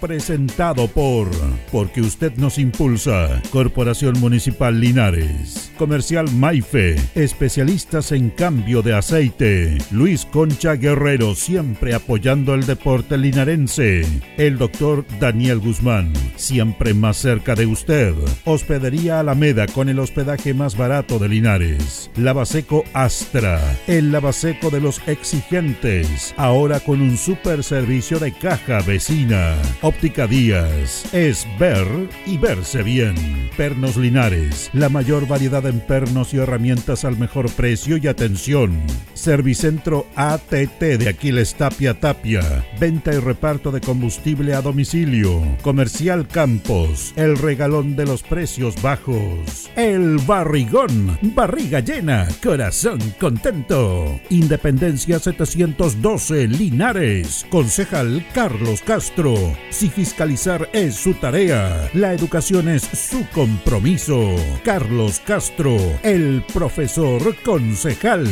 [0.00, 1.28] Presentado por
[1.72, 3.42] Porque usted nos impulsa.
[3.50, 5.72] Corporación Municipal Linares.
[5.76, 6.96] Comercial Maife.
[7.16, 9.78] Especialistas en cambio de aceite.
[9.90, 14.06] Luis Concha Guerrero siempre apoyando el deporte linarense.
[14.36, 18.14] El doctor Daniel Guzmán, siempre más cerca de usted.
[18.44, 22.10] Hospedería Alameda con el hospedaje más barato de Linares.
[22.16, 26.34] Lavaseco Astra, el lavaseco de los exigentes.
[26.36, 29.56] Ahora con un super servicio de caja vecina.
[29.88, 31.86] Óptica Díaz, es ver
[32.26, 33.14] y verse bien.
[33.56, 38.82] Pernos Linares, la mayor variedad en pernos y herramientas al mejor precio y atención.
[39.14, 42.66] Servicentro ATT de Aquiles Tapia Tapia.
[42.78, 45.42] Venta y reparto de combustible a domicilio.
[45.62, 49.70] Comercial Campos, el regalón de los precios bajos.
[49.74, 54.20] El barrigón, barriga llena, corazón contento.
[54.28, 57.46] Independencia 712, Linares.
[57.48, 59.34] Concejal Carlos Castro.
[59.78, 64.34] Si fiscalizar es su tarea, la educación es su compromiso.
[64.64, 68.26] Carlos Castro, el profesor concejal.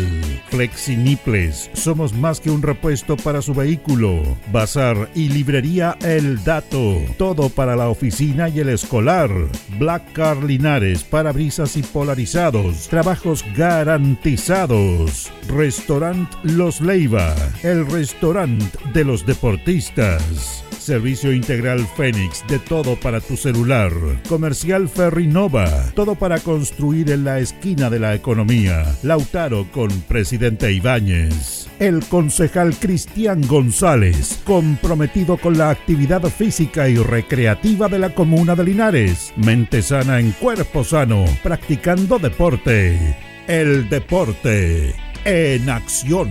[0.49, 4.25] Flexiniples, somos más que un repuesto para su vehículo.
[4.51, 9.31] Bazar y librería El Dato, todo para la oficina y el escolar.
[9.79, 15.31] Black Car Linares, parabrisas y polarizados, trabajos garantizados.
[15.47, 20.65] Restaurant Los Leiva, el restaurante de los deportistas.
[20.87, 23.93] Servicio Integral Fénix, de todo para tu celular.
[24.29, 28.85] Comercial Ferrinova, todo para construir en la esquina de la economía.
[29.03, 31.69] Lautaro con Presidente Ibáñez.
[31.79, 38.65] El concejal Cristian González, comprometido con la actividad física y recreativa de la comuna de
[38.65, 39.33] Linares.
[39.37, 43.17] Mente sana en cuerpo sano, practicando deporte.
[43.47, 44.95] El deporte
[45.25, 46.31] en acción.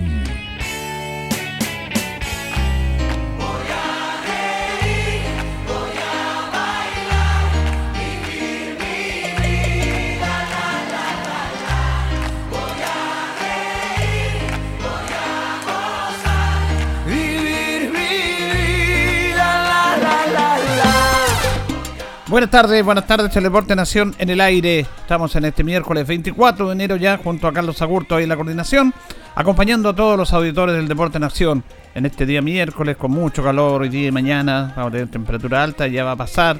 [22.28, 24.80] Buenas tardes, buenas tardes, Teleporte Nación en el aire.
[24.80, 28.36] Estamos en este miércoles 24 de enero ya junto a Carlos Agurto ahí en la
[28.36, 28.96] coordinación,
[29.36, 33.84] acompañando a todos los auditores del Deporte Nación en este día miércoles con mucho calor
[33.84, 34.74] hoy día y mañana.
[34.75, 36.59] Vamos a tener temperatura alta, ya va a pasar.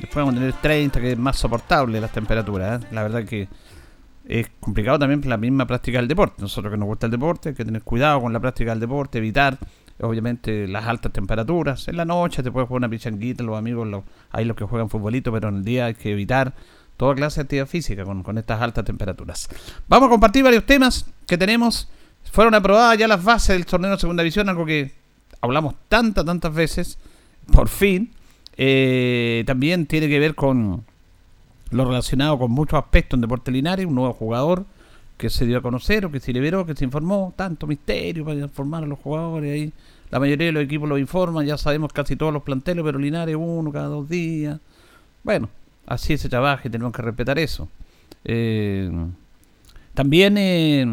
[0.00, 2.80] Después vamos a tener 30, que es más soportable las temperaturas.
[2.80, 2.86] ¿eh?
[2.92, 3.48] La verdad que
[4.28, 6.40] es complicado también la misma práctica del deporte.
[6.40, 9.18] Nosotros que nos gusta el deporte, hay que tener cuidado con la práctica del deporte,
[9.18, 9.58] evitar
[10.02, 11.88] obviamente las altas temperaturas.
[11.88, 14.88] En la noche te puedes jugar una pichanguita, los amigos, los, hay los que juegan
[14.88, 16.54] futbolito, pero en el día hay que evitar
[16.96, 19.48] toda clase de actividad física con, con estas altas temperaturas.
[19.88, 21.88] Vamos a compartir varios temas que tenemos.
[22.30, 24.92] Fueron aprobadas ya las bases del torneo de segunda división, algo que
[25.40, 26.98] hablamos tantas, tantas veces,
[27.52, 28.12] por fin.
[28.56, 30.84] Eh, también tiene que ver con
[31.70, 34.66] lo relacionado con muchos aspectos en Deporte Linares, un nuevo jugador
[35.20, 38.40] que se dio a conocer o que se liberó, que se informó, tanto misterio para
[38.40, 39.72] informar a los jugadores ahí.
[40.10, 43.36] La mayoría de los equipos lo informan, ya sabemos casi todos los planteles, pero Linares
[43.38, 44.58] uno cada dos días.
[45.22, 45.50] Bueno,
[45.86, 47.68] así se trabaja y tenemos que respetar eso.
[48.24, 48.90] Eh,
[49.92, 50.86] también eh,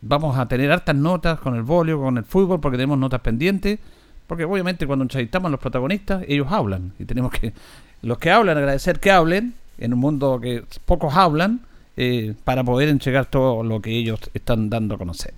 [0.00, 3.78] vamos a tener hartas notas con el volio, con el fútbol, porque tenemos notas pendientes.
[4.26, 6.94] Porque obviamente cuando entrevistamos a los protagonistas, ellos hablan.
[6.98, 7.52] Y tenemos que,
[8.00, 11.67] los que hablan, agradecer que hablen, en un mundo que pocos hablan,
[12.00, 15.34] eh, para poder entregar todo lo que ellos están dando a conocer.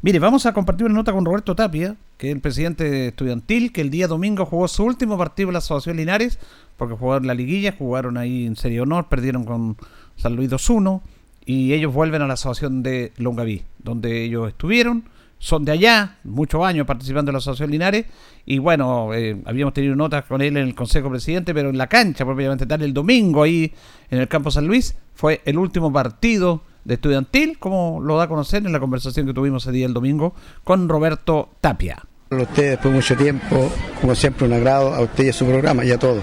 [0.00, 3.80] Mire, vamos a compartir una nota con Roberto Tapia, que es el presidente estudiantil, que
[3.80, 6.38] el día domingo jugó su último partido en la Asociación Linares,
[6.76, 9.76] porque jugaron la liguilla, jugaron ahí en Serie Honor, perdieron con
[10.14, 11.00] San Luis 2-1,
[11.44, 15.02] y ellos vuelven a la Asociación de Longaví, donde ellos estuvieron
[15.38, 18.06] son de allá, muchos años participando en la Asociación Linares,
[18.44, 21.88] y bueno, eh, habíamos tenido notas con él en el Consejo Presidente, pero en la
[21.88, 23.72] cancha, propiamente tal, el domingo ahí
[24.10, 28.28] en el Campo San Luis, fue el último partido de estudiantil, como lo da a
[28.28, 32.02] conocer en la conversación que tuvimos ese día el domingo con Roberto Tapia.
[32.30, 33.70] A ustedes después de mucho tiempo,
[34.00, 36.22] como siempre un agrado a usted y a su programa y a todos.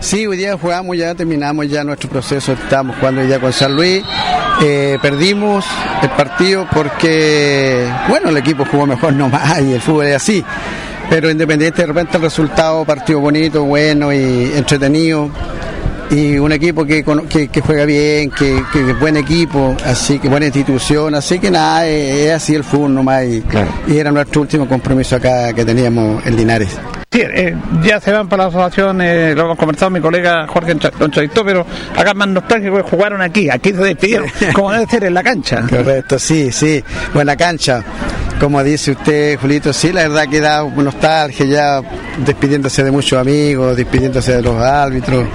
[0.00, 3.74] Sí, hoy día jugamos, ya terminamos ya nuestro proceso, estamos jugando hoy día con San
[3.74, 4.02] Luis,
[4.62, 5.66] eh, perdimos
[6.02, 10.44] el partido porque, bueno, el equipo jugó mejor nomás y el fútbol es así,
[11.10, 15.30] pero independiente de repente el resultado, partido bonito, bueno y entretenido,
[16.10, 20.46] y un equipo que, que, juega bien, que, que, es buen equipo, así que buena
[20.46, 23.42] institución, así que nada, es, así el fútbol nomás y,
[23.88, 26.78] y era nuestro último compromiso acá que teníamos en Linares.
[27.10, 30.72] Es, eh, ya se van para la asociación, eh, lo hemos conversado mi colega Jorge
[30.72, 31.66] Entrevistó, pero
[31.96, 35.62] acá más nostálgico jugaron aquí, aquí se despidieron, como debe ser en la cancha.
[35.68, 36.82] Correcto, sí, sí,
[37.14, 37.82] buena cancha.
[38.40, 41.80] Como dice usted, Julito, sí, la verdad que da nostalgia ya
[42.24, 45.26] despidiéndose de muchos amigos, despidiéndose de los árbitros,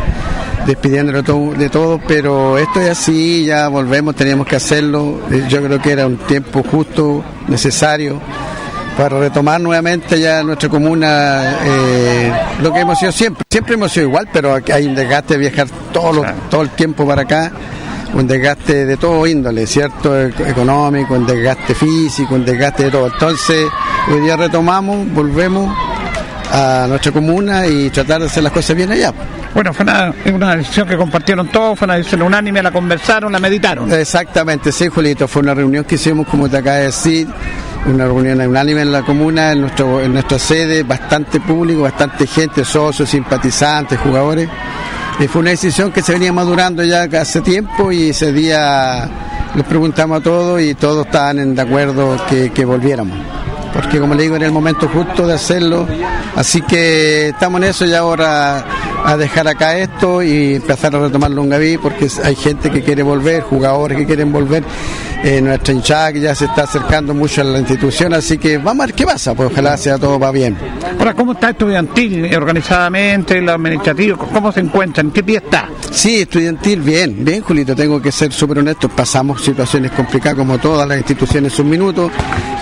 [0.65, 5.19] despidiéndose de todo, de todo, pero esto es así, ya volvemos, teníamos que hacerlo.
[5.29, 8.21] Eh, yo creo que era un tiempo justo, necesario
[8.97, 13.43] para retomar nuevamente ya nuestra comuna eh, lo que hemos sido siempre.
[13.49, 17.23] Siempre hemos sido igual, pero hay un desgaste de viajar todo, todo el tiempo para
[17.23, 17.51] acá,
[18.13, 20.19] un desgaste de todo índole, ¿cierto?
[20.19, 23.07] E-, económico, un desgaste físico, un desgaste de todo.
[23.07, 23.67] Entonces,
[24.11, 25.75] hoy día retomamos, volvemos
[26.51, 29.11] a nuestra comuna y tratar de hacer las cosas bien allá.
[29.53, 33.39] Bueno, fue una, una, decisión que compartieron todos, fue una decisión unánime, la conversaron, la
[33.39, 33.91] meditaron.
[33.91, 37.27] Exactamente, sí, Julito, fue una reunión que hicimos, como te acaba de decir,
[37.85, 42.63] una reunión unánime en la comuna, en, nuestro, en nuestra sede, bastante público, bastante gente,
[42.63, 44.49] socios, simpatizantes, jugadores.
[45.19, 49.09] Y fue una decisión que se venía madurando ya hace tiempo y ese día
[49.55, 53.17] les preguntamos a todos y todos estaban de acuerdo que, que volviéramos.
[53.73, 55.87] Porque como le digo, era el momento justo de hacerlo.
[56.35, 58.65] Así que estamos en eso y ahora
[59.03, 63.41] a dejar acá esto y empezar a retomar Longaví porque hay gente que quiere volver,
[63.43, 64.63] jugadores que quieren volver
[65.23, 68.83] eh, nuestra hinchada que ya se está acercando mucho a la institución, así que vamos
[68.83, 70.57] a ver qué pasa, pues ojalá sea todo va bien.
[70.99, 74.17] Ahora, ¿cómo está estudiantil organizadamente, el administrativo?
[74.17, 75.01] ¿Cómo se encuentra?
[75.01, 75.69] ¿En qué pie está?
[75.91, 80.85] Sí, estudiantil, bien, bien, Julito, tengo que ser súper honesto, pasamos situaciones complicadas como todas
[80.87, 82.11] las instituciones un minuto,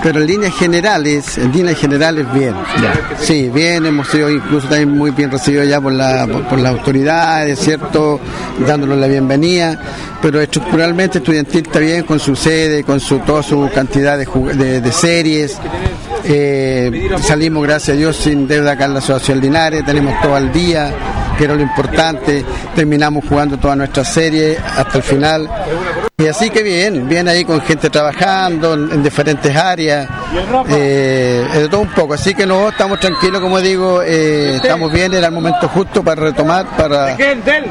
[0.04, 2.54] pero en líneas generales, en líneas generales bien.
[3.20, 7.60] Sí, bien, hemos sido incluso también muy bien recibidos ya por, la, por, las autoridades,
[7.60, 8.20] ¿cierto?
[8.66, 9.80] Dándonos la bienvenida,
[10.22, 12.38] pero estructuralmente estudiantil está bien con su
[12.86, 15.58] con su, toda su cantidad de, series.
[16.24, 20.52] Eh, salimos, gracias a Dios, sin deuda acá en la Asociación Linares, tenemos todo el
[20.52, 20.94] día,
[21.38, 22.46] que era lo importante,
[22.76, 25.50] terminamos jugando toda nuestra serie hasta el final.
[26.22, 30.08] Y así que bien, bien ahí con gente trabajando en, diferentes áreas,
[30.70, 32.14] eh, de todo un poco.
[32.14, 36.22] Así que no, estamos tranquilos, como digo, eh, estamos bien, era el momento justo para
[36.22, 37.18] retomar, para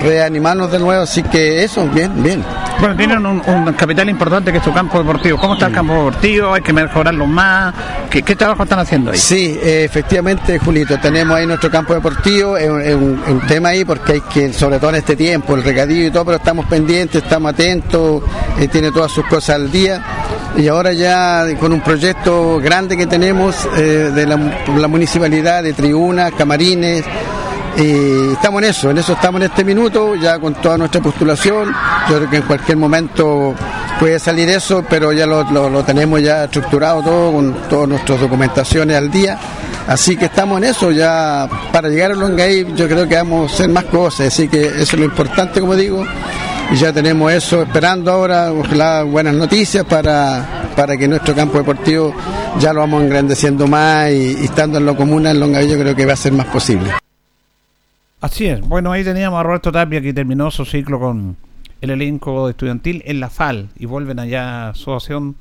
[0.01, 1.03] reanimarnos de nuevo.
[1.03, 2.45] Así que eso, bien, bien.
[2.81, 5.37] Bueno, tienen un, capital importante que es su campo deportivo.
[5.37, 6.55] ¿Cómo está el campo deportivo?
[6.55, 7.75] ¿Hay que mejorarlo más?
[8.09, 9.19] ¿Qué, trabajo están haciendo ahí?
[9.19, 12.57] Sí, eh, efectivamente, Julito, tenemos ahí nuestro campo deportivo.
[12.57, 16.11] Es, un, tema ahí porque hay que, sobre todo en este tiempo, el regadillo y
[16.11, 18.23] todo, pero estamos pendientes, estamos atentos,
[18.59, 20.03] eh, tiene todas sus cosas al día.
[20.57, 26.33] Y ahora ya con un proyecto grande que tenemos eh, de la municipalidad, de tribunas,
[26.33, 27.05] camarines,
[27.77, 31.73] y estamos en eso, en eso estamos en este minuto, ya con toda nuestra postulación.
[32.09, 33.55] Yo creo que en cualquier momento
[33.99, 39.11] puede salir eso, pero ya lo, tenemos ya estructurado todo, con todas nuestras documentaciones al
[39.11, 39.39] día.
[39.87, 43.55] Así que estamos en eso, ya para llegar a Longaí yo creo que vamos a
[43.55, 46.05] hacer más cosas, así que eso es lo importante, como digo.
[46.73, 52.15] Y ya tenemos eso esperando ahora, ojalá buenas noticias para, para que nuestro campo deportivo
[52.61, 56.07] ya lo vamos engrandeciendo más y, estando en lo común en Longaí yo creo que
[56.07, 56.91] va a ser más posible.
[58.21, 58.61] Así es.
[58.61, 61.37] Bueno, ahí teníamos a Roberto Tapia que terminó su ciclo con
[61.81, 65.37] el elenco estudiantil en la FAL y vuelven allá a su asociación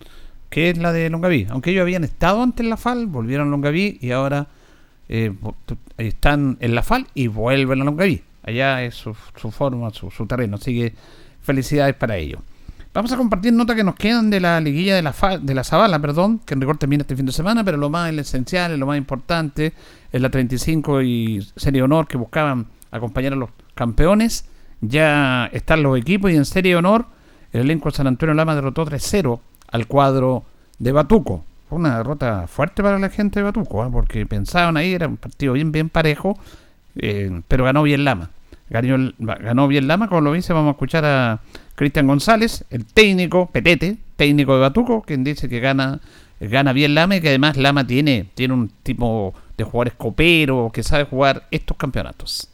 [0.50, 1.48] que es la de Longaví.
[1.50, 4.48] Aunque ellos habían estado antes en la FAL, volvieron a Longaví y ahora
[5.10, 5.34] eh,
[5.98, 8.24] están en la FAL y vuelven a Longaví.
[8.44, 10.56] Allá es su, forma, su, terreno.
[10.56, 10.94] Así que
[11.42, 12.42] felicidades para ellos.
[12.94, 16.00] Vamos a compartir notas que nos quedan de la liguilla de la, de la Zabala,
[16.00, 18.98] perdón, que en rigor termina este fin de semana, pero lo más esencial, lo más
[18.98, 19.74] importante,
[20.12, 24.46] es la 35 y Serie Honor que buscaban acompañar a los campeones.
[24.82, 27.06] Ya están los equipos y en Serie Honor
[27.52, 29.40] el elenco de San Antonio Lama derrotó 3-0
[29.72, 30.44] al cuadro
[30.78, 31.44] de Batuco.
[31.68, 33.90] Fue una derrota fuerte para la gente de Batuco, ¿eh?
[33.92, 36.38] porque pensaban ahí, era un partido bien, bien parejo,
[36.96, 38.30] eh, pero ganó bien Lama.
[38.70, 41.40] Ganó, ganó bien Lama, como lo dice, vamos a escuchar a
[41.76, 46.02] Cristian González, el técnico, Petete, técnico de Batuco, quien dice que gana,
[46.40, 50.84] gana bien Lama y que además Lama tiene, tiene un tipo de jugadores copero que
[50.84, 52.50] sabe jugar estos campeonatos.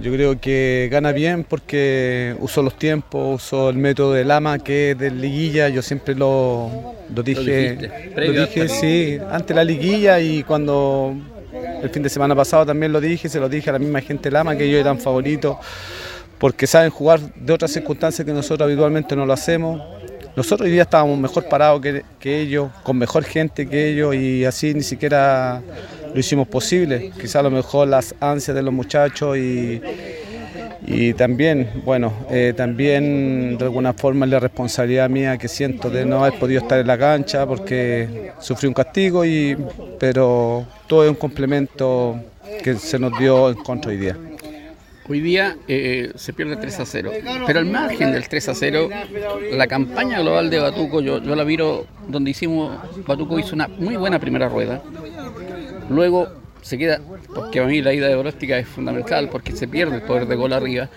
[0.00, 4.92] Yo creo que gana bien porque usó los tiempos, usó el método de Lama que
[4.92, 7.76] es de liguilla, yo siempre lo, dije,
[8.14, 10.20] lo, dije sí, ante la liguilla.
[10.20, 11.14] Y cuando
[11.82, 14.30] el fin de semana pasado también lo dije, se lo dije a la misma gente
[14.30, 15.56] Lama que ellos eran favoritos
[16.40, 19.82] porque saben jugar de otras circunstancias que nosotros habitualmente no lo hacemos.
[20.34, 21.82] Nosotros hoy día estábamos mejor parados
[22.18, 25.60] que, ellos, con mejor gente que ellos y así ni siquiera
[26.12, 27.12] lo hicimos posible.
[27.20, 29.80] Quizá a lo mejor las ansias de los muchachos y,
[30.86, 36.24] Y también, bueno, eh, también de alguna forma la responsabilidad mía que siento de no
[36.24, 39.56] haber podido estar en la cancha porque sufrí un castigo, y,
[39.98, 42.18] pero todo es un complemento
[42.64, 44.16] que se nos dio en contra hoy día.
[45.08, 47.10] Hoy día eh, se pierde 3 a 0,
[47.46, 48.88] pero al margen del 3 a 0,
[49.52, 53.96] la campaña global de Batuco, yo, yo la viro donde hicimos, Batuco hizo una muy
[53.96, 54.80] buena primera rueda,
[55.90, 56.28] luego
[56.62, 57.00] se queda,
[57.34, 60.36] porque a mí la ida de Boróstica es fundamental, porque se pierde el poder de
[60.36, 60.88] gol arriba,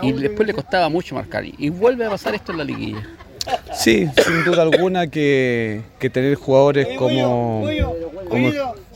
[0.00, 3.02] y después le costaba mucho marcar, y vuelve a pasar esto en la liguilla.
[3.74, 7.68] Sí, sin duda alguna que, tener jugadores como,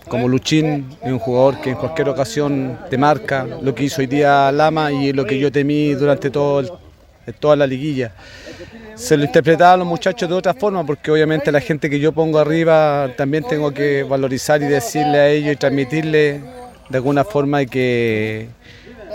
[0.09, 4.06] como, Luchín es un jugador que en cualquier ocasión te marca lo que hizo hoy
[4.06, 6.80] día Lama y lo que yo temí durante todo
[7.40, 8.12] toda la liguilla
[8.97, 12.38] se lo interpretaban los muchachos de otra forma, porque obviamente la gente que yo pongo
[12.38, 16.41] arriba también tengo que valorizar y decirle a ellos y transmitirle
[16.88, 18.49] de alguna forma que,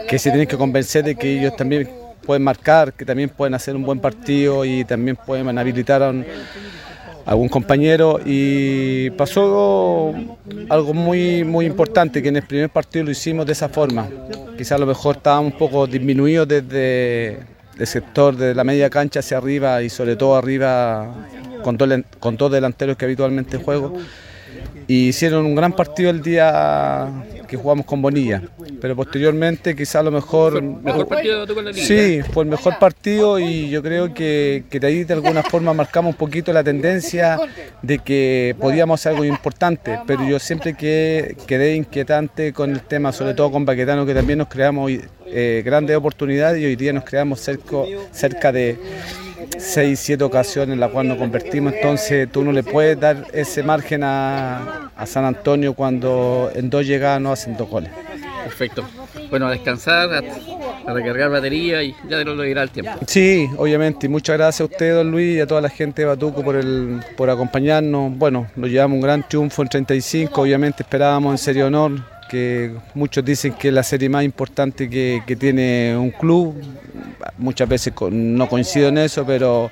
[0.08, 1.90] que se tienen que convencer de que ellos también
[2.26, 6.14] pueden marcar, que también pueden hacer un buen partido y también pueden habilitar a,
[7.26, 8.20] algún compañero.
[8.24, 10.14] Y pasó
[10.70, 14.08] algo muy, muy importante, que en el primer partido lo hicimos de esa forma.
[14.58, 17.40] Quizás a lo mejor estábamos un poco disminuidos desde
[17.78, 21.14] el sector de la media cancha hacia arriba y sobre todo arriba
[21.64, 21.78] con,
[22.20, 23.98] con dos delanteros que habitualmente juego.
[24.88, 27.10] Y hicieron un gran partido el día
[27.48, 28.42] que jugamos con Bonilla,
[28.80, 30.54] pero posteriormente quizá a lo mejor...
[30.54, 34.80] ¿Fue mejor partido de la Sí, fue el mejor partido y yo creo que, que,
[34.80, 37.38] de ahí de alguna forma marcamos un poquito la tendencia
[37.82, 43.12] de que podíamos hacer algo importante, pero yo siempre que, quedé inquietante con el tema,
[43.12, 44.92] sobre todo con Baquetano, que también nos creamos
[45.28, 47.78] eh, grandes oportunidades y hoy día nos creamos cerca,
[48.12, 48.78] cerca de
[49.62, 53.64] seis, siete ocasiones en las cuales nos convertimos, entonces tú no le puedes dar ese
[53.64, 57.92] margen a, San Antonio cuando en dos llegadas no hacen dos goles.
[58.44, 58.88] Perfecto.
[59.30, 62.92] Bueno, a descansar, a, recargar batería y ya no lo dirá el tiempo.
[63.08, 64.06] Sí, obviamente.
[64.06, 66.56] Y muchas gracias a usted, don Luis, y a toda la gente de Batuco por,
[66.56, 68.16] el, por acompañarnos.
[68.16, 71.94] Bueno, nos llevamos un gran triunfo en 35, obviamente esperábamos en serio honor
[72.32, 76.56] que muchos dicen que es la serie más importante que, tiene un club.
[77.38, 79.70] Muchas veces no coincido en eso, pero,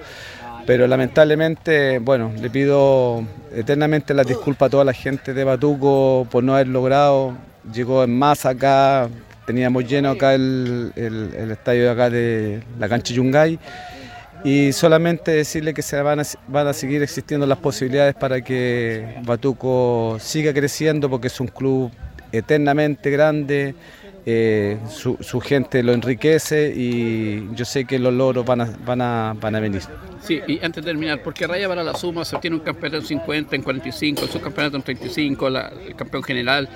[0.65, 3.23] pero lamentablemente, bueno, le pido
[3.55, 7.33] eternamente las disculpas a toda la gente de Batuco por no haber logrado.
[7.73, 9.07] Llegó en masa acá,
[9.47, 10.91] teníamos lleno acá el,
[11.51, 13.57] estadio de acá de la cancha Yungay
[14.43, 19.15] y solamente decirle que se van a, van a seguir existiendo las posibilidades para que
[19.23, 21.91] Batuco siga creciendo porque es un club
[22.31, 23.75] eternamente grande,
[24.25, 29.35] eh, su, gente lo enriquece y yo sé que los logros van a, van a,
[29.39, 29.81] van a venir.
[30.21, 33.07] Sí, y antes de terminar, porque Raya para la suma se tiene un campeonato en
[33.07, 36.69] 50, en 45, el subcampeonato en 35, el campeón general.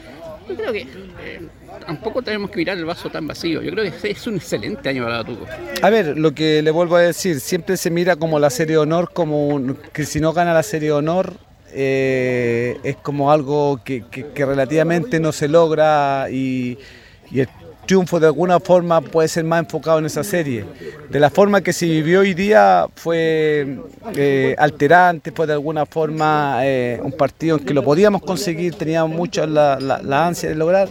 [0.47, 1.41] Yo creo que eh,
[1.85, 3.61] tampoco tenemos que mirar el vaso tan vacío.
[3.61, 5.45] Yo creo que es un excelente año para la Tuco.
[5.81, 8.79] A ver, lo que le vuelvo a decir, siempre se mira como la serie de
[8.79, 11.33] honor, como que si no gana la serie de honor,
[11.73, 14.03] eh, es como algo que,
[14.35, 16.77] relativamente no se logra y,
[17.31, 17.47] el
[17.85, 20.63] triunfo de alguna forma puede ser más enfocado en esa serie.
[21.09, 23.79] De la forma que se vivió hoy día fue
[24.15, 29.17] eh, alterante, fue de alguna forma eh, un partido en que lo podíamos conseguir, teníamos
[29.17, 30.87] mucho la, la ansia de lograr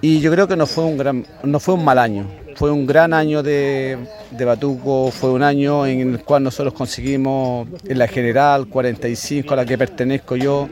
[0.00, 2.26] y yo creo que no fue un, gran, no fue un mal año
[2.62, 3.98] fue un gran año de,
[4.30, 9.66] Batuco, fue un año en el cual nosotros conseguimos en la general 45 a la
[9.66, 10.68] que pertenezco yo,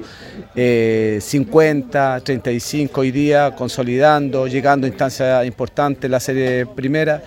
[0.54, 7.24] 50, eh, 35 hoy día, consolidando, llegando a instancias importantes la serie primera.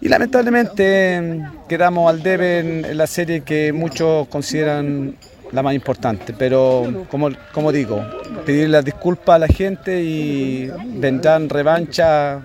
[0.00, 5.18] Y lamentablemente quedamos al debe en la serie que muchos consideran
[5.52, 6.34] la más importante.
[6.36, 8.04] Pero como, como digo,
[8.44, 12.42] pedir las disculpas a la gente y vendrán revancha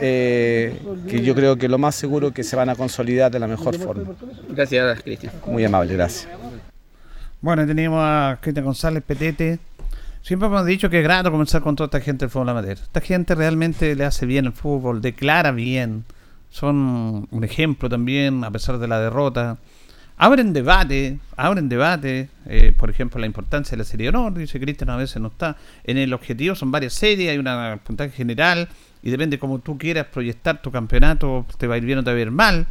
[0.00, 3.46] eh, que yo creo que lo más seguro que se van a consolidar de la
[3.46, 4.14] mejor forma.
[4.48, 5.32] Gracias, Cristian.
[5.46, 6.28] Muy amable, gracias.
[7.40, 9.58] Bueno, tenemos a Cristian González Petete.
[10.22, 12.78] Siempre hemos dicho que es grato comenzar con toda esta gente del fútbol amateur.
[12.78, 16.04] Esta gente realmente le hace bien el fútbol, declara bien,
[16.48, 19.58] son un ejemplo también a pesar de la derrota
[20.16, 24.60] abren debate, abren debate, eh, por ejemplo, la importancia de la serie de honor, dice
[24.60, 25.56] Cristian, a veces no está.
[25.84, 28.68] En el objetivo son varias series, hay una puntaje general,
[29.02, 32.10] y depende cómo tú quieras proyectar tu campeonato, te va a ir bien o te
[32.10, 32.66] va a ir mal.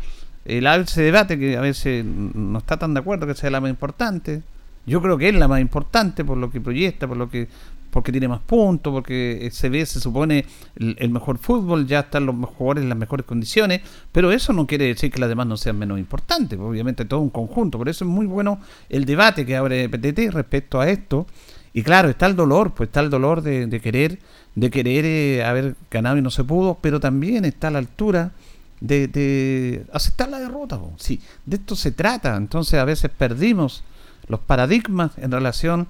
[0.45, 3.69] El ese debate que a veces no está tan de acuerdo que sea la más
[3.69, 4.41] importante.
[4.85, 7.47] Yo creo que es la más importante por lo que proyecta, por lo que
[7.93, 10.45] porque tiene más puntos, porque se ve, se supone,
[10.75, 13.81] el, mejor fútbol, ya están los jugadores en las mejores condiciones,
[14.11, 17.29] pero eso no quiere decir que las demás no sean menos importantes, obviamente todo un
[17.29, 18.59] conjunto, por eso es muy bueno
[18.89, 21.27] el debate que abre PTT respecto a esto,
[21.75, 24.19] Y claro, está el dolor, pues está el dolor de, querer,
[24.53, 28.31] de querer eh, haber ganado y no se pudo, pero también está la altura
[28.79, 30.79] de, aceptar la derrota.
[30.97, 32.35] Sí, de esto se trata.
[32.35, 33.83] Entonces a veces perdimos
[34.27, 35.85] los paradigmas en relación a,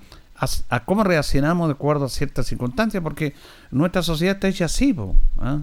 [0.86, 3.34] cómo reaccionamos de acuerdo a ciertas circunstancias, porque
[3.72, 4.96] nuestra sociedad está hecha así.
[5.40, 5.60] ¿ah?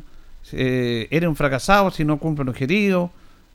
[0.52, 3.10] Eh, eres un fracasado si no cumple un objetivo,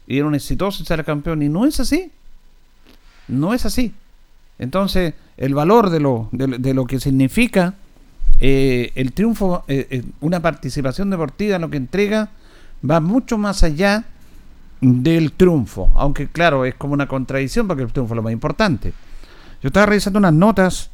[0.07, 2.11] y era un exitoso si sale campeón, y no es así.
[3.27, 3.93] No es así.
[4.59, 7.73] Entonces, el valor de lo, de, lo que significa
[8.39, 12.29] eh, el triunfo, eh, una participación deportiva, lo que entrega,
[12.89, 14.05] va mucho más allá
[14.81, 15.91] del triunfo.
[15.95, 18.93] Aunque, claro, es como una contradicción porque el triunfo es lo más importante.
[19.61, 20.91] Yo estaba revisando unas notas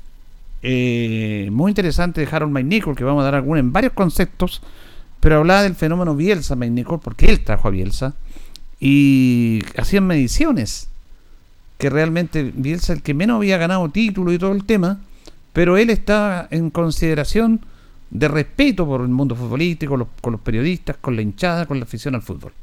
[0.63, 4.61] eh, muy interesantes de Harold McNichol, que vamos a dar alguna en varios conceptos,
[5.19, 8.15] pero hablaba del fenómeno Bielsa McNichol, porque él trajo a Bielsa,
[8.79, 10.89] y hacían mediciones,
[11.77, 14.99] que realmente Bielsa el que menos había ganado título y todo el tema,
[15.53, 17.61] pero él está en consideración
[18.09, 22.15] de respeto por el mundo futbolístico, con los periodistas, con la hinchada, con la afición
[22.15, 22.53] al fútbol.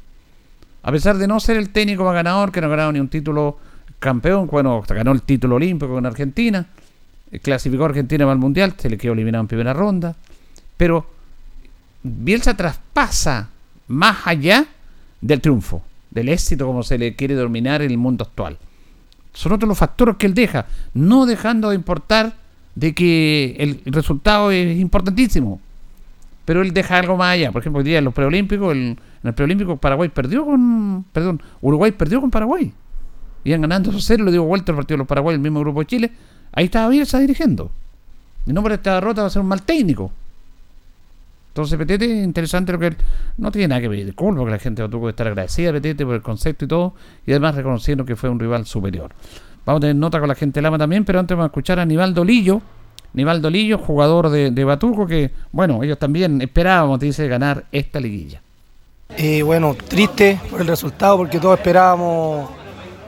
[0.83, 3.09] A pesar de no ser el técnico más ganador, que no ha ganado ni un
[3.09, 3.57] título
[3.99, 6.65] campeón, bueno, ganó el título olímpico con Argentina,
[7.41, 10.15] clasificó a Argentina para el Mundial, se le quedó eliminado en primera ronda,
[10.77, 11.05] pero
[12.03, 13.49] Bielsa traspasa
[13.87, 14.65] más allá
[15.21, 18.57] del triunfo, del éxito como se le quiere dominar en el mundo actual.
[19.33, 22.33] Son otros los factores que él deja, no dejando de importar
[22.75, 25.59] de que el resultado es importantísimo.
[26.45, 27.51] Pero él deja algo más allá.
[27.51, 31.05] Por ejemplo, hoy día en los preolímpicos, en el preolímpico Paraguay perdió con.
[31.13, 32.73] Perdón, Uruguay perdió con Paraguay.
[33.43, 35.85] Iban ganando 2-0, le dio vuelta el partido de los Paraguay, el mismo grupo de
[35.85, 36.11] Chile.
[36.53, 37.71] Ahí estaba Bielsa dirigiendo.
[38.45, 40.11] Y no por esta derrota va a ser un mal técnico.
[41.49, 42.97] Entonces, Petete, interesante lo que él.
[43.37, 46.05] No tiene nada que ver con porque la gente tuvo que estar agradecida a Petete
[46.05, 46.93] por el concepto y todo.
[47.25, 49.11] Y además reconociendo que fue un rival superior.
[49.65, 51.79] Vamos a tener nota con la gente de Lama también, pero antes vamos a escuchar
[51.79, 52.61] a Nivaldo Lillo.
[53.13, 58.41] Nivaldo Lillo, jugador de, de Batuco, que, bueno, ellos también esperábamos, dice, ganar esta liguilla.
[59.17, 62.49] Y bueno, triste por el resultado, porque todos esperábamos,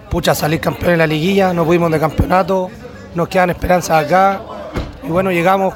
[0.10, 2.70] pucha, salir campeón en la liguilla, no pudimos de campeonato,
[3.16, 4.42] nos quedan esperanzas acá.
[5.04, 5.74] Y bueno, llegamos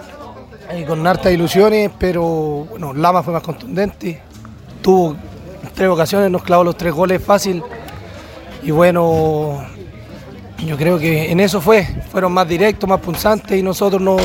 [0.69, 2.23] eh, con hartas ilusiones, pero
[2.69, 4.21] bueno, Lama fue más contundente.
[4.81, 5.15] Tuvo
[5.73, 7.63] tres ocasiones, nos clavó los tres goles fácil.
[8.63, 9.63] Y bueno,
[10.65, 14.17] yo creo que en eso fue, fueron más directos, más punzantes y nosotros no,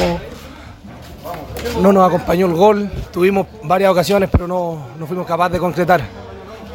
[1.82, 2.90] no nos acompañó el gol.
[3.12, 6.00] Tuvimos varias ocasiones, pero no, no fuimos capaces de concretar.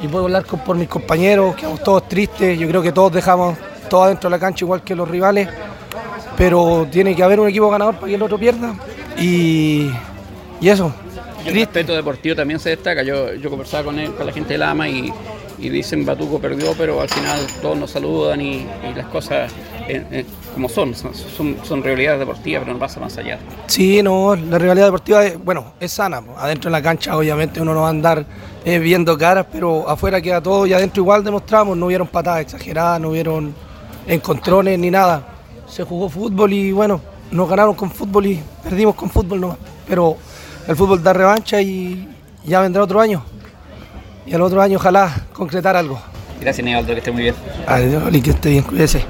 [0.02, 2.60] Y puedo hablar por mis compañeros, quedamos todos tristes.
[2.60, 3.58] Yo creo que todos dejamos
[3.90, 5.48] todo adentro de la cancha igual que los rivales,
[6.38, 8.76] pero tiene que haber un equipo ganador para que el otro pierda.
[9.18, 9.90] Y,
[10.62, 10.94] y eso.
[11.46, 13.04] el respeto deportivo también se destaca.
[13.04, 15.12] Yo, yo conversaba con, él, con la gente de Lama y
[15.58, 19.52] y dicen Batuco perdió, pero al final todos nos saludan y, las cosas
[19.88, 23.40] eh, eh, como son, son, son, realidades deportivas, pero no pasa más allá.
[23.68, 26.22] Sí, no, la realidad deportiva, es, bueno, es sana.
[26.38, 28.26] Adentro en la cancha obviamente uno no va a andar
[28.64, 33.00] eh, viendo caras, pero afuera queda todo y adentro igual demostramos, no hubieron patadas exageradas,
[33.02, 33.54] no hubieron
[34.08, 35.35] encontrones ni nada.
[35.68, 37.02] Se jugó fútbol y bueno,
[37.32, 40.18] nos ganaron con fútbol y perdimos con fútbol no pero
[40.68, 42.08] el fútbol da revancha y
[42.46, 43.24] ya vendrá otro año
[44.26, 46.00] y al otro año ojalá concretar algo.
[46.42, 47.36] Gracias, Nivaldo, que esté muy bien.
[47.68, 49.06] Adiós, que esté bien, cuídese.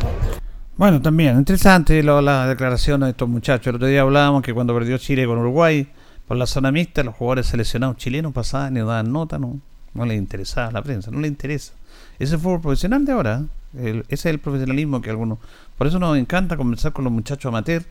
[0.77, 3.67] Bueno, también, interesante la declaración de estos muchachos.
[3.67, 5.87] El otro día hablábamos que cuando perdió Chile con Uruguay,
[6.27, 9.59] por la zona mixta, los jugadores seleccionados chilenos pasaban y daban nota, no,
[9.93, 11.73] no les interesaba a la prensa, no les interesa.
[12.19, 13.43] Ese fue el profesional de ahora,
[13.77, 15.39] ese es el profesionalismo que algunos...
[15.77, 17.85] Por eso nos encanta conversar con los muchachos amateurs,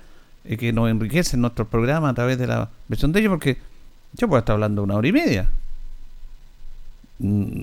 [0.45, 3.59] y que nos enriquecen nuestro programa a través de la versión de ellos, porque
[4.13, 5.49] yo puedo estar hablando una hora y media,
[7.19, 7.63] Mm,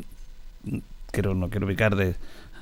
[1.12, 2.16] quiero, no quiero picar de,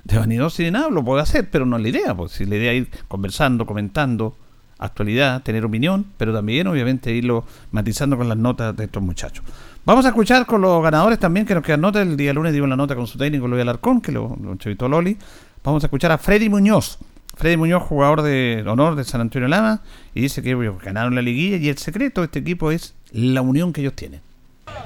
[0.03, 2.55] de vanidoso ni nada, lo puedo hacer, pero no es la idea, pues si la
[2.55, 4.35] idea es ir conversando, comentando
[4.79, 9.43] actualidad, tener opinión, pero también obviamente irlo matizando con las notas de estos muchachos.
[9.85, 12.69] Vamos a escuchar con los ganadores también, que nos quedan notas, el día lunes dimos
[12.69, 15.17] la nota con su técnico Luis Alarcón, que lo, lo Loli.
[15.63, 16.99] Vamos a escuchar a Freddy Muñoz.
[17.35, 19.81] Freddy Muñoz, jugador de honor de San Antonio Lama,
[20.13, 23.73] y dice que ganaron la liguilla y el secreto de este equipo es la unión
[23.73, 24.21] que ellos tienen.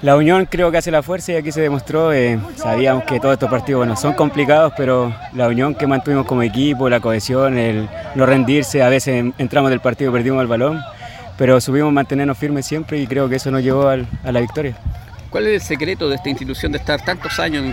[0.02, 2.12] La unión creo que hace la fuerza y aquí se demostró.
[2.12, 6.42] Eh, sabíamos que todos estos partidos bueno, son complicados, pero la unión que mantuvimos como
[6.42, 10.82] equipo, la cohesión, el no rendirse, a veces entramos del partido y perdimos el balón,
[11.38, 14.76] pero subimos mantenernos firmes siempre y creo que eso nos llevó a la victoria.
[15.30, 17.64] ¿Cuál es el secreto de esta institución de estar tantos años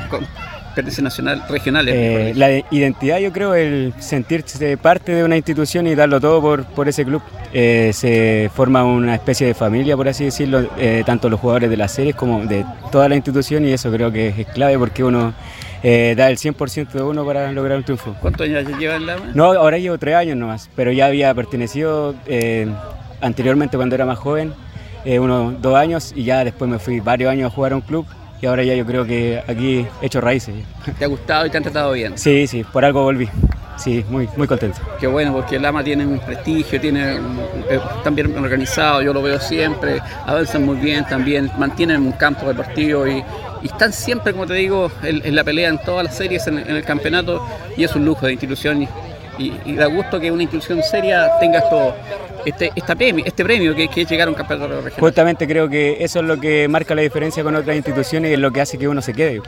[0.76, 1.94] en, nacional, regionales.
[1.94, 6.64] Eh, la identidad, yo creo, el sentirse parte de una institución y darlo todo por,
[6.64, 7.22] por ese club.
[7.52, 11.76] Eh, se forma una especie de familia, por así decirlo, eh, tanto los jugadores de
[11.76, 15.34] las series como de toda la institución y eso creo que es clave porque uno
[15.82, 18.14] da el 100% de uno para lograr un triunfo.
[18.20, 22.14] ¿Cuántos años lleva en la No, ahora llevo tres años nomás, pero ya había pertenecido
[23.20, 24.52] anteriormente cuando era más joven,
[25.06, 28.06] unos dos años, y ya después me fui varios años a jugar a un club
[28.40, 30.54] y ahora ya yo creo que aquí he hecho raíces.
[30.98, 32.16] ¿Te ha gustado y te han tratado bien?
[32.16, 33.28] Sí, sí, por algo volví.
[33.76, 34.78] Sí, muy, muy contento.
[34.98, 39.22] Qué bueno, porque el AMA tiene un prestigio, tiene, eh, están bien organizado, yo lo
[39.22, 43.24] veo siempre, avanzan muy bien también, mantienen un campo deportivo y,
[43.62, 46.84] y están siempre, como te digo, en, la pelea en todas las series, en, el
[46.84, 48.86] campeonato, y es un lujo de institución.
[49.40, 51.94] Y, y, da gusto que una institución seria tenga esto,
[52.44, 55.00] este, esta premio, este premio que, que es llegar a un campeonato regional.
[55.00, 58.40] Justamente creo que eso es lo que marca la diferencia con otras instituciones y es
[58.40, 59.40] lo que hace que uno se quede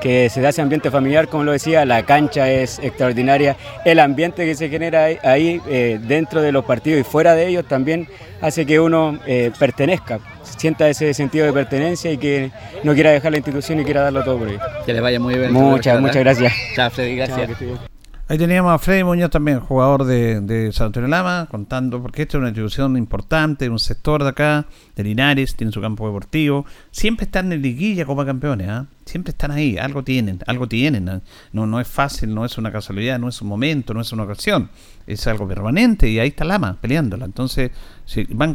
[0.00, 4.44] que se da ese ambiente familiar, como lo decía, la cancha es extraordinaria, el ambiente
[4.44, 8.08] que se genera ahí eh, dentro de los partidos y fuera de ellos también
[8.40, 12.50] hace que uno eh, pertenezca, sienta ese sentido de pertenencia y que
[12.82, 14.60] no quiera dejar la institución y quiera darlo todo por ello.
[14.84, 15.52] Que le vaya muy bien.
[15.52, 16.52] Muchas, muchas gracias.
[16.74, 17.89] Chao, Freddy, gracias.
[18.30, 22.38] Ahí teníamos a Freddy Muñoz también, jugador de, San Antonio Lama, contando, porque esta es
[22.38, 27.52] una institución importante, un sector de acá, de Linares, tiene su campo deportivo, siempre están
[27.52, 28.86] en liguilla como campeones, ¿ah?
[29.04, 31.22] siempre están ahí, algo tienen, algo tienen, ¿ah?
[31.52, 34.22] no, no es fácil, no es una casualidad, no es un momento, no es una
[34.22, 34.70] ocasión,
[35.08, 37.72] es algo permanente y ahí está Lama peleándola, entonces
[38.04, 38.54] si van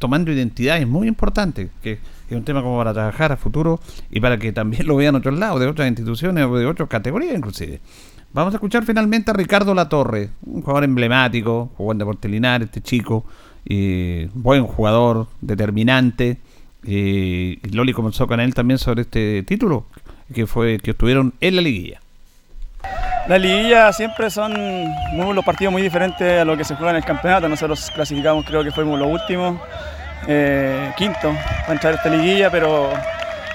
[0.00, 3.78] tomando identidades muy importantes, que es un tema como para trabajar a futuro
[4.10, 7.36] y para que también lo vean otros lados, de otras instituciones o de otras categorías
[7.36, 7.80] inclusive.
[8.32, 13.24] Vamos a escuchar finalmente a Ricardo Latorre, un jugador emblemático, jugó en Deportes este chico,
[13.64, 16.38] y buen jugador, determinante.
[16.84, 19.86] Y Loli comenzó con él también sobre este título
[20.32, 22.00] que fue que estuvieron en la liguilla.
[23.28, 24.54] La liguilla siempre son
[25.34, 27.48] los partidos muy diferentes a lo que se juega en el campeonato.
[27.48, 29.60] Nosotros clasificamos, creo que fuimos los últimos,
[30.26, 32.90] eh, quinto, para entrar a esta liguilla, pero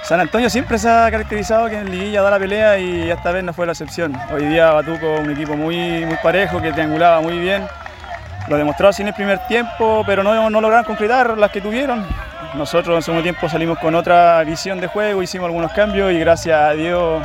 [0.04, 3.42] San Antonio siempre se ha caracterizado que en Liguilla da la pelea y esta vez
[3.42, 4.14] no fue la excepción.
[4.30, 7.66] Hoy día Batuco un equipo muy, muy parejo que triangulaba muy bien.
[8.48, 12.04] Lo demostró así en el primer tiempo, pero no, no lograron concretar las que tuvieron.
[12.54, 16.60] Nosotros en segundo tiempo salimos con otra visión de juego, hicimos algunos cambios y gracias
[16.60, 17.24] a Dios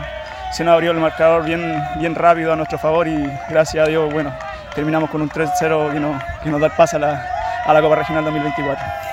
[0.54, 4.12] se nos abrió el marcador bien, bien rápido a nuestro favor y gracias a Dios,
[4.12, 4.34] bueno,
[4.74, 7.28] terminamos con un 3-0 que, nos, que nos da el pase a la,
[7.66, 9.09] a la Copa Regional 2024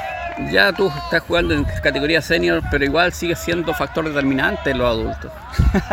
[0.50, 4.86] ya tú estás jugando en categoría senior, pero igual sigues siendo factor determinante en los
[4.86, 5.32] adultos.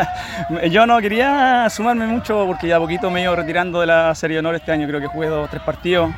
[0.71, 4.35] Yo no quería sumarme mucho porque ya poquito me he ido retirando de la Serie
[4.35, 6.11] de Honor este año, creo que jugué dos o tres partidos.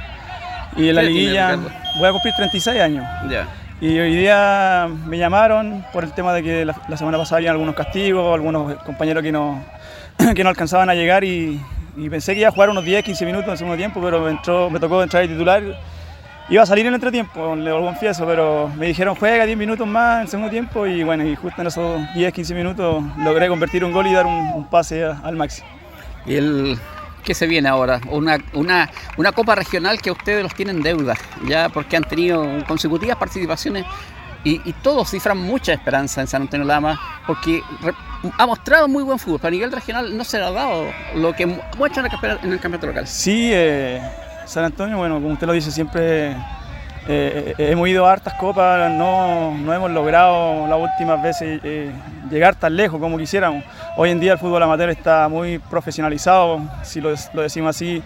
[0.76, 1.58] Y en la liguilla
[2.00, 3.06] voy a cumplir 36 años.
[3.30, 3.48] Ya.
[3.80, 7.76] Y hoy día me llamaron por el tema de que la, semana pasada había algunos
[7.76, 9.64] castigos, algunos compañeros que no,
[10.36, 11.62] que no alcanzaban a llegar y,
[12.10, 14.32] pensé que iba a jugar unos 10, 15 minutos en el segundo tiempo, pero me,
[14.32, 15.64] entró, me tocó entrar de titular
[16.48, 19.88] Iba a salir en el entretiempo, le lo confieso, pero me dijeron juega 10 minutos
[19.88, 23.48] más en el segundo tiempo y bueno, y justo en esos 10, 15 minutos logré
[23.48, 25.68] convertir un gol y dar un, pase al máximo.
[26.24, 26.78] ¿Y el,
[27.24, 28.00] qué se viene ahora?
[28.12, 31.16] Una, una, una copa regional que ustedes los tienen deuda,
[31.48, 33.84] ya porque han tenido consecutivas participaciones
[34.44, 37.64] y, todos cifran mucha esperanza en San Antonio Lama porque
[38.38, 41.34] ha mostrado muy buen fútbol, pero a nivel regional no se le ha dado lo
[41.34, 43.08] que muestra en el, en el campeonato local.
[43.08, 44.00] Sí, eh,
[44.46, 46.36] San Antonio, bueno, como usted lo dice, siempre eh,
[47.08, 51.92] eh, hemos ido a hartas copas, no, no hemos logrado las últimas veces eh,
[52.30, 53.64] llegar tan lejos como quisiéramos.
[53.98, 58.02] Hoy en día el fútbol amateur está muy profesionalizado, si lo, decimos así,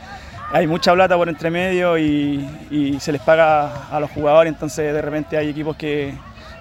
[0.52, 5.02] hay mucha plata por entre medio y, se les paga a los jugadores, entonces de
[5.02, 6.14] repente hay equipos que,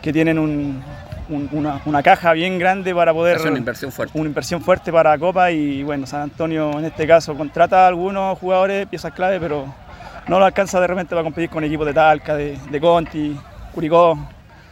[0.02, 0.82] que tienen un,
[1.28, 3.40] una, caja bien grande para poder...
[3.40, 4.18] una inversión fuerte.
[4.18, 7.88] Una inversión fuerte para la Copa y bueno, San Antonio en este caso contrata a
[7.88, 9.72] algunos jugadores, piezas clave, pero
[10.26, 13.38] no lo alcanza de repente para competir con equipos de Talca, de, de Conti,
[13.72, 14.18] Curicó.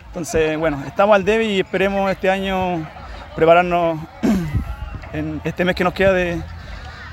[0.09, 2.87] Entonces, bueno, estamos al débil y esperemos este año
[3.35, 3.99] prepararnos
[5.13, 6.37] en este mes que nos queda de...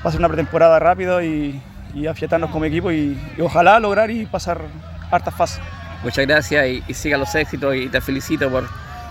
[0.04, 1.60] Va a ser una pretemporada rápido y,
[1.94, 4.60] y afiatarnos como equipo y, ojalá lograr y pasar
[5.10, 5.60] hartas fases.
[6.02, 8.64] Muchas gracias y, y sigan los éxitos y te felicito por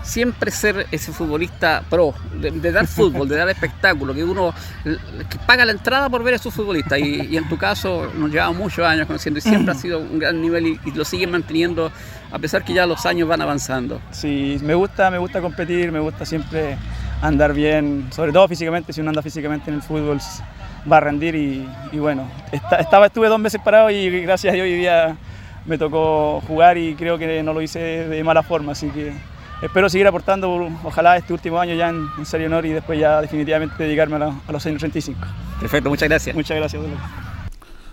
[0.04, 5.64] siempre ser ese futbolista pro, de, dar fútbol, de dar espectáculo, que uno que paga
[5.64, 6.98] la entrada por ver a su futbolista.
[6.98, 10.40] Y, en tu caso nos llevamos muchos años conociendo y siempre ha sido un gran
[10.40, 11.90] nivel y, lo siguen manteniendo
[12.30, 14.00] a pesar que ya los años van avanzando.
[14.10, 16.76] Sí, me gusta, me gusta competir, me gusta siempre
[17.22, 20.20] andar bien, sobre todo físicamente, si uno anda físicamente en el fútbol
[20.90, 22.28] va a rendir y, bueno,
[22.78, 25.16] estaba, estuve dos meses parado y gracias a Dios hoy día
[25.64, 29.14] me tocó jugar y creo que no lo hice de mala forma, así que
[29.64, 33.82] espero seguir aportando, ojalá este último año ya en, Serie Honor y después ya definitivamente
[33.82, 35.18] dedicarme a, los años 35.
[35.60, 36.36] Perfecto, muchas gracias.
[36.36, 36.82] Muchas gracias.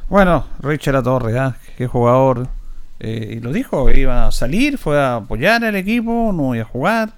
[0.10, 1.54] Bueno, Richard Torres, ¿eh?
[1.78, 2.48] qué jugador.
[3.00, 6.68] Eh, y lo dijo, iba a salir, fue a apoyar al equipo, no iba a
[6.68, 7.14] jugar.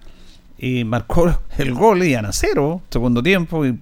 [0.58, 3.78] Y marcó el gol, y a cero, segundo tiempo, y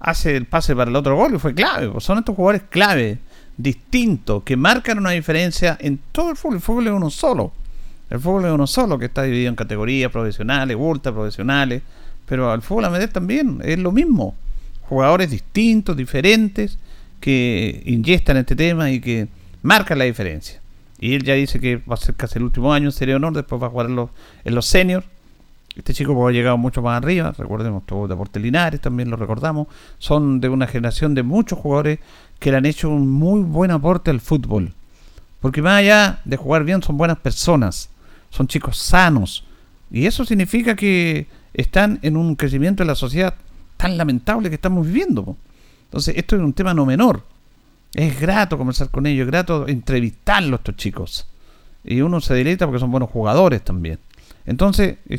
[0.00, 1.88] hace el pase para el otro gol y fue clave.
[1.88, 3.18] Pues son estos jugadores clave
[3.56, 6.56] distintos que marcan una diferencia en todo el fútbol.
[6.56, 7.52] El fútbol es uno solo.
[8.10, 11.82] El fútbol es uno solo que está dividido en categorías profesionales, ultra profesionales,
[12.26, 14.34] pero al fútbol amateur también es lo mismo.
[14.82, 16.78] Jugadores distintos, diferentes,
[17.20, 19.28] que inyestan este tema y que
[19.62, 20.60] marcan la diferencia.
[20.98, 23.32] Y él ya dice que va a ser casi el último año en Serie Honor,
[23.32, 24.10] después va a jugar en los,
[24.44, 25.06] en los seniors.
[25.76, 29.68] Este chico ha llegado mucho más arriba, recordemos todo Deportes Linares, también lo recordamos.
[29.98, 32.00] Son de una generación de muchos jugadores
[32.38, 34.74] que le han hecho un muy buen aporte al fútbol.
[35.40, 37.88] Porque más allá de jugar bien, son buenas personas,
[38.30, 39.44] son chicos sanos.
[39.90, 43.34] Y eso significa que están en un crecimiento de la sociedad
[43.76, 45.36] tan lamentable que estamos viviendo.
[45.84, 47.24] Entonces, esto es un tema no menor.
[47.92, 51.26] Es grato conversar con ellos, es grato entrevistarlos estos chicos.
[51.84, 53.98] Y uno se deleita porque son buenos jugadores también.
[54.46, 55.18] Entonces, eh,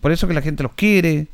[0.00, 1.28] por eso que la gente los quiere,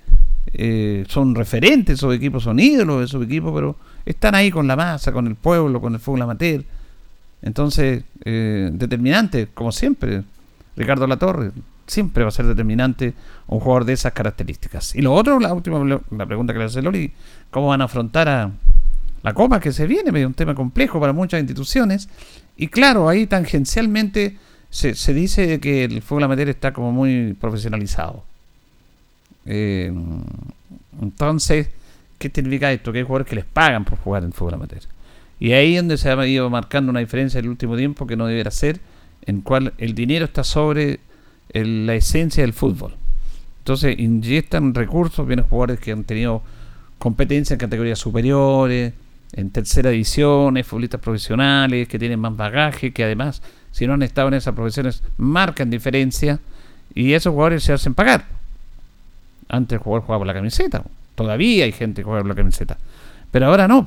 [0.54, 4.76] eh, son referentes esos equipos, son ídolos de esos equipos, pero están ahí con la
[4.76, 6.64] masa, con el pueblo, con el fútbol amateur.
[7.42, 10.22] Entonces, eh, determinante, como siempre,
[10.76, 11.52] Ricardo Latorre,
[11.86, 13.14] siempre va a ser determinante
[13.46, 14.94] un jugador de esas características.
[14.94, 17.12] Y lo otro, la última la pregunta que le hace Loli,
[17.50, 18.50] ¿cómo van a afrontar a,
[19.22, 22.08] la Copa que se viene, medio un tema complejo para muchas instituciones.
[22.56, 24.36] Y claro, ahí tangencialmente
[24.68, 28.24] se, se dice que el fútbol amateur está como muy profesionalizado.
[29.46, 29.92] Eh,
[31.00, 31.68] entonces,
[32.18, 32.92] ¿qué significa esto?
[32.92, 34.82] Que hay jugadores que les pagan por jugar en fútbol amateur.
[35.38, 38.16] Y ahí es donde se ha ido marcando una diferencia en el último tiempo que
[38.16, 38.80] no deberá ser,
[39.26, 41.00] en cual el dinero está sobre
[41.52, 42.94] la esencia del fútbol.
[43.58, 46.42] Entonces inyectan recursos, vienen jugadores que han tenido
[46.98, 48.92] competencia en categorías superiores,
[49.32, 54.28] en tercera división, futbolistas profesionales que tienen más bagaje, que además, si no han estado
[54.28, 56.38] en esas profesiones, marcan diferencia
[56.94, 58.26] y esos jugadores se hacen pagar.
[59.48, 60.82] Antes el jugador jugaba por la camiseta,
[61.14, 62.76] todavía hay gente que juega por la camiseta,
[63.30, 63.84] pero ahora no.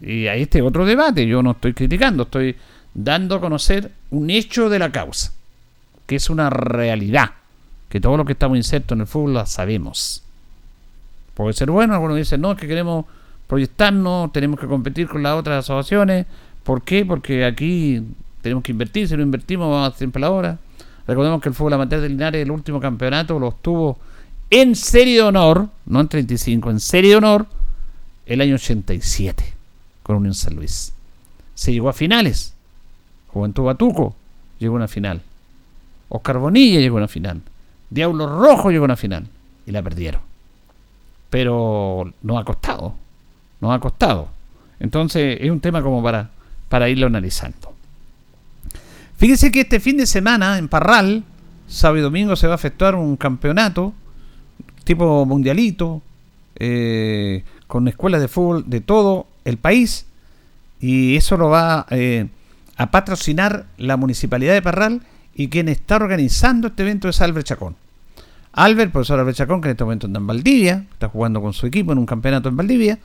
[0.00, 2.56] Y ahí este otro debate, yo no estoy criticando, estoy
[2.94, 5.32] dando a conocer un hecho de la causa,
[6.06, 7.32] que es una realidad,
[7.88, 10.22] que todos los que estamos insertos en el fútbol la sabemos.
[11.34, 13.06] Puede ser bueno, algunos dicen, no, es que queremos
[13.46, 16.26] proyectarnos, tenemos que competir con las otras asociaciones.
[16.62, 17.04] ¿Por qué?
[17.04, 18.02] Porque aquí
[18.42, 20.58] tenemos que invertir, si no invertimos vamos a siempre la hora.
[21.06, 23.98] Recordemos que el fútbol amateur de Linares, el último campeonato, lo obtuvo
[24.50, 27.46] en serie de honor, no en 35, en serie de honor,
[28.26, 29.54] el año 87,
[30.02, 30.92] con Unión San Luis.
[31.54, 32.54] Se llegó a finales.
[33.32, 34.14] Juventud Batuco
[34.58, 35.22] llegó a una final.
[36.08, 37.42] Oscar Bonilla llegó a una final.
[37.88, 39.26] Diablo Rojo llegó a una final.
[39.66, 40.20] Y la perdieron.
[41.30, 42.94] Pero no ha costado
[43.60, 44.28] nos ha costado.
[44.78, 46.30] Entonces es un tema como para,
[46.68, 47.74] para irlo analizando.
[49.16, 51.24] Fíjese que este fin de semana en Parral,
[51.68, 53.92] sábado y domingo, se va a efectuar un campeonato
[54.84, 56.00] tipo mundialito
[56.56, 60.06] eh, con escuelas de fútbol de todo el país
[60.80, 62.28] y eso lo va eh,
[62.80, 65.02] a patrocinar la municipalidad de Parral
[65.34, 67.76] y quien está organizando este evento es Albert Chacón.
[68.52, 71.66] Albert, profesor Albert Chacón, que en este momento anda en Valdivia, está jugando con su
[71.66, 72.98] equipo en un campeonato en Valdivia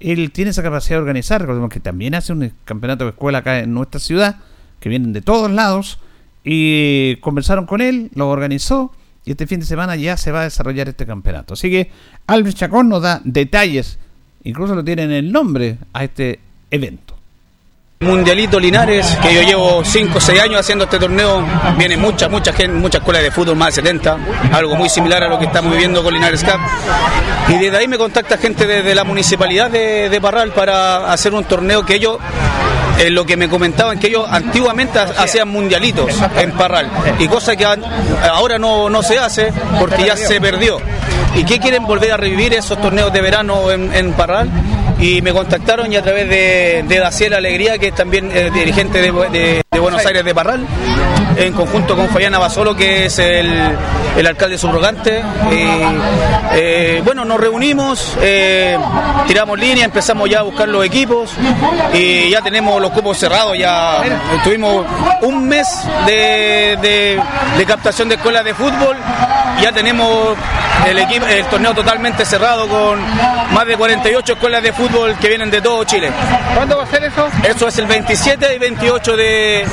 [0.00, 1.40] él tiene esa capacidad de organizar.
[1.40, 4.36] Recordemos que también hace un campeonato de escuela acá en nuestra ciudad,
[4.80, 5.98] que vienen de todos lados.
[6.42, 8.92] Y conversaron con él, lo organizó.
[9.26, 11.52] Y este fin de semana ya se va a desarrollar este campeonato.
[11.54, 11.90] Así que
[12.26, 13.98] Albert Chacón nos da detalles,
[14.44, 17.09] incluso lo tiene en el nombre a este evento.
[18.02, 21.44] Mundialito Linares, que yo llevo 5 o 6 años haciendo este torneo,
[21.76, 24.16] viene mucha, mucha gente, muchas escuelas de fútbol, más de 70,
[24.52, 26.58] algo muy similar a lo que estamos viviendo con Linares Cup.
[27.48, 31.84] Y desde ahí me contacta gente desde la municipalidad de, Parral para hacer un torneo
[31.84, 32.16] que ellos
[33.00, 37.64] eh, lo que me comentaban que ellos antiguamente hacían mundialitos en Parral y cosa que
[37.64, 40.78] ahora no, no se hace porque ya se perdió.
[41.34, 44.50] ¿Y qué quieren volver a revivir esos torneos de verano en, en Parral?
[45.00, 49.00] y me contactaron y a través de, de Daciel Alegría, que es también eh, dirigente
[49.00, 50.66] de, Buenos Aires de Parral,
[51.36, 53.48] en conjunto con Fayana Basolo, que es el,
[54.16, 55.22] el alcalde subrogante.
[56.52, 58.76] Eh, bueno, nos reunimos, eh,
[59.28, 61.30] tiramos línea, empezamos ya a buscar los equipos
[61.94, 64.02] y ya tenemos los cupos cerrados, ya
[64.42, 64.84] tuvimos
[65.22, 65.68] un mes
[66.04, 67.22] de, de,
[67.56, 68.96] de captación de escuelas de fútbol,
[69.60, 70.36] ya tenemos
[70.86, 73.00] el, equipo, el torneo totalmente cerrado con
[73.52, 76.10] más de 48 escuelas de fútbol que vienen de todo Chile.
[76.54, 77.28] ¿Cuándo va a ser eso?
[77.42, 79.66] Eso es el 27 y 28 de,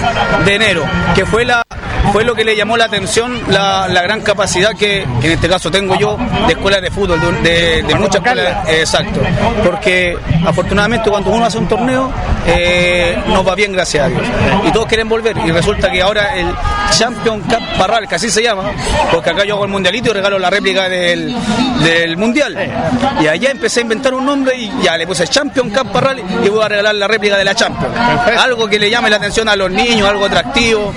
[0.47, 0.83] enero,
[1.15, 1.63] que fue la
[2.11, 5.95] fue lo que le llamó la atención la, gran capacidad que, en este caso tengo
[5.97, 6.17] yo
[6.47, 8.69] de escuelas de fútbol, de, muchas escuelas.
[8.69, 9.21] Exacto.
[9.63, 12.11] Porque afortunadamente cuando uno hace un torneo
[12.45, 14.21] eh, nos va bien, gracias a Dios.
[14.65, 15.35] Y todos quieren volver.
[15.45, 16.47] Y resulta que ahora el
[16.91, 18.71] Champion Cup Parral, que así se llama,
[19.11, 21.35] porque acá yo hago el mundialito y regalo la réplica del,
[21.83, 22.57] del mundial.
[23.21, 26.49] Y allá empecé a inventar un nombre y ya le puse Champion Cup Parral y
[26.49, 27.91] voy a regalar la réplica de la Champion.
[28.37, 30.93] Algo que le llame la atención a los niños, algo atractivo.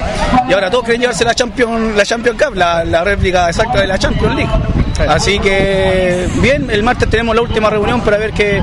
[0.49, 3.87] Y ahora todos quieren llevarse la Champion, la Champion Cup, la, la réplica exacta de
[3.87, 4.51] la Champions League.
[5.09, 8.63] Así que bien, el martes tenemos la última reunión para ver qué,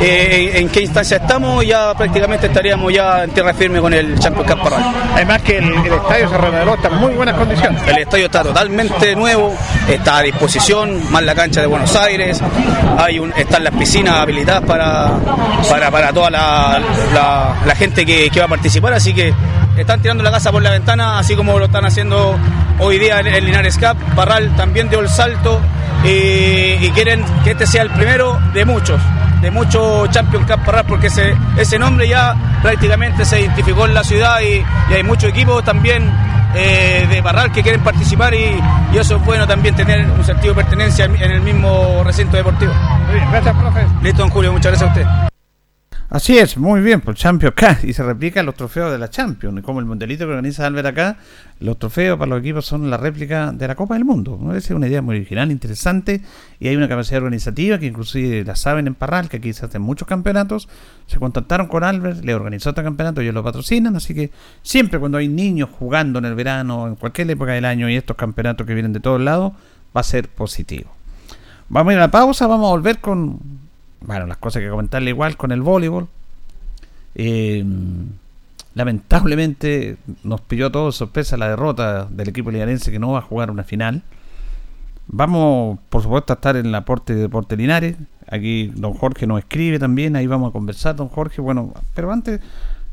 [0.00, 4.50] eh, en qué instancia estamos, ya prácticamente estaríamos ya en tierra firme con el Champions
[4.50, 4.82] Cup Parral.
[5.14, 7.82] Además que el, estadio se remodeló, está en muy buenas condiciones.
[7.86, 9.54] El estadio está totalmente nuevo,
[9.88, 12.40] está a disposición, más la cancha de Buenos Aires,
[12.98, 15.12] hay un, están las piscinas habilitadas para,
[15.68, 16.80] para, para toda la,
[17.64, 19.32] la, gente que, que va a participar, así que
[19.82, 22.36] están tirando la casa por la ventana, así como lo están haciendo
[22.78, 23.96] hoy día en el Linares Cup.
[24.14, 25.60] Parral también dio el salto
[26.04, 29.00] y, quieren que este sea el primero de muchos,
[29.40, 34.04] de muchos Champions Cup Parral, porque ese, ese nombre ya prácticamente se identificó en la
[34.04, 36.10] ciudad y, hay muchos equipos también
[36.54, 38.60] eh, de Parral que quieren participar y,
[38.94, 42.72] eso es bueno también tener un sentido de pertenencia en el mismo recinto deportivo.
[43.06, 43.86] Muy bien, gracias, profe.
[44.02, 45.28] Listo, don Julio, muchas gracias a usted.
[46.10, 47.86] Así es, muy bien, por Champions Cup.
[47.86, 49.60] Y se replican los trofeos de la Champions.
[49.60, 51.16] Como el mundialito que organiza Albert acá,
[51.60, 54.40] los trofeos para los equipos son la réplica de la Copa del Mundo.
[54.56, 56.22] Es una idea muy original, interesante.
[56.60, 59.82] Y hay una capacidad organizativa que inclusive la saben en Parral, que aquí se hacen
[59.82, 60.70] muchos campeonatos.
[61.06, 63.94] Se contactaron con Albert, le organizó este campeonato, ellos lo patrocinan.
[63.94, 64.30] Así que
[64.62, 68.16] siempre cuando hay niños jugando en el verano, en cualquier época del año, y estos
[68.16, 69.52] campeonatos que vienen de todos lados,
[69.94, 70.90] va a ser positivo.
[71.68, 73.67] Vamos a ir a la pausa, vamos a volver con
[74.00, 76.08] bueno, las cosas que comentarle igual con el voleibol.
[77.14, 77.64] Eh,
[78.74, 83.22] lamentablemente nos pilló a todos sorpresa la derrota del equipo linarense que no va a
[83.22, 84.02] jugar una final.
[85.08, 87.96] Vamos, por supuesto, a estar en el aporte de Deporte Linares.
[88.30, 91.40] Aquí don Jorge nos escribe también, ahí vamos a conversar, don Jorge.
[91.40, 92.40] Bueno, pero antes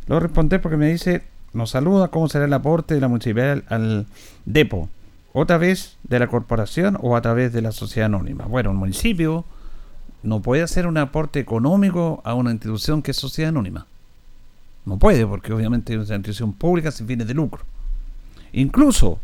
[0.08, 4.06] lo responder porque me dice, nos saluda, ¿cómo será el aporte de la municipalidad al
[4.46, 4.90] DEPO?
[5.34, 8.46] ¿Otra vez de la corporación o a través de la sociedad anónima?
[8.46, 9.44] Bueno, el municipio
[10.26, 13.86] no puede hacer un aporte económico a una institución que es sociedad anónima.
[14.86, 17.64] No puede, porque obviamente es una institución pública sin fines de lucro.
[18.54, 19.20] Incluso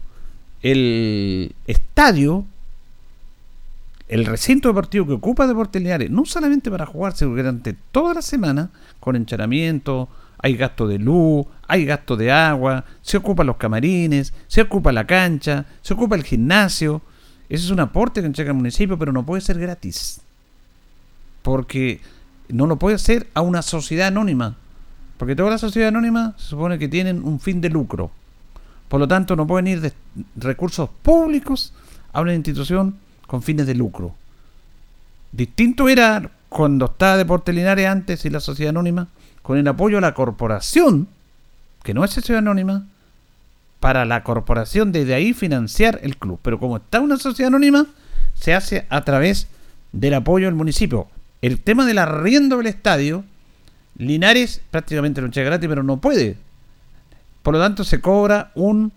[0.62, 2.46] el estadio,
[4.08, 8.70] el recinto deportivo que ocupa Deportes Linares, no solamente para jugarse durante toda la semana,
[9.00, 14.62] con encharamiento, hay gasto de luz, hay gasto de agua, se ocupan los camarines, se
[14.62, 17.02] ocupa la cancha, se ocupa el gimnasio.
[17.50, 20.22] Ese es un aporte que entrega el municipio, pero no puede ser gratis
[21.41, 22.01] porque
[22.49, 24.56] no lo puede hacer a una sociedad anónima,
[25.17, 28.12] porque todas las sociedades anónimas se supone que tienen un fin de lucro.
[28.88, 29.93] Por lo tanto, no pueden ir de
[30.36, 31.73] recursos públicos
[32.12, 34.13] a una institución con fines de lucro.
[35.32, 39.08] Distinto era cuando estaba Deporte Linares antes y la sociedad anónima,
[39.41, 41.08] con el apoyo a la corporación,
[41.84, 42.86] que no es sociedad anónima,
[43.80, 46.39] para la corporación desde ahí financiar el club.
[46.41, 47.88] Pero como está una sociedad anónima,
[48.34, 49.47] se hace a través
[49.93, 51.08] del apoyo del municipio.
[51.41, 53.23] El tema del arriendo del estadio,
[53.97, 56.38] Linares prácticamente lo echa gratis, pero no puede.
[57.41, 58.91] Por lo tanto, se cobra un,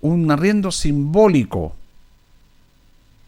[0.00, 1.74] un arriendo simbólico.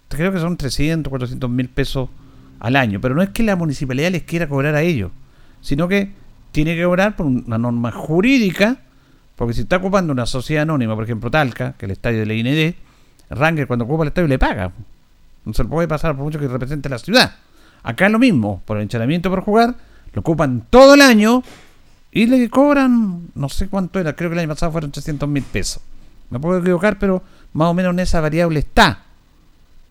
[0.08, 2.08] Creo que son 300, 400 mil pesos
[2.60, 3.00] al año.
[3.00, 5.10] Pero no es que la municipalidad les quiera cobrar a ellos,
[5.60, 6.12] sino que
[6.52, 8.78] tiene que cobrar por una norma jurídica.
[9.36, 12.26] Porque si está ocupando una sociedad anónima, por ejemplo Talca, que es el estadio de
[12.26, 12.74] la IND,
[13.30, 14.70] Ranger cuando ocupa el estadio le paga.
[15.44, 17.34] No se lo puede pasar por mucho que represente la ciudad.
[17.82, 19.74] Acá lo mismo, por el encharamiento por jugar,
[20.12, 21.42] lo ocupan todo el año
[22.12, 25.42] y le cobran, no sé cuánto era, creo que el año pasado fueron 300 mil
[25.42, 25.82] pesos.
[26.30, 29.00] Me puedo equivocar, pero más o menos en esa variable está.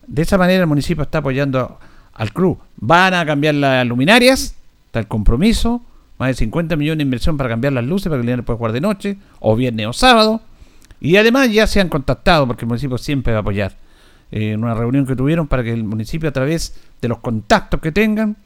[0.06, 1.78] De esa manera el municipio está apoyando
[2.14, 2.58] al club.
[2.76, 4.54] Van a cambiar las luminarias,
[4.86, 5.82] está el compromiso,
[6.18, 8.56] más de 50 millones de inversión para cambiar las luces para que el niño pueda
[8.56, 10.40] jugar de noche, o viernes o sábado.
[11.00, 13.76] Y además ya se han contactado, porque el municipio siempre va a apoyar
[14.32, 17.92] en una reunión que tuvieron para que el municipio a través de los contactos que
[17.92, 18.36] tengan,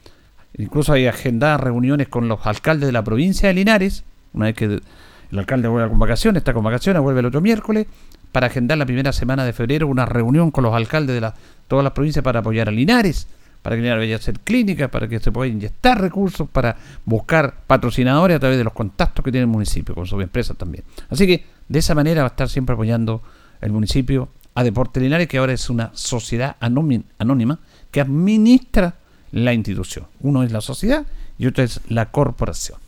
[0.57, 4.65] incluso hay agendadas reuniones con los alcaldes de la provincia de Linares, una vez que
[4.65, 7.87] el alcalde vuelve con vacaciones, está con vacaciones, vuelve el otro miércoles,
[8.33, 11.33] para agendar la primera semana de febrero una reunión con los alcaldes de la,
[11.67, 13.27] todas las provincias para apoyar a Linares,
[13.61, 17.61] para que Linares vaya a hacer clínicas, para que se pueda inyectar recursos, para buscar
[17.65, 20.83] patrocinadores a través de los contactos que tiene el municipio, con sus empresas también.
[21.09, 23.21] Así que de esa manera va a estar siempre apoyando
[23.61, 27.59] el municipio a Deporte Linares, que ahora es una sociedad anónima
[27.91, 28.95] que administra
[29.31, 30.07] la institución.
[30.21, 31.05] Uno es la sociedad
[31.37, 32.79] y otro es la corporación.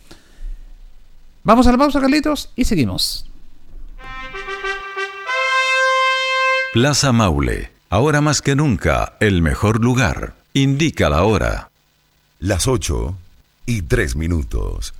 [1.43, 3.29] Vamos a la pausa, Carlitos, y seguimos.
[6.73, 10.33] Plaza Maule, ahora más que nunca, el mejor lugar.
[10.53, 11.69] Indica la hora.
[12.39, 13.15] Las 8
[13.67, 14.95] y 3 minutos.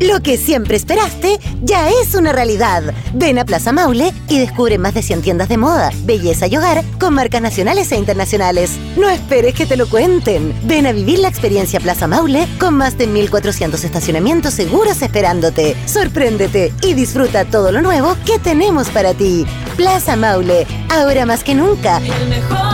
[0.00, 2.82] Lo que siempre esperaste ya es una realidad.
[3.14, 6.84] Ven a Plaza Maule y descubre más de 100 tiendas de moda, belleza y hogar
[6.98, 8.72] con marcas nacionales e internacionales.
[8.96, 10.54] No esperes que te lo cuenten.
[10.64, 15.76] Ven a vivir la experiencia Plaza Maule con más de 1400 estacionamientos seguros esperándote.
[15.86, 19.46] Sorpréndete y disfruta todo lo nuevo que tenemos para ti.
[19.76, 21.98] Plaza Maule, ahora más que nunca.
[21.98, 22.73] El mejor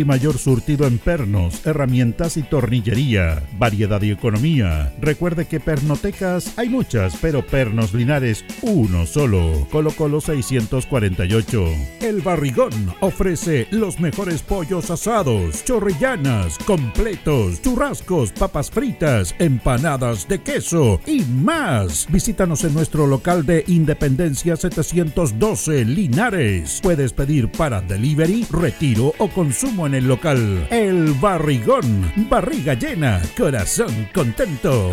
[0.00, 3.42] y mayor surtido en pernos, herramientas y tornillería.
[3.58, 4.92] Variedad y economía.
[5.00, 9.66] Recuerde que pernotecas hay muchas, pero pernos Linares uno solo.
[9.70, 11.64] Colo Colo 648.
[12.00, 21.00] El Barrigón ofrece los mejores pollos asados, chorrillanas, completos, churrascos, papas fritas, empanadas de queso
[21.06, 22.06] y más.
[22.10, 26.80] Visítanos en nuestro local de Independencia 712 Linares.
[26.82, 30.66] Puedes pedir para delivery, retiro o consumo en el local.
[30.70, 34.92] El Barrigón, barriga llena, corazón contento.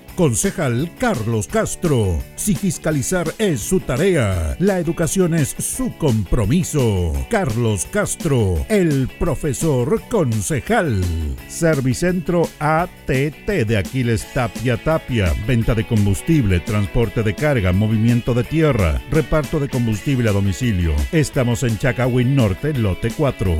[0.21, 2.21] Concejal Carlos Castro.
[2.35, 7.11] Si fiscalizar es su tarea, la educación es su compromiso.
[7.27, 11.03] Carlos Castro, el profesor concejal.
[11.47, 15.33] Servicentro ATT de Aquiles Tapia Tapia.
[15.47, 20.93] Venta de combustible, transporte de carga, movimiento de tierra, reparto de combustible a domicilio.
[21.11, 23.57] Estamos en Chacawin Norte, lote 4.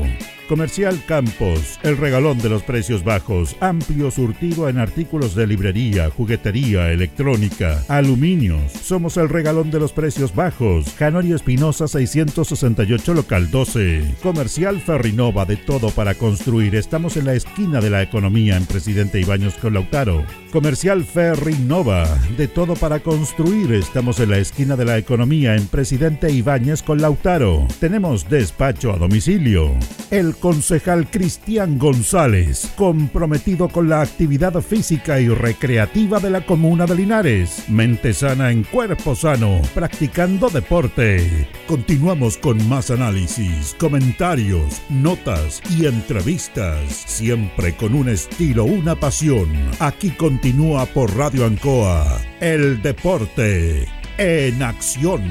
[0.51, 6.09] Comercial Campos, el regalón de los precios bajos, amplio surtido en artículos de librería,
[6.55, 8.71] electrónica, aluminios.
[8.71, 10.93] Somos el regalón de los precios bajos.
[10.97, 14.15] Janorio Espinosa 668 local 12.
[14.21, 16.75] Comercial Ferrinova de todo para construir.
[16.75, 20.25] Estamos en la esquina de la economía en Presidente Ibaños con Lautaro.
[20.51, 22.05] Comercial Ferrinova
[22.37, 23.71] de todo para construir.
[23.71, 27.65] Estamos en la esquina de la economía en Presidente Ibáñez con Lautaro.
[27.79, 29.71] Tenemos despacho a domicilio.
[30.09, 36.95] El concejal Cristian González, comprometido con la actividad física y recreativa de la comuna de
[36.95, 37.65] Linares.
[37.69, 41.47] Mente sana en cuerpo sano, practicando deporte.
[41.67, 49.49] Continuamos con más análisis, comentarios, notas y entrevistas, siempre con un estilo, una pasión.
[49.79, 53.87] Aquí continúa por Radio Ancoa, el deporte
[54.17, 55.21] en acción.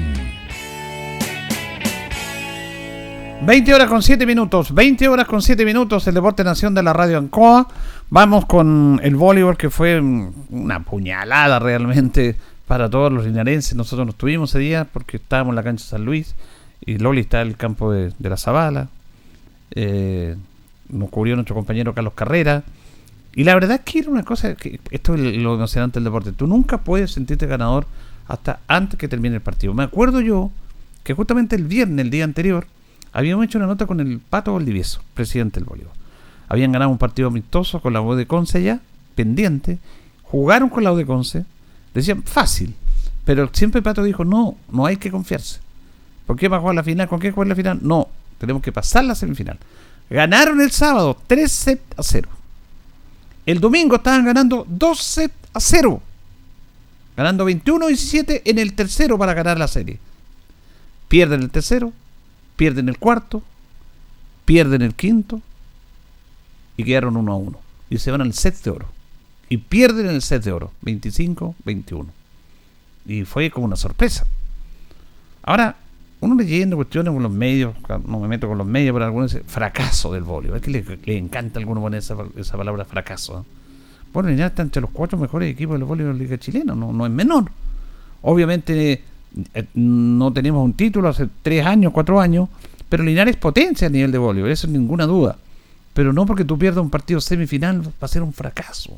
[3.43, 6.93] 20 horas con 7 minutos, 20 horas con 7 minutos, el Deporte Nación de la
[6.93, 7.67] Radio Ancoa.
[8.13, 12.35] Vamos con el voleibol que fue una puñalada realmente
[12.67, 13.73] para todos los linarenses.
[13.73, 16.35] Nosotros nos tuvimos ese día porque estábamos en la cancha de San Luis
[16.85, 18.89] y Loli está en el campo de, la Zabala.
[19.71, 20.35] Eh,
[20.89, 22.63] nos cubrió nuestro compañero Carlos Carrera.
[23.33, 26.33] Y la verdad es que era una cosa, que esto es lo emocionante del deporte.
[26.33, 27.87] Tú nunca puedes sentirte ganador
[28.27, 29.73] hasta antes que termine el partido.
[29.73, 30.51] Me acuerdo yo
[31.05, 32.67] que justamente el viernes, el día anterior,
[33.13, 36.00] habíamos hecho una nota con el Pato Valdivieso, presidente del voleibol.
[36.51, 38.81] Habían ganado un partido amistoso con la U de Conce ya,
[39.15, 39.79] pendiente.
[40.23, 41.45] Jugaron con la U de Conce.
[41.93, 42.75] Decían, fácil.
[43.23, 45.61] Pero siempre Pato dijo, no, no hay que confiarse.
[46.27, 47.07] ¿Por qué va a jugar la final?
[47.07, 47.79] ¿Con qué jugar la final?
[47.81, 49.57] No, tenemos que pasar la semifinal.
[50.09, 52.27] Ganaron el sábado 3 set a 0.
[53.45, 56.01] El domingo estaban ganando 2 set a 0.
[57.15, 59.99] Ganando 21-17 en el tercero para ganar la serie.
[61.07, 61.93] Pierden el tercero,
[62.57, 63.41] pierden el cuarto,
[64.43, 65.41] pierden el quinto
[66.81, 67.59] y quedaron uno a uno.
[67.89, 68.87] Y se van al set de oro.
[69.49, 72.05] Y pierden el set de oro, 25-21.
[73.05, 74.25] Y fue como una sorpresa.
[75.43, 75.75] Ahora,
[76.21, 77.75] uno leyendo cuestiones con los medios,
[78.07, 80.57] no me meto con los medios, pero algunos dicen fracaso del voleibol.
[80.57, 83.45] Es que le, encanta a alguno poner esa, esa palabra fracaso.
[84.11, 86.91] Bueno, ya está entre los cuatro mejores equipos del voleibol de la Liga Chilena, no,
[86.91, 87.51] no es menor.
[88.23, 89.03] Obviamente
[89.53, 92.49] eh, no tenemos un título hace tres años, cuatro años,
[92.89, 95.37] pero Linares potencia a nivel de voleibol, eso es ninguna duda.
[95.93, 98.97] Pero no porque tú pierdas un partido semifinal va a ser un fracaso.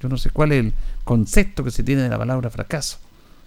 [0.00, 0.72] Yo no sé cuál es el
[1.04, 2.98] concepto que se tiene de la palabra fracaso.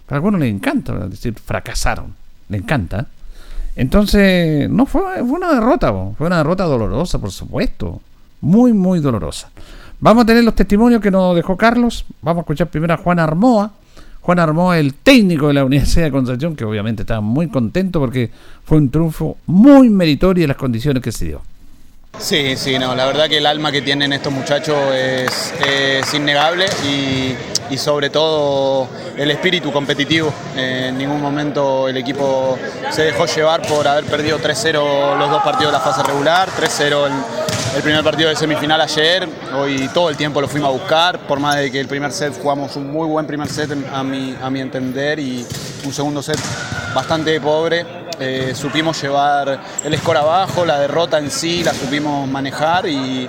[0.08, 2.14] A algunos les encanta decir fracasaron,
[2.48, 3.06] le encanta.
[3.74, 8.00] Entonces, no fue, fue una derrota, fue una derrota dolorosa, por supuesto.
[8.40, 9.50] Muy, muy dolorosa.
[10.00, 12.06] Vamos a tener los testimonios que nos dejó Carlos.
[12.22, 13.72] Vamos a escuchar primero a Juan Armoa
[14.26, 18.28] Juan Armó, el técnico de la Universidad de Concepción, que obviamente estaba muy contento porque
[18.64, 21.42] fue un triunfo muy meritorio en las condiciones que se dio.
[22.18, 27.36] Sí, sí, no, la verdad que el alma que tienen estos muchachos es, innegable y,
[27.76, 30.32] sobre todo el espíritu competitivo.
[30.56, 32.58] en ningún momento el equipo
[32.90, 37.10] se dejó llevar por haber perdido 3-0 los dos partidos de la fase regular, 3-0
[37.76, 41.38] el, primer partido de semifinal ayer, hoy todo el tiempo lo fuimos a buscar, por
[41.38, 44.50] más de que el primer set jugamos un muy buen primer set a mi, a
[44.50, 45.46] mi entender y
[45.84, 46.38] un segundo set
[46.94, 47.84] bastante pobre
[48.18, 53.26] eh, supimos llevar el score abajo, la derrota en sí la supimos manejar y,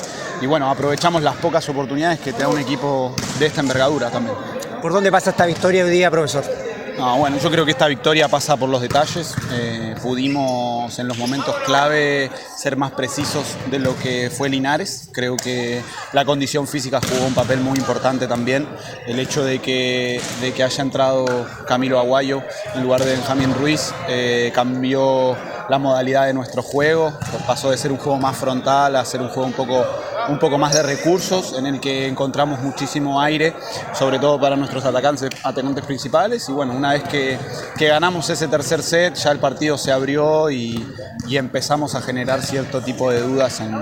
[0.48, 4.36] bueno, aprovechamos las pocas oportunidades que te da un equipo de esta envergadura también.
[4.82, 6.67] ¿Por dónde pasa esta victoria hoy día, profesor?
[6.98, 9.36] Bueno, yo creo que esta victoria pasa por los detalles.
[9.52, 15.10] Eh, pudimos en los momentos clave ser más precisos de lo que fue Linares.
[15.14, 15.82] Creo que
[16.14, 18.68] la condición física jugó un papel muy importante también.
[19.06, 21.26] El hecho de que, de que haya entrado
[21.68, 22.42] Camilo Aguayo
[22.74, 25.36] en lugar de Benjamín Ruiz eh, cambió
[25.70, 27.14] la modalidad de nuestro juego.
[27.46, 29.86] Pasó de ser un juego más frontal a ser un juego un poco
[30.30, 33.54] un poco más de recursos, en el que encontramos muchísimo aire,
[33.94, 36.48] sobre todo para nuestros atacantes, atacantes principales.
[36.50, 37.38] Y bueno, una vez que,
[37.80, 40.86] ganamos ese tercer set, ya el partido se abrió y,
[41.30, 43.76] empezamos a generar cierto tipo de dudas en,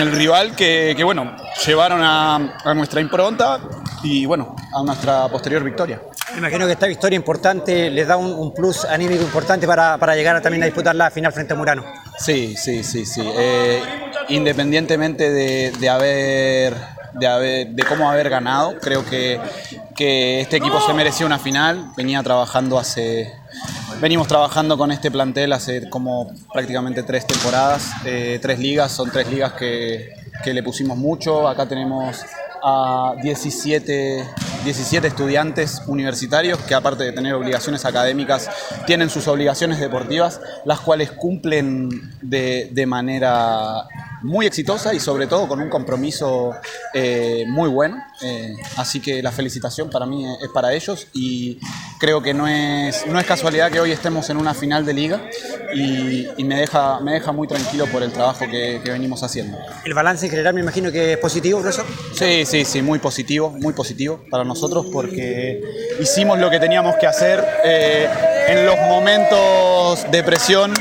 [0.00, 3.60] el rival que, bueno, llevaron a, nuestra impronta
[4.02, 6.02] y bueno, a nuestra posterior victoria.
[6.32, 10.62] Me imagino que esta victoria importante les da un, plus anímico importante para, llegar también
[10.62, 11.84] a disputar la final frente a Murano.
[12.18, 13.22] Sí, sí, sí, sí.
[13.24, 13.82] Eh,
[14.28, 16.74] independientemente de, haber,
[17.14, 19.40] de, cómo haber ganado, creo que,
[19.96, 21.92] este equipo se merecía una final.
[21.96, 23.32] Venía trabajando hace.
[24.00, 29.30] Venimos trabajando con este plantel hace como prácticamente tres temporadas, eh, tres ligas, son tres
[29.30, 30.10] ligas que,
[30.42, 31.46] que le pusimos mucho.
[31.46, 32.24] Acá tenemos
[32.62, 34.24] a 17,
[34.64, 38.48] 17 estudiantes universitarios que aparte de tener obligaciones académicas,
[38.86, 41.88] tienen sus obligaciones deportivas, las cuales cumplen
[42.20, 43.86] de, de manera
[44.22, 46.54] muy exitosa y sobre todo con un compromiso
[46.94, 48.02] eh, muy bueno.
[48.24, 51.58] Eh, así que la felicitación para mí es para ellos y
[51.98, 55.20] creo que no es, no es casualidad que hoy estemos en una final de liga
[55.74, 59.56] y, me, deja, me deja muy tranquilo por el trabajo que, venimos haciendo.
[59.84, 61.86] ¿El balance en general me imagino que es positivo, profesor?
[62.14, 65.62] Sí, sí, sí, muy positivo, muy positivo para nosotros porque
[66.00, 68.08] hicimos lo que teníamos que hacer eh,
[68.48, 70.74] en los momentos de presión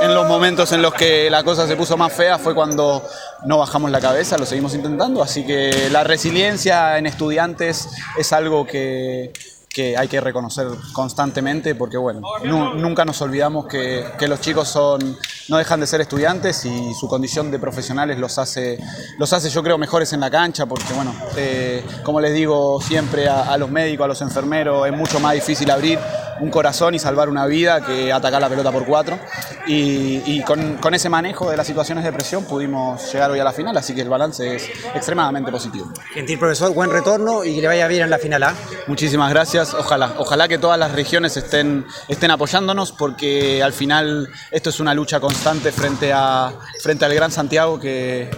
[0.00, 3.02] en los momentos en los que la cosa se puso más fea fue cuando
[3.44, 8.66] no bajamos la cabeza, lo seguimos intentando, así que la resiliencia en estudiantes es algo
[8.66, 9.32] que,
[9.78, 15.16] que hay que reconocer constantemente porque bueno, nunca nos olvidamos que, los chicos son,
[15.48, 18.78] no dejan de ser estudiantes y su condición de profesionales los hace,
[19.18, 23.28] los hace yo creo mejores en la cancha porque bueno, eh, como les digo siempre
[23.28, 25.98] a, los médicos, a los enfermeros, es mucho más difícil abrir
[26.40, 29.18] un corazón y salvar una vida que atacar la pelota por cuatro.
[29.66, 33.52] Y, con, con, ese manejo de las situaciones de presión pudimos llegar hoy a la
[33.52, 35.92] final, así que el balance es extremadamente positivo.
[36.14, 38.44] Gentil profesor, buen retorno y que le vaya bien en la final.
[38.44, 38.54] ¿ah?
[38.86, 44.70] Muchísimas gracias, ojalá, ojalá que todas las regiones estén, estén apoyándonos porque al final esto
[44.70, 45.37] es una lucha constante
[45.72, 48.30] frente, a, frente al Gran Santiago que,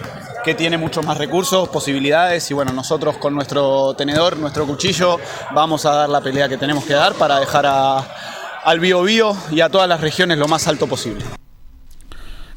[0.44, 5.18] que tiene muchos más recursos, posibilidades y bueno, nosotros con nuestro tenedor, nuestro cuchillo,
[5.54, 8.06] vamos a dar la pelea que tenemos que dar para dejar a,
[8.64, 11.24] al Bio Bio y a todas las regiones lo más alto posible.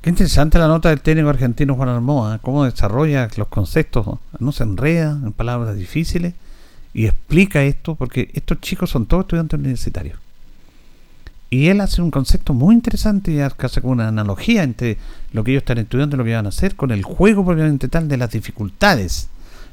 [0.01, 4.05] Qué interesante la nota del técnico argentino Juan Armoa, cómo desarrolla los conceptos,
[4.39, 6.33] no se enreda en palabras difíciles
[6.93, 10.22] y explica esto, porque estos chicos son todos estudiantes universitarios.
[11.53, 14.97] Y él hace un concepto muy interesante y hace como una analogía entre
[15.33, 17.87] lo que ellos están estudiando y lo que van a hacer con el juego propiamente
[17.87, 19.29] tal de las dificultades.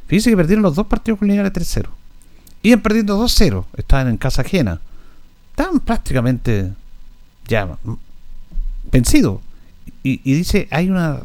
[0.06, 1.86] Fíjense que perdieron los dos partidos con Linares 3-0.
[2.64, 4.78] Iban perdiendo 2-0, estaban en casa ajena.
[5.52, 6.70] Estaban prácticamente
[7.48, 7.78] ya
[8.92, 9.40] vencidos.
[10.02, 11.20] Y, dice, hay una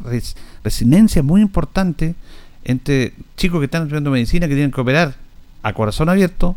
[0.64, 2.16] resiliencia muy importante
[2.64, 5.16] entre chicos que están estudiando medicina que tienen que operar
[5.64, 6.56] a corazón abierto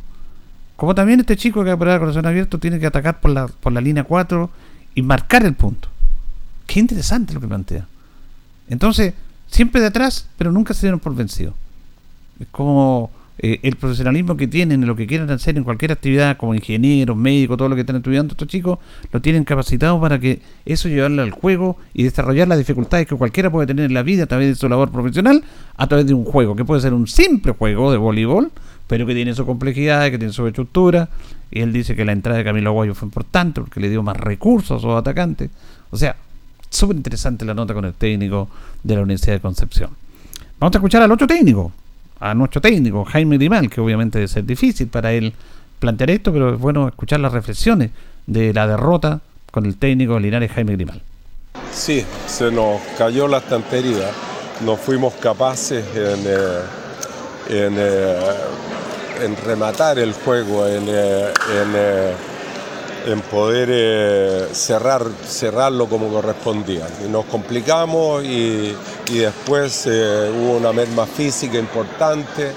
[0.79, 3.73] como también este chico que va a corazón abierto tiene que atacar por la, por
[3.73, 4.49] la línea 4
[4.95, 5.89] y marcar el punto.
[6.69, 7.85] Qué interesante lo que plantea.
[8.69, 9.13] Entonces,
[9.49, 11.55] siempre de atrás, pero nunca se dieron por vencidos.
[12.39, 13.11] Es como
[13.41, 17.57] eh, el profesionalismo que tienen, lo que quieran hacer en cualquier actividad, como ingenieros, médicos,
[17.57, 18.79] todo lo que están estudiando estos chicos,
[19.11, 23.51] lo tienen capacitado para que eso llevarlo al juego y desarrollar las dificultades que cualquiera
[23.51, 25.43] puede tener en la vida a través de su labor profesional,
[25.77, 28.53] a través de un juego, que puede ser un simple juego de voleibol,
[28.89, 31.09] pero que tiene su complejidad, que tiene su estructura.
[31.51, 34.17] Y él dice que la entrada de Camilo Aguayo fue importante porque le dio más
[34.17, 35.51] recursos a sus atacantes.
[35.91, 36.17] O sea,
[36.71, 38.49] súper interesante la nota con el técnico
[38.83, 39.91] de la Universidad de Concepción.
[40.59, 41.71] Vamos a escuchar al otro técnico,
[42.19, 45.33] a nuestro técnico, Jaime Grimal, que obviamente debe ser difícil para él
[45.79, 47.91] plantear esto, pero es bueno escuchar las reflexiones
[48.27, 49.21] de la derrota
[49.51, 51.03] con el técnico Linares Jaime Grimal.
[51.73, 54.11] Sí, se nos cayó la estantería,
[54.65, 56.78] no fuimos capaces en, eh,
[57.49, 58.17] en eh,
[59.21, 62.15] en rematar el juego, en, eh, eh,
[63.07, 66.87] en, poder cerrar, cerrarlo como correspondía.
[67.05, 68.77] Y nos complicamos y,
[69.11, 72.53] después hubo una merma física importante,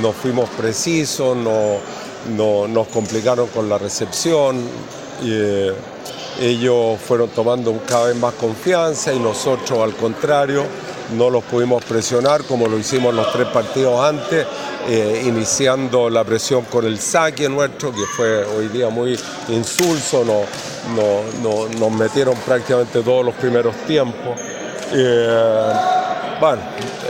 [0.00, 4.62] nos fuimos precisos, no, nos complicaron con la recepción.
[5.22, 5.72] Y,
[6.40, 10.64] ellos fueron tomando cada vez más confianza y nosotros al contrario
[11.12, 14.46] no los pudimos presionar como lo hicimos los tres partidos antes
[14.86, 21.78] eh, iniciando la presión con el saque nuestro, que fue hoy día muy insulso, no,
[21.78, 24.38] nos metieron prácticamente todos los primeros tiempos.
[24.92, 25.72] Eh,
[26.38, 26.60] bueno,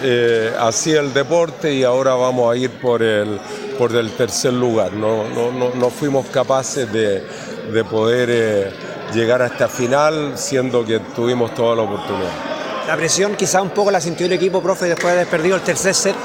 [0.02, 3.40] eh, así el deporte y ahora vamos a ir por el,
[3.76, 4.92] por el tercer lugar.
[4.92, 7.26] No, no, fuimos capaces de,
[7.72, 8.72] de poder
[9.12, 12.53] llegar a esta final, siendo que tuvimos toda la oportunidad.
[12.86, 15.62] La presión quizá un poco la sintió el equipo, profe, después de haber perdido el
[15.62, 16.16] tercer set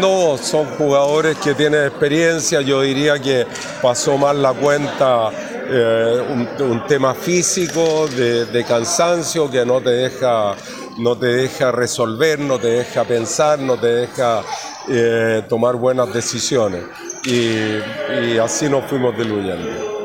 [0.00, 3.46] no, son jugadores que tienen experiencia, yo diría que
[3.80, 5.30] pasó mal la cuenta
[5.68, 6.22] eh,
[6.60, 10.54] un, tema físico, de, cansancio que no te deja
[10.98, 14.42] no te deja resolver, no te deja pensar, no te deja
[14.88, 16.84] eh, tomar buenas decisiones.
[17.24, 19.95] Y, así nos fuimos diluyendo.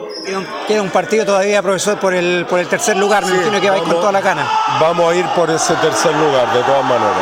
[0.67, 3.25] Queda un partido todavía, profesor, por el, por el tercer lugar.
[3.25, 4.47] Me imagino que vais con toda la gana.
[4.79, 7.17] Vamos a ir por ese tercer lugar, de todas maneras.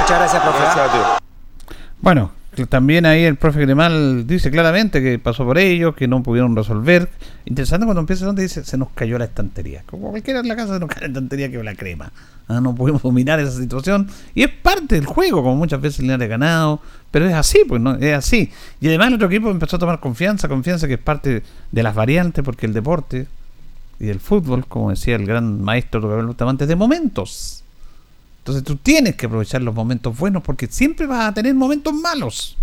[0.00, 0.74] Muchas gracias, profesor.
[0.74, 1.24] Gracias a ti.
[2.00, 2.30] Bueno,
[2.68, 7.08] también ahí el profe Gremal dice claramente que pasó por ellos, que no pudieron resolver.
[7.44, 9.82] Interesante cuando empieza donde dice se nos cayó la estantería.
[9.86, 12.12] Como cualquiera en la casa se nos cae la estantería que la crema.
[12.46, 14.08] Ah, no pudimos dominar esa situación.
[14.34, 16.80] Y es parte del juego, como muchas veces le ha ganado.
[17.10, 18.50] Pero es así, pues no, es así.
[18.80, 21.42] Y además el otro equipo empezó a tomar confianza, confianza que es parte
[21.72, 23.26] de las variantes, porque el deporte
[23.98, 27.63] y el fútbol, como decía el gran maestro Gabriel Bustamante, de momentos.
[28.44, 32.58] Entonces tú tienes que aprovechar los momentos buenos porque siempre vas a tener momentos malos.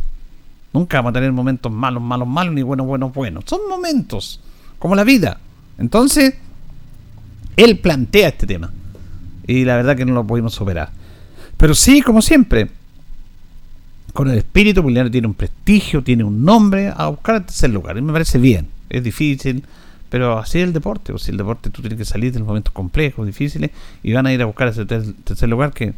[0.74, 3.46] Nunca vamos a tener momentos malos, malos, malos, ni buenos, buenos, buenos.
[3.48, 4.40] Son momentos,
[4.78, 5.40] como la vida.
[5.80, 6.36] Entonces,
[7.58, 8.72] él plantea este tema.
[9.48, 10.92] Y la verdad que no lo pudimos superar.
[11.58, 12.70] Pero sí, como siempre,
[14.14, 17.98] con el espíritu, porque tiene un prestigio, tiene un nombre, a buscar el tercer lugar.
[17.98, 18.68] Y me parece bien.
[18.88, 19.64] Es difícil,
[20.12, 22.48] pero así es el deporte, o si el deporte tú tienes que salir de los
[22.48, 23.72] momentos complejos, difíciles,
[24.04, 25.94] y van a ir a buscar ese tercer lugar que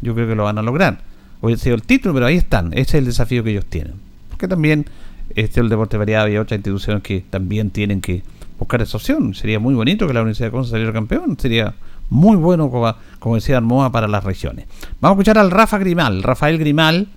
[0.00, 1.00] yo creo que lo van a lograr.
[1.40, 3.94] Hoy ha sido el título, pero ahí están, ese es el desafío que ellos tienen.
[4.30, 4.86] Porque también
[5.34, 8.22] este el deporte variado y otras instituciones que también tienen que
[8.56, 9.34] buscar esa opción.
[9.34, 11.74] Sería muy bonito que la Universidad de Conce saliera campeón, sería
[12.08, 14.66] muy bueno, como, como decía Armoa, para las regiones.
[15.00, 17.08] Vamos a escuchar al Rafa Grimal, Rafael Grimal,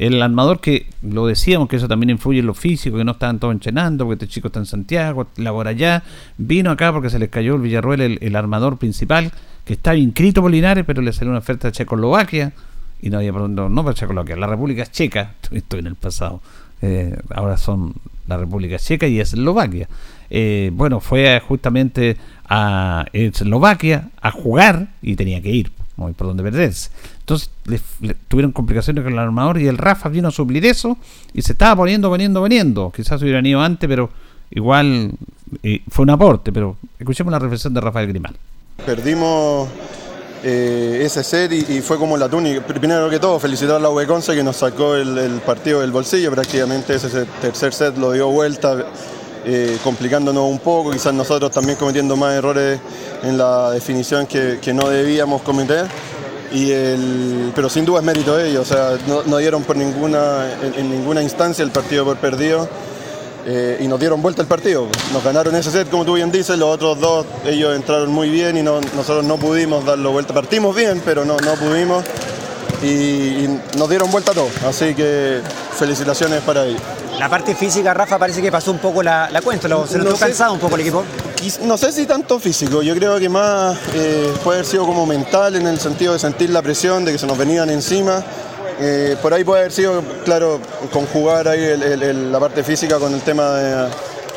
[0.00, 3.38] el armador que lo decíamos que eso también influye en lo físico, que no estaban
[3.38, 6.02] todos entrenando, porque este chico está en Santiago, labora allá,
[6.38, 9.30] vino acá porque se les cayó el Villarruel, el, armador principal,
[9.66, 12.54] que estaba inscrito por Linares, pero le salió una oferta a Checoslovaquia,
[13.02, 16.40] y no había no, no para Checoslovaquia, la República Checa, estoy en el pasado,
[16.80, 17.92] eh, ahora son
[18.26, 19.86] la República Checa y Eslovaquia.
[20.30, 22.16] Eh, bueno, fue justamente
[22.48, 25.72] a Eslovaquia a jugar y tenía que ir,
[26.16, 26.90] por dónde perderse.
[27.20, 27.50] Entonces
[28.28, 30.98] tuvieron complicaciones con el armador y el Rafa vino a suplir eso
[31.32, 32.92] y se estaba poniendo, poniendo, poniendo.
[32.94, 34.10] Quizás hubieran ido antes, pero
[34.50, 35.12] igual
[35.62, 36.52] eh, fue un aporte.
[36.52, 38.36] Pero escuchemos la reflexión de Rafael Grimal.
[38.84, 39.68] Perdimos
[40.42, 42.64] eh, ese set y, fue como la túnica.
[42.64, 46.30] Primero que todo, felicitar a la Conce que nos sacó el, partido del bolsillo.
[46.30, 48.86] Prácticamente ese tercer set lo dio vuelta,
[49.44, 50.90] eh, complicándonos un poco.
[50.90, 52.80] Quizás nosotros también cometiendo más errores
[53.22, 55.86] en la definición que no debíamos cometer
[56.52, 60.46] y el, pero sin duda es mérito de ellos, o sea, no, dieron por ninguna,
[60.76, 62.68] en, ninguna instancia el partido por perdido
[63.46, 64.86] eh, y nos dieron vuelta el partido.
[65.12, 68.56] Nos ganaron ese set, como tú bien dices, los otros dos, ellos entraron muy bien
[68.56, 70.34] y no, nosotros no pudimos darlo vuelta.
[70.34, 72.04] Partimos bien, pero no, no pudimos
[72.82, 75.40] y, nos dieron vuelta todo, así que
[75.76, 76.80] felicitaciones para ellos.
[77.18, 80.54] La parte física, Rafa, parece que pasó un poco la, cuenta, se nos no cansado
[80.54, 81.04] un poco el equipo.
[81.62, 85.56] No sé si tanto físico, yo creo que más eh, puede haber sido como mental
[85.56, 88.22] en el sentido de sentir la presión, de que se nos venían encima.
[88.78, 90.58] Eh, por ahí puede haber sido, claro,
[90.90, 93.88] conjugar ahí la parte física con el tema de,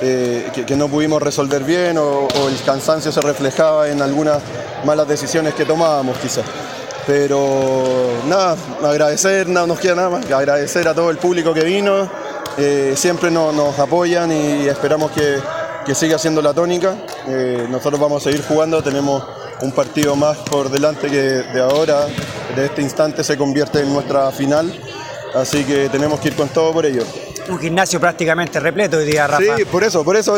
[0.02, 4.40] eh, que, no pudimos resolver bien o, el cansancio se reflejaba en algunas
[4.84, 6.44] malas decisiones que tomábamos quizás.
[7.06, 11.64] Pero nada, agradecer, no nos queda nada más que agradecer a todo el público que
[11.64, 12.10] vino,
[12.96, 15.40] siempre nos apoyan y esperamos que
[15.84, 16.96] que siga siendo la tónica.
[17.28, 19.24] Eh, nosotros vamos a seguir jugando, tenemos
[19.62, 22.08] un partido más por delante que de ahora,
[22.56, 24.74] de este instante se convierte en nuestra final,
[25.36, 27.04] así que tenemos que ir con todo por ello.
[27.50, 29.58] Un gimnasio prácticamente repleto hoy día, Rafa.
[29.58, 30.38] Sí, por eso, por eso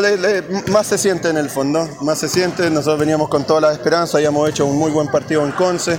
[0.68, 4.16] más se siente en el fondo, más se siente, nosotros veníamos con todas las esperanzas,
[4.16, 5.98] habíamos hecho un muy buen partido en Conce,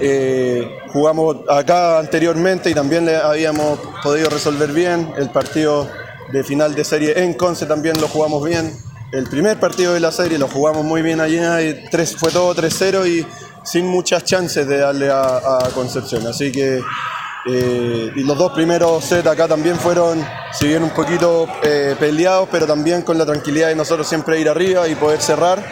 [0.00, 5.88] eh, jugamos acá anteriormente y también le habíamos podido resolver bien el partido
[6.32, 8.72] de final de serie en Conce también lo jugamos bien.
[9.12, 12.54] El primer partido de la serie lo jugamos muy bien allá, y tres, fue todo
[12.54, 13.26] 3-0 y
[13.64, 16.26] sin muchas chances de darle a, Concepción.
[16.26, 16.80] Así que
[17.46, 22.66] eh, los dos primeros sets acá también fueron, si bien un poquito eh, peleados, pero
[22.66, 25.64] también con la tranquilidad de nosotros siempre ir arriba y poder cerrar.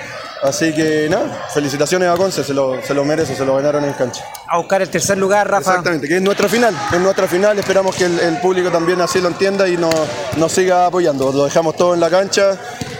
[0.43, 3.93] Así que nada, felicitaciones a Conce, se lo, se lo merece, se lo ganaron en
[3.93, 4.25] cancha.
[4.47, 5.71] A buscar el tercer lugar, Rafa.
[5.71, 9.29] Exactamente, que es nuestra final, es nuestra final, esperamos que el, público también así lo
[9.29, 9.95] entienda y nos,
[10.37, 11.33] nos, siga apoyando.
[11.33, 12.57] Lo dejamos todo en la cancha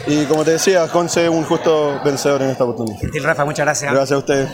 [0.07, 2.99] y como te decía, Conce es un justo vencedor en esta oportunidad.
[3.13, 3.93] Y Rafa, muchas gracias.
[3.93, 4.51] Gracias a ustedes.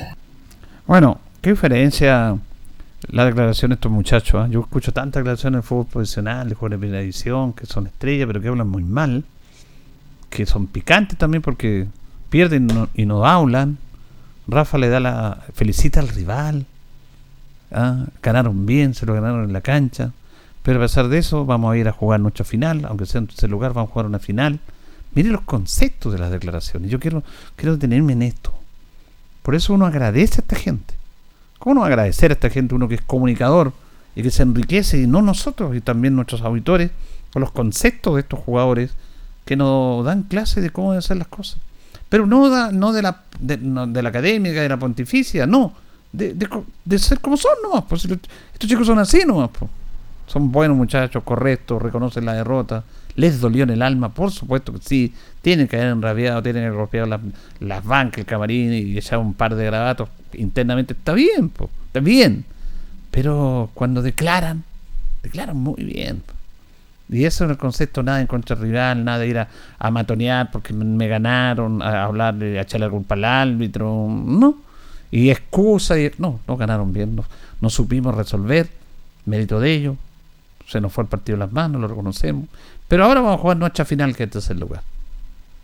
[0.87, 2.37] Bueno, qué diferencia
[3.09, 4.47] la declaración de estos muchachos.
[4.47, 4.51] ¿eh?
[4.51, 8.27] Yo escucho tantas declaraciones del fútbol profesional, de jugadores de primera división, que son estrellas,
[8.27, 9.25] pero que hablan muy mal,
[10.29, 11.87] que son picantes también porque
[12.35, 13.79] pierden y no, hablan.
[14.49, 15.45] Rafa le da la.
[15.55, 16.67] felicita al rival.
[17.71, 18.07] ¿ah?
[18.21, 20.11] Ganaron bien, se lo ganaron en la cancha.
[20.65, 23.29] Pero a pesar de eso, vamos a ir a jugar nuestra final, aunque sea en
[23.29, 24.59] tercer lugar, vamos a jugar una final.
[25.15, 26.91] Mire los conceptos de las declaraciones.
[26.91, 27.23] Yo quiero,
[27.55, 28.53] quiero detenerme en esto.
[29.45, 30.95] Por eso uno agradece a esta gente.
[31.61, 33.73] ¿Cómo no agradecer a esta gente, uno que es comunicador
[34.17, 36.91] y que se enriquece, y no nosotros, y también nuestros auditores,
[37.33, 38.91] con los conceptos de estos jugadores
[39.45, 41.61] que nos dan clase de cómo hacer las cosas?
[42.09, 45.75] Pero no, no, de, la, de, la académica, de la pontificia, no,
[46.13, 47.85] de, ser como son nomás.
[47.89, 49.51] Pues, estos chicos son así nomás.
[49.59, 49.71] Pues.
[50.27, 52.85] Son buenos muchachos, correctos, reconocen la derrota,
[53.17, 56.67] les dolió en el alma, por supuesto que sí, tienen que haber enrabiado, tienen que
[56.69, 57.21] haber golpeado las,
[57.61, 62.01] las bancas, el camarín y echar un par de grabatos internamente, está bien, pues, está
[62.01, 62.45] bien.
[63.11, 64.65] Pero cuando declaran,
[65.23, 66.23] declaran muy bien.
[67.09, 70.73] Y eso es el concepto, nada en contra rival, nada de ir a, matonear porque
[70.73, 74.57] me, ganaron, a hablar, a echarle algún al árbitro, no.
[75.11, 77.21] Y excusa, y, no, no ganaron bien,
[77.61, 78.69] no, supimos resolver,
[79.27, 79.97] mérito de ellos,
[80.67, 82.49] se nos fue el partido en las manos, lo reconocemos.
[82.89, 84.83] Pero ahora vamos a jugar nuestra final, que este es el lugar.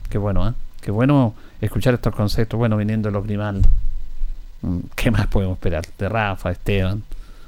[0.08, 0.52] Qué bueno, ¿eh?
[0.80, 3.68] Qué bueno escuchar estos conceptos, bueno, viniendo de los Grimaldo.
[4.62, 5.84] Mm, ¿Qué más podemos esperar?
[5.98, 7.02] De Rafa, Esteban,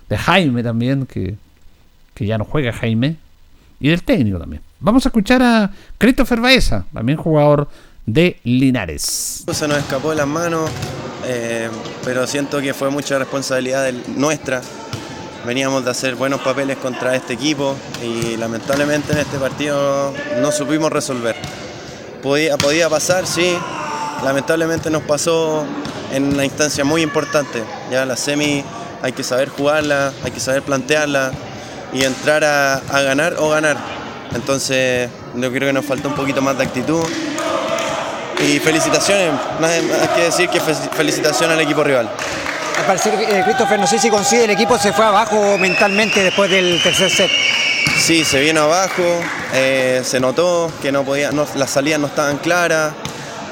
[0.09, 1.37] de Jaime también, que,
[2.15, 3.17] que ya no juega Jaime,
[3.83, 4.63] y del técnico también.
[4.79, 7.69] Vamos a escuchar a Christopher Baeza, también jugador
[8.07, 9.45] de Linares.
[9.53, 10.71] Se nos escapó de las manos,
[11.27, 11.69] eh,
[12.05, 14.63] pero siento que fue mucha responsabilidad nuestra.
[15.45, 20.93] Veníamos de hacer buenos papeles contra este equipo y lamentablemente en este partido no supimos
[20.93, 21.35] resolver.
[22.23, 23.53] Podía, podía pasar, sí,
[24.25, 25.67] lamentablemente nos pasó
[26.13, 27.65] en una instancia muy importante.
[27.91, 28.63] Ya la semi
[29.03, 31.33] hay que saber jugarla, hay que saber plantearla,
[31.93, 33.77] y entrar a, a ganar o ganar.
[34.35, 37.03] Entonces yo creo que nos falta un poquito más de actitud.
[38.41, 39.31] Y felicitaciones,
[39.61, 42.09] más más que decir que fe- felicitaciones al equipo rival.
[42.79, 46.51] Al parecer, eh, Christopher, no sé si coincide, el equipo se fue abajo mentalmente después
[46.51, 47.31] del tercer set.
[48.01, 49.03] Sí, se vino abajo,
[49.55, 52.93] eh, se notó que no podía, no- las salidas no estaban claras,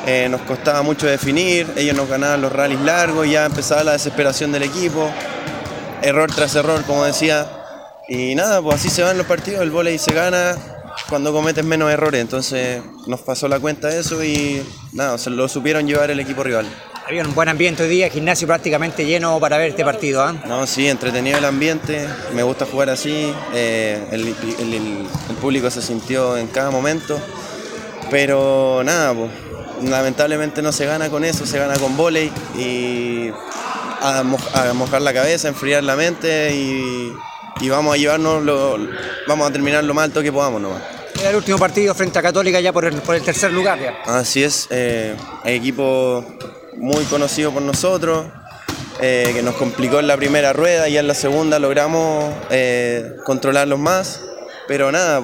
[0.07, 4.51] eh, nos costaba mucho definir, ellos nos ganaban los rallies largos, ya empezaba la desesperación
[4.51, 5.09] del equipo,
[6.03, 7.47] error tras error, como decía,
[8.11, 10.57] y nada, pues así se van los partidos, el vóley se gana
[11.09, 15.87] cuando cometes menos errores, entonces nos pasó la cuenta eso y nada, se lo supieron
[15.87, 16.67] llevar el equipo rival.
[17.07, 20.23] Había un buen ambiente hoy día, gimnasio prácticamente lleno para ver este partido.
[20.23, 20.33] ¿ah?
[20.47, 25.71] No, sí, entretenido el ambiente, me gusta jugar así, eh, el, el- el- el público
[25.71, 27.19] se sintió en cada momento,
[28.11, 29.31] pero nada, pues,
[29.89, 33.31] lamentablemente no se gana con eso, se gana con volei y
[34.03, 37.13] a, mo- a mojar la cabeza, enfriar la mente y,
[37.61, 38.77] y vamos a llevarnos, lo,
[39.27, 40.83] vamos a terminar lo más alto que podamos nomás.
[41.21, 43.79] Era el último partido frente a Católica ya por el, por el tercer lugar.
[43.79, 43.95] Ya.
[44.07, 46.25] Así es, eh, equipo
[46.77, 48.27] muy conocido por nosotros,
[49.01, 53.79] eh, que nos complicó en la primera rueda y en la segunda logramos eh, controlarlos
[53.79, 54.23] más,
[54.67, 55.21] pero nada,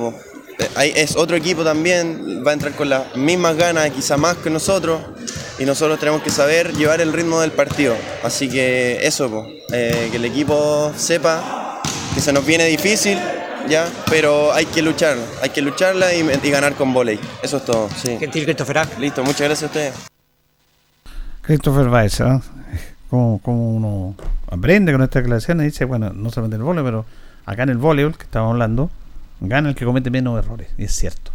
[0.58, 4.36] eh, hay- es otro equipo también, va a entrar con las mismas ganas, quizá más
[4.36, 5.00] que nosotros,
[5.58, 7.94] y nosotros tenemos que saber llevar el ritmo del partido.
[8.22, 11.65] Así que eso, po, eh, que el equipo sepa
[12.16, 13.18] que se nos viene difícil,
[13.68, 17.20] ya, pero hay que luchar, hay que lucharla y, y ganar con volei.
[17.42, 17.90] Eso es todo.
[17.90, 18.16] Sí.
[18.18, 18.88] Gentil Christopher.
[18.98, 19.94] Listo, muchas gracias a ustedes.
[21.42, 22.40] Christopher Weiss, ¿ah?
[23.10, 24.16] Como, como uno
[24.50, 27.04] aprende con esta declaración y dice, bueno, no solamente en el voleibol, pero
[27.44, 28.90] acá en el voleibol que estábamos hablando,
[29.40, 31.32] gana el que comete menos errores, y es cierto.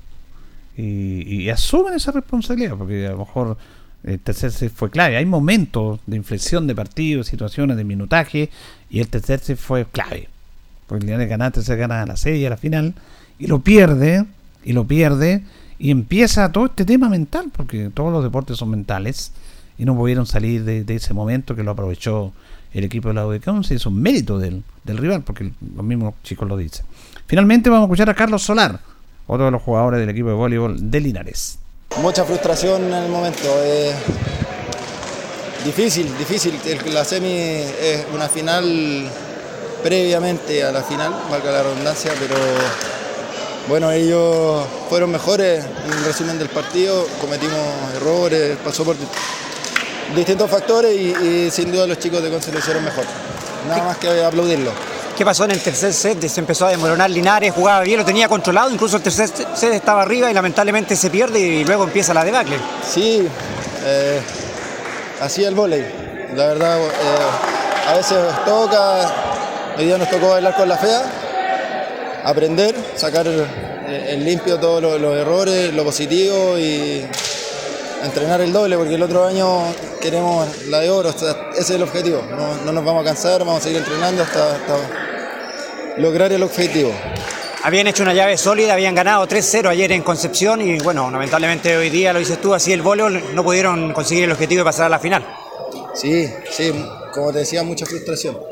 [0.76, 3.56] Y, y asumen esa responsabilidad, porque a lo mejor
[4.04, 5.16] el tercer set fue clave.
[5.18, 8.50] Hay momentos de inflexión de partidos, situaciones de minutaje,
[8.90, 10.28] y el tercer set fue clave.
[10.92, 12.94] Porque Linares gana, se gana a la serie, a la final,
[13.40, 14.26] y lo pierde,
[14.66, 15.42] y lo pierde,
[15.80, 19.32] y empieza todo este tema mental, porque todos los deportes son mentales,
[19.78, 22.34] y no pudieron salir de, ese momento que lo aprovechó
[22.74, 26.58] el equipo de la UDECON, es un mérito del, rival, porque los mismos chicos lo
[26.58, 26.86] dicen.
[27.26, 28.82] Finalmente vamos a escuchar a Carlos Solar,
[29.28, 31.58] otro de los jugadores del equipo de voleibol de Linares.
[32.02, 33.44] Mucha frustración en el momento.
[33.64, 33.94] eh,
[35.64, 36.54] difícil, difícil.
[36.94, 39.10] La semi es una final
[39.84, 42.36] previamente a la final, valga la redundancia, pero
[43.68, 47.60] bueno, ellos fueron mejores en el resumen del partido, cometimos
[47.96, 48.96] errores, pasó por
[50.16, 53.06] distintos factores y, y sin duda los chicos de Conce lo hicieron mejor.
[53.68, 54.72] Nada más que aplaudirlo.
[55.18, 56.28] ¿Qué pasó en el tercer set?
[56.28, 60.02] Se empezó a desmoronar Linares, jugaba bien, lo tenía controlado, incluso el tercer set estaba
[60.02, 62.58] arriba y lamentablemente se pierde y luego empieza la debacle.
[62.90, 63.28] Sí,
[63.84, 64.22] eh,
[65.22, 65.86] así el vóley.
[66.36, 69.14] La verdad, eh, a veces toca,
[69.78, 75.18] hoy día nos tocó bailar con la fea, aprender, sacar en limpio todos los, los
[75.18, 77.06] errores, lo positivo y
[78.04, 79.64] entrenar el doble, porque el otro año
[80.02, 82.22] queremos la de oro, ese es el objetivo.
[82.30, 84.78] No, no nos vamos a cansar, vamos a seguir entrenando hasta, hasta
[85.98, 86.92] lograr el objetivo.
[87.64, 91.92] Habían hecho una llave sólida, habían ganado 3-0 ayer en Concepción y bueno, lamentablemente hoy
[91.92, 94.90] día lo dices tú, así el voleibol no pudieron conseguir el objetivo de pasar a
[94.90, 95.24] la final.
[95.94, 96.74] Sí, sí,
[97.14, 98.51] como te decía, mucha frustración.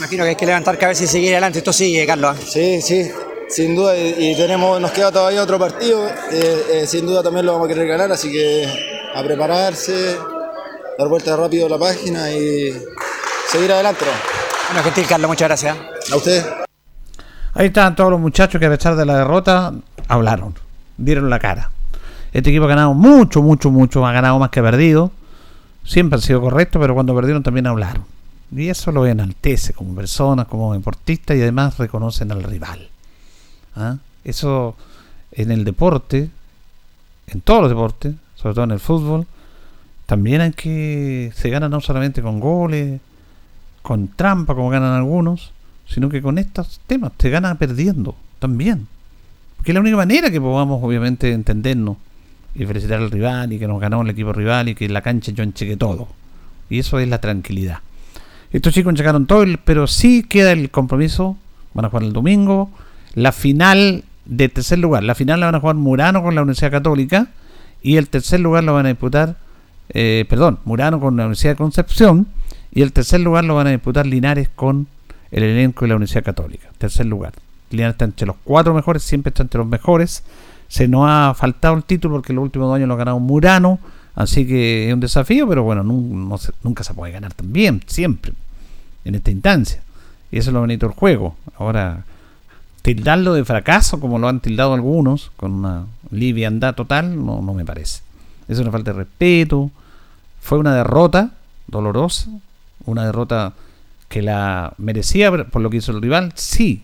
[0.00, 1.58] Imagino que hay que levantar cabeza y seguir adelante.
[1.58, 2.34] Esto sigue, Carlos.
[2.48, 3.10] Sí, sí,
[3.50, 3.94] sin duda.
[3.98, 6.08] Y, y tenemos, nos queda todavía otro partido.
[6.32, 8.66] eh, eh, sin duda también lo vamos a querer ganar, así que
[9.14, 10.16] a prepararse,
[10.98, 12.72] dar vuelta rápido a la página y
[13.52, 14.06] seguir adelante.
[14.06, 14.72] ¿no?
[14.72, 15.76] Bueno, gentil, Carlos, muchas gracias.
[16.10, 16.46] A usted.
[17.52, 19.74] Ahí estaban todos los muchachos que a pesar de la derrota
[20.08, 20.54] hablaron,
[20.96, 21.72] dieron la cara.
[22.32, 25.10] Este equipo ha ganado mucho, mucho, mucho, ha ganado más que ha perdido.
[25.84, 28.06] Siempre han sido correctos, pero cuando perdieron también hablaron.
[28.54, 32.88] Y eso lo enaltece como personas, como deportistas y además reconocen al rival.
[33.76, 33.98] ¿Ah?
[34.24, 34.76] Eso
[35.32, 36.30] en el deporte,
[37.28, 39.26] en todos los deportes, sobre todo en el fútbol,
[40.06, 43.00] también hay que se gana no solamente con goles,
[43.82, 45.52] con trampa como ganan algunos,
[45.86, 48.88] sino que con estos temas te gana perdiendo también.
[49.56, 51.96] Porque es la única manera que podamos obviamente entendernos
[52.54, 55.32] y felicitar al rival y que nos ganó el equipo rival y que la cancha
[55.32, 56.08] yo encheque todo.
[56.68, 57.78] Y eso es la tranquilidad.
[58.52, 61.36] Estos chicos enchecaron todo, el- pero sí queda el compromiso.
[61.74, 62.70] Van a jugar el domingo.
[63.14, 65.02] La final de tercer lugar.
[65.04, 67.28] La final la van a jugar Murano con la Universidad Católica.
[67.82, 69.36] Y el tercer lugar lo van a disputar,
[69.88, 72.26] eh, perdón, Murano con la Universidad de Concepción.
[72.72, 74.86] Y el tercer lugar lo van a disputar Linares con
[75.30, 76.68] el elenco de la Universidad Católica.
[76.78, 77.32] Tercer lugar.
[77.70, 80.24] Linares está entre los cuatro mejores, siempre está entre los mejores.
[80.68, 83.78] Se nos ha faltado el título porque los últimos dos años lo ha ganado Murano.
[84.14, 88.32] Así que es un desafío, pero bueno, nunca se puede ganar también, siempre,
[89.04, 89.82] en esta instancia.
[90.30, 91.36] Y eso es lo bonito del juego.
[91.56, 92.04] Ahora,
[92.82, 97.64] tildarlo de fracaso, como lo han tildado algunos, con una liviandad total, no, no me
[97.64, 98.02] parece.
[98.48, 99.70] Es una falta de respeto.
[100.40, 101.32] Fue una derrota
[101.66, 102.30] dolorosa,
[102.84, 103.54] una derrota
[104.08, 106.82] que la merecía por lo que hizo el rival, sí,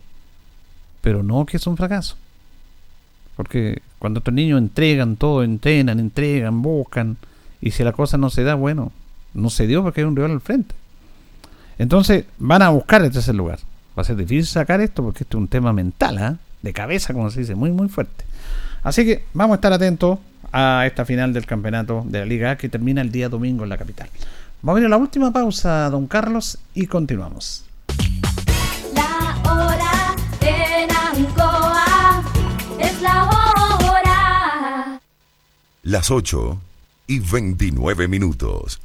[1.01, 2.17] pero no que es un fracaso.
[3.37, 7.17] Porque cuando estos niños entregan todo, entrenan, entregan, buscan,
[7.61, 8.93] y si la cosa no se da, bueno,
[9.35, 10.75] no se dio porque hay un rival al frente.
[11.79, 13.59] Entonces van a buscar el tercer lugar.
[13.97, 16.37] Va a ser difícil sacar esto porque esto es un tema mental, ¿ah?
[16.63, 18.25] de cabeza, como se dice, muy, muy fuerte.
[18.83, 20.19] Así que vamos a estar atentos
[20.53, 23.71] a esta final del campeonato de la Liga A que termina el día domingo en
[23.71, 24.09] la capital.
[24.63, 27.66] Vamos a ir a la última pausa, don Carlos, y continuamos.
[35.87, 36.61] Las 8
[37.07, 38.81] y 29 minutos.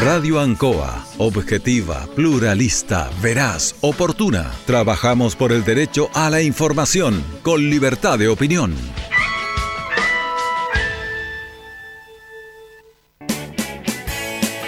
[0.00, 4.50] Radio Ancoa, objetiva, pluralista, veraz, oportuna.
[4.64, 8.74] Trabajamos por el derecho a la información, con libertad de opinión.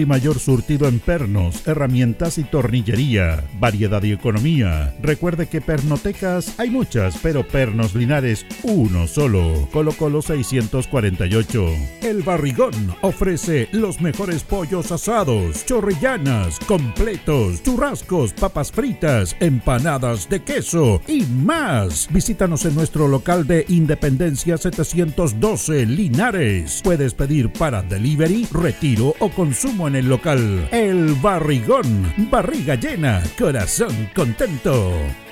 [0.00, 3.44] y mayor surtido en pernos, herramientas y tornillería.
[3.58, 4.94] Variedad y economía.
[5.00, 9.68] Recuerde que pernotecas hay muchas, pero pernos Linares uno solo.
[9.72, 11.66] Colo Colo 648.
[12.02, 21.00] El Barrigón ofrece los mejores pollos asados, chorrillanas, completos, churrascos, papas fritas, empanadas de queso
[21.06, 22.08] y más.
[22.10, 26.80] Visítanos en nuestro local de Independencia 712 Linares.
[26.82, 30.68] Puedes pedir para delivery, retiro o consumo en el local.
[30.72, 34.92] El Barrigón, barriga llena, corazón contento.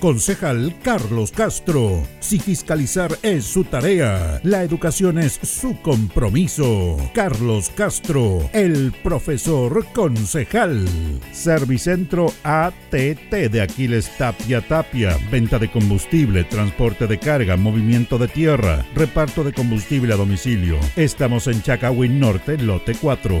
[0.00, 2.02] Concejal Carlos Castro.
[2.20, 6.96] Si fiscalizar es su tarea, la educación es su compromiso.
[7.14, 10.86] Carlos Castro, el profesor concejal.
[11.32, 15.16] Servicentro ATT de Aquiles Tapia Tapia.
[15.30, 20.78] Venta de combustible, transporte de carga, movimiento de tierra, reparto de combustible a domicilio.
[20.96, 23.40] Estamos en Chacawin Norte, lote 4.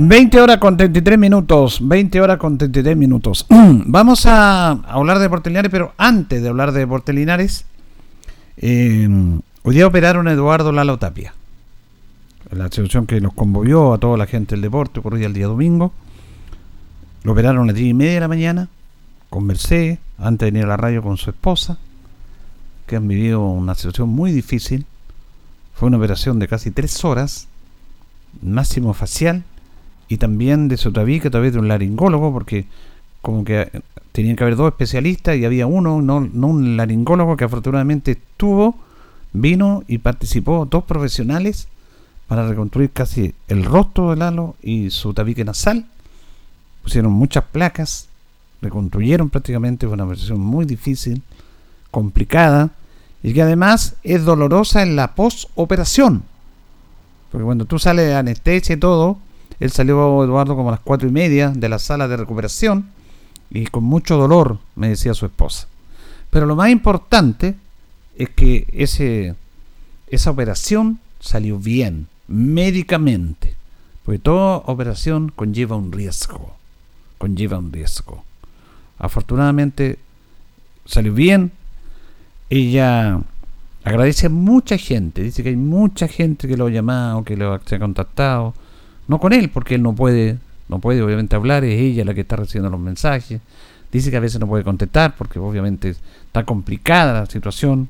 [0.00, 1.80] 20 horas con 33 minutos.
[1.82, 3.46] 20 horas con 33 minutos.
[3.50, 7.64] Vamos a hablar de Deportes Linares, pero antes de hablar de Deportes Linares,
[8.58, 9.08] eh,
[9.64, 11.34] hoy día operaron a Eduardo Lalo Tapia.
[12.52, 15.92] La situación que nos conmovió a toda la gente del deporte ocurrió el día domingo.
[17.24, 18.68] Lo operaron a las 10 y media de la mañana.
[19.30, 21.76] Conversé antes de venir a la radio con su esposa,
[22.86, 24.86] que han vivido una situación muy difícil.
[25.74, 27.48] Fue una operación de casi 3 horas,
[28.40, 29.42] máximo facial
[30.08, 32.66] y también de tabique a través de un laringólogo, porque
[33.20, 33.70] como que
[34.12, 38.76] tenían que haber dos especialistas y había uno, no, no un laringólogo que afortunadamente estuvo,
[39.32, 41.68] vino y participó, dos profesionales,
[42.26, 45.86] para reconstruir casi el rostro de Lalo y su tabique nasal.
[46.82, 48.08] Pusieron muchas placas,
[48.60, 51.22] reconstruyeron prácticamente, fue una operación muy difícil,
[51.90, 52.70] complicada,
[53.22, 56.22] y que además es dolorosa en la postoperación.
[57.30, 59.18] Porque cuando tú sales de anestesia y todo,
[59.60, 62.90] él salió, Eduardo, como a las cuatro y media de la sala de recuperación
[63.50, 65.66] y con mucho dolor, me decía su esposa.
[66.30, 67.56] Pero lo más importante
[68.16, 69.34] es que ese,
[70.08, 73.54] esa operación salió bien, médicamente.
[74.04, 76.54] Porque toda operación conlleva un riesgo.
[77.18, 78.22] Conlleva un riesgo.
[78.98, 79.98] Afortunadamente
[80.84, 81.52] salió bien.
[82.48, 83.20] Ella
[83.82, 85.22] agradece a mucha gente.
[85.22, 88.54] Dice que hay mucha gente que lo ha llamado, que lo ha contactado
[89.08, 90.38] no con él, porque él no puede,
[90.68, 93.40] no puede obviamente hablar, es ella la que está recibiendo los mensajes.
[93.90, 95.90] Dice que a veces no puede contestar porque obviamente
[96.26, 97.88] está complicada la situación.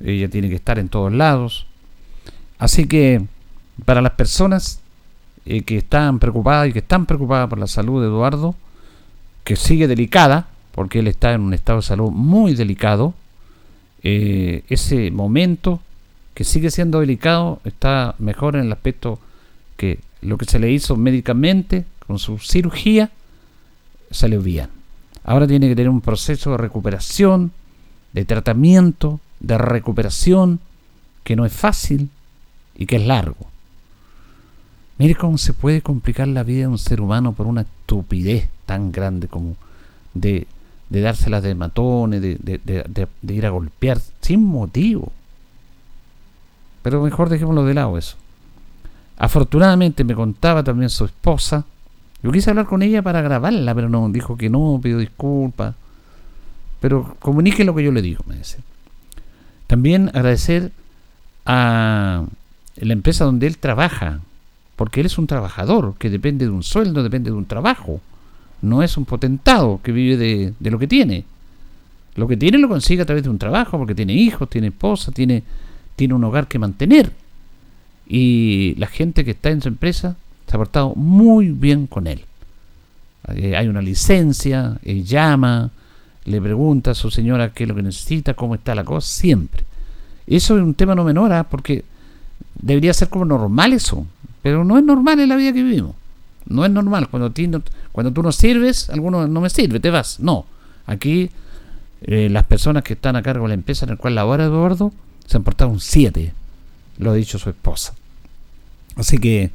[0.00, 1.66] Ella tiene que estar en todos lados.
[2.58, 3.24] Así que
[3.84, 4.80] para las personas
[5.46, 8.56] eh, que están preocupadas y que están preocupadas por la salud de Eduardo,
[9.44, 13.14] que sigue delicada, porque él está en un estado de salud muy delicado,
[14.02, 15.80] eh, ese momento
[16.34, 19.18] que sigue siendo delicado está mejor en el aspecto
[19.76, 23.10] que lo que se le hizo médicamente con su cirugía
[24.10, 24.68] salió bien.
[25.24, 27.52] Ahora tiene que tener un proceso de recuperación,
[28.12, 30.60] de tratamiento, de recuperación,
[31.24, 32.08] que no es fácil
[32.76, 33.46] y que es largo.
[34.96, 38.90] Mire cómo se puede complicar la vida de un ser humano por una estupidez tan
[38.90, 39.56] grande como
[40.14, 40.46] de,
[40.88, 45.12] dárselas de matones, de, de, de ir a golpear sin motivo.
[46.82, 48.16] Pero mejor dejémoslo de lado eso.
[49.18, 51.64] Afortunadamente me contaba también su esposa.
[52.22, 55.74] Yo quise hablar con ella para grabarla, pero no, dijo que no, pidió disculpas.
[56.80, 58.58] Pero comunique lo que yo le digo, me dice.
[59.66, 60.70] También agradecer
[61.44, 62.24] a
[62.76, 64.20] la empresa donde él trabaja,
[64.76, 68.00] porque él es un trabajador que depende de un sueldo, depende de un trabajo.
[68.62, 71.24] No es un potentado que vive de, de lo que tiene.
[72.14, 75.10] Lo que tiene lo consigue a través de un trabajo, porque tiene hijos, tiene esposa,
[75.10, 75.42] tiene,
[75.96, 77.12] tiene un hogar que mantener
[78.08, 82.24] y la gente que está en su empresa se ha portado muy bien con él.
[83.34, 85.70] Eh, hay una licencia, él llama,
[86.24, 89.64] le pregunta a su señora qué es lo que necesita, cómo está la cosa, siempre.
[90.26, 91.44] Eso es un tema no menor, ¿ah?
[91.44, 91.84] porque
[92.54, 94.06] debería ser como normal eso,
[94.40, 95.94] pero no es normal en la vida que vivimos.
[96.46, 97.08] No es normal.
[97.08, 97.30] Cuando,
[97.92, 100.18] cuando tú no sirves, alguno no me sirve, te vas.
[100.18, 100.46] No.
[100.86, 101.30] Aquí
[102.02, 104.92] eh, las personas que están a cargo de la empresa en la cual labora Eduardo
[105.26, 106.32] se han portado un 7
[106.98, 107.94] lo ha dicho su esposa.
[108.96, 109.50] Así que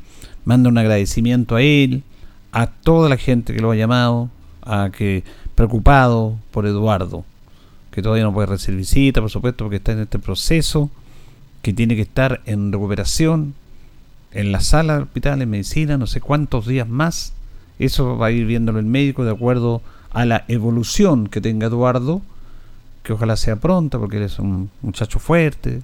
[0.45, 2.03] mando un agradecimiento a él,
[2.51, 4.29] a toda la gente que lo ha llamado,
[4.61, 5.23] a que
[5.55, 7.25] preocupado por Eduardo,
[7.91, 10.89] que todavía no puede recibir visita, por supuesto, porque está en este proceso,
[11.61, 13.53] que tiene que estar en recuperación,
[14.31, 17.33] en la sala del hospital, en medicina, no sé cuántos días más.
[17.79, 19.81] Eso va a ir viéndolo el médico de acuerdo
[20.11, 22.21] a la evolución que tenga Eduardo,
[23.03, 25.81] que ojalá sea pronta, porque él es un muchacho fuerte,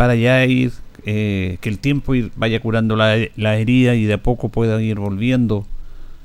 [0.00, 0.72] para ya ir,
[1.04, 4.80] eh, que el tiempo ir, vaya curando la, la, herida y de a poco pueda
[4.80, 5.66] ir volviendo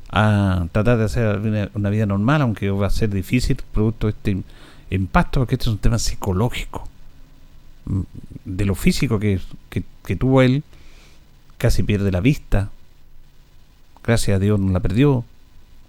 [0.10, 4.44] a tratar de hacer una, vida normal, aunque va a ser difícil producto de este
[4.92, 6.88] impacto, porque este es un tema psicológico.
[7.84, 8.02] Mm,
[8.46, 10.64] De lo físico que, que, que tuvo él,
[11.58, 12.70] casi pierde la vista,
[14.06, 15.26] gracias a Dios no la perdió,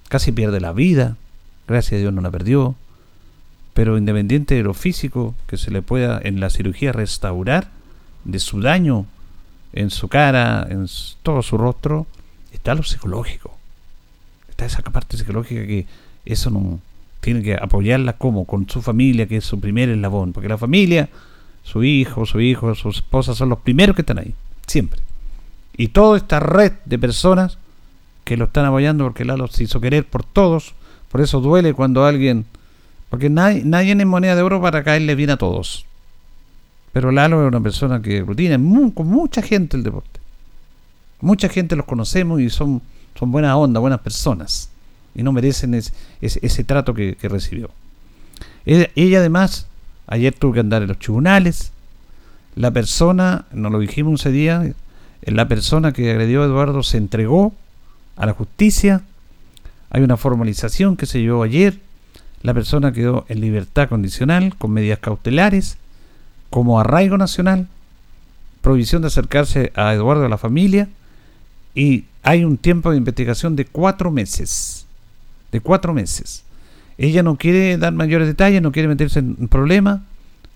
[0.08, 1.16] casi pierde la vida,
[1.68, 2.74] gracias a Dios no la perdió,
[3.76, 7.68] pero independiente de lo físico que se le pueda en la cirugía restaurar,
[8.24, 9.04] de su daño
[9.74, 10.86] en su cara, en
[11.22, 12.06] todo su rostro,
[12.52, 13.54] está lo psicológico.
[14.48, 15.84] Está esa parte psicológica que
[16.24, 16.80] eso no
[17.20, 21.10] tiene que apoyarla como con su familia, que es su primer eslabón, porque la familia,
[21.62, 24.32] su hijo, su hijo, su esposa son los primeros que están ahí,
[24.66, 25.00] siempre.
[25.76, 27.58] Y toda esta red de personas
[28.24, 30.74] que lo están apoyando porque Lalo se hizo querer por todos,
[31.12, 32.46] por eso duele cuando alguien,
[33.10, 35.84] porque nadie, nadie es moneda de oro para caerle bien a todos.
[36.92, 38.56] Pero Lalo es una persona que rutina
[38.92, 40.20] con mucha gente el deporte.
[41.20, 42.82] Mucha gente los conocemos y son,
[43.18, 44.70] son buena onda, buenas personas.
[45.14, 47.70] Y no merecen es- ese- trato que, recibió.
[48.64, 49.66] Ella, ella además,
[50.06, 51.72] ayer tuvo que andar en los tribunales.
[52.54, 54.74] La persona, nos lo dijimos ese día, eh,
[55.30, 57.54] la persona que agredió a Eduardo se entregó
[58.16, 59.02] a la justicia.
[59.90, 61.80] Hay una formalización que se llevó ayer.
[62.46, 65.78] La persona quedó en libertad condicional con medidas cautelares
[66.48, 67.66] como arraigo nacional,
[68.60, 70.88] prohibición de acercarse a Eduardo a la familia
[71.74, 74.86] y hay un tiempo de investigación de cuatro meses.
[75.50, 76.44] De cuatro meses.
[76.98, 80.02] Ella no quiere dar mayores detalles, no quiere meterse en problemas.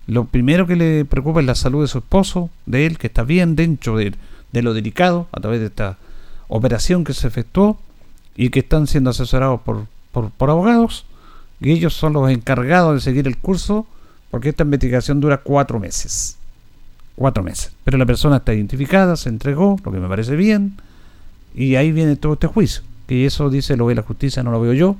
[0.07, 3.23] Lo primero que le preocupa es la salud de su esposo, de él, que está
[3.23, 4.15] bien dentro de,
[4.53, 5.97] de lo delicado a través de esta
[6.47, 7.81] operación que se efectuó
[8.37, 11.05] y que están siendo asesorados por, por abogados.
[11.61, 13.85] Y ellos son los encargados de seguir el curso
[14.31, 16.37] porque esta investigación dura cuatro meses.
[17.15, 17.71] Cuatro meses.
[17.83, 20.77] Pero la persona está identificada, se entregó, lo que me parece bien.
[21.53, 22.81] Y ahí viene todo este juicio.
[23.05, 24.95] Que eso dice lo ve la justicia, no lo veo yo.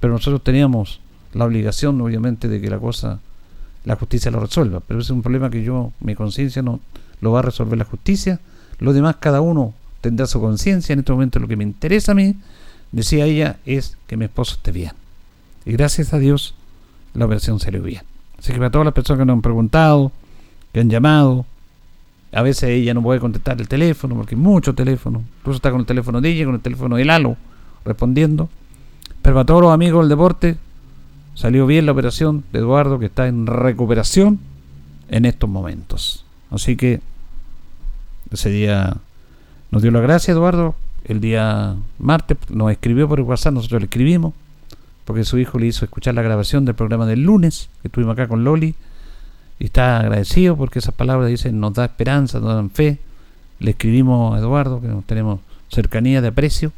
[0.00, 1.00] Pero nosotros teníamos
[1.34, 3.20] la obligación, obviamente, de que la cosa,
[3.84, 4.80] la justicia lo resuelva.
[4.80, 6.80] Pero ese es un problema que yo, mi conciencia no
[7.20, 8.40] lo va a resolver la justicia.
[8.78, 10.94] Lo demás, cada uno tendrá su conciencia.
[10.94, 12.34] En este momento, lo que me interesa a mí,
[12.90, 15.01] decía ella, es que mi esposo esté bien.
[15.64, 16.54] Y gracias a Dios,
[17.14, 18.02] la operación salió bien.
[18.38, 20.12] Así que para todas las personas que nos han preguntado,
[20.72, 21.46] que han llamado,
[22.32, 25.22] a veces ella no puede contestar el teléfono porque hay mucho teléfono.
[25.40, 27.36] Incluso está con el teléfono de ella, con el teléfono de Lalo,
[27.84, 28.48] respondiendo.
[29.20, 30.56] Pero para todos los amigos del deporte,
[31.34, 34.40] salió bien la operación de Eduardo, que está en recuperación
[35.08, 36.24] en estos momentos.
[36.50, 37.00] Así que
[38.30, 38.96] ese día
[39.70, 40.74] nos dio la gracia, Eduardo.
[41.04, 44.32] El día martes nos escribió por WhatsApp, nosotros le escribimos,
[45.12, 48.28] porque su hijo le hizo escuchar la grabación del programa del lunes, que estuvimos acá
[48.28, 48.74] con Loli,
[49.58, 52.98] y está agradecido porque esas palabras dicen nos da esperanza, nos dan fe.
[53.58, 56.72] Le escribimos a Eduardo, que nos tenemos cercanía de aprecio,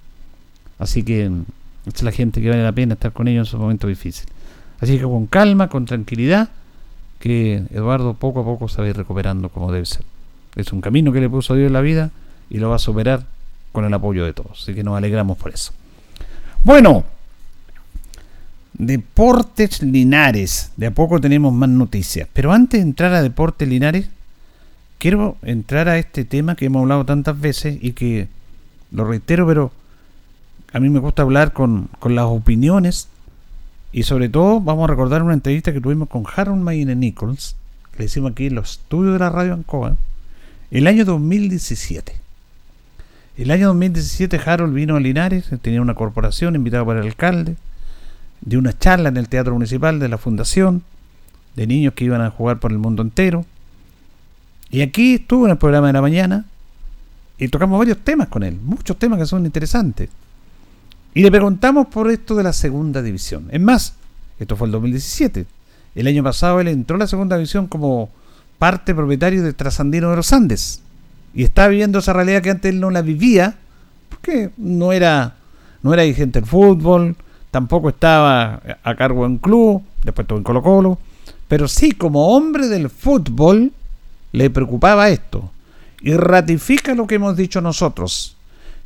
[0.81, 1.45] así que mm,
[1.87, 4.35] es la gente que vale la pena estar con ellos en esos momentos difíciles.
[4.81, 6.49] Así que con calma, con tranquilidad,
[7.21, 10.03] que Eduardo poco a poco se va a ir recuperando como debe ser.
[10.57, 12.11] Es un camino que le puso Dios en la vida
[12.51, 13.27] y lo va a superar
[13.71, 14.61] con el apoyo de todos.
[14.61, 15.71] Así que nos alegramos por eso.
[16.65, 17.05] Bueno,
[18.75, 20.73] Deportes Linares.
[20.77, 22.29] De a poco tenemos más noticias.
[22.33, 24.09] Pero antes de entrar a Deportes Linares,
[24.99, 28.29] quiero entrar a este tema que hemos hablado tantas veces y que
[28.91, 29.73] lo reitero, pero
[30.73, 33.09] a mí me gusta hablar con, con las opiniones
[33.93, 37.55] y sobre todo vamos a recordar una entrevista que tuvimos con Harold Mayne Nichols,
[37.93, 39.97] que le hicimos aquí en los estudios de la radio Ancoa,
[40.73, 42.13] el año 2017.
[43.37, 47.55] El año 2017 Harold vino a Linares, tenía una corporación invitado por el alcalde,
[48.41, 50.83] de una charla en el Teatro Municipal de la Fundación,
[51.57, 53.45] de niños que iban a jugar por el mundo entero.
[54.71, 56.45] Y aquí estuvo en el programa de la mañana
[57.39, 60.09] y tocamos varios temas con él, muchos temas que son interesantes.
[61.15, 63.49] Y le preguntamos por esto de la segunda división.
[63.51, 63.95] Es más,
[64.39, 65.47] esto fue el 2017.
[65.95, 68.11] El año pasado él entró a la segunda división como
[68.59, 70.81] parte propietario de Trasandino de los Andes.
[71.33, 73.57] Y está viviendo esa realidad que antes él no la vivía,
[74.09, 75.37] porque no era,
[75.83, 77.17] no era dirigente del fútbol,
[77.55, 80.99] tampoco estaba a cargo de un club, después estuvo en Colo Colo,
[81.47, 83.71] pero sí como hombre del fútbol
[84.33, 85.53] le preocupaba esto.
[86.01, 88.37] Y ratifica lo que hemos dicho nosotros,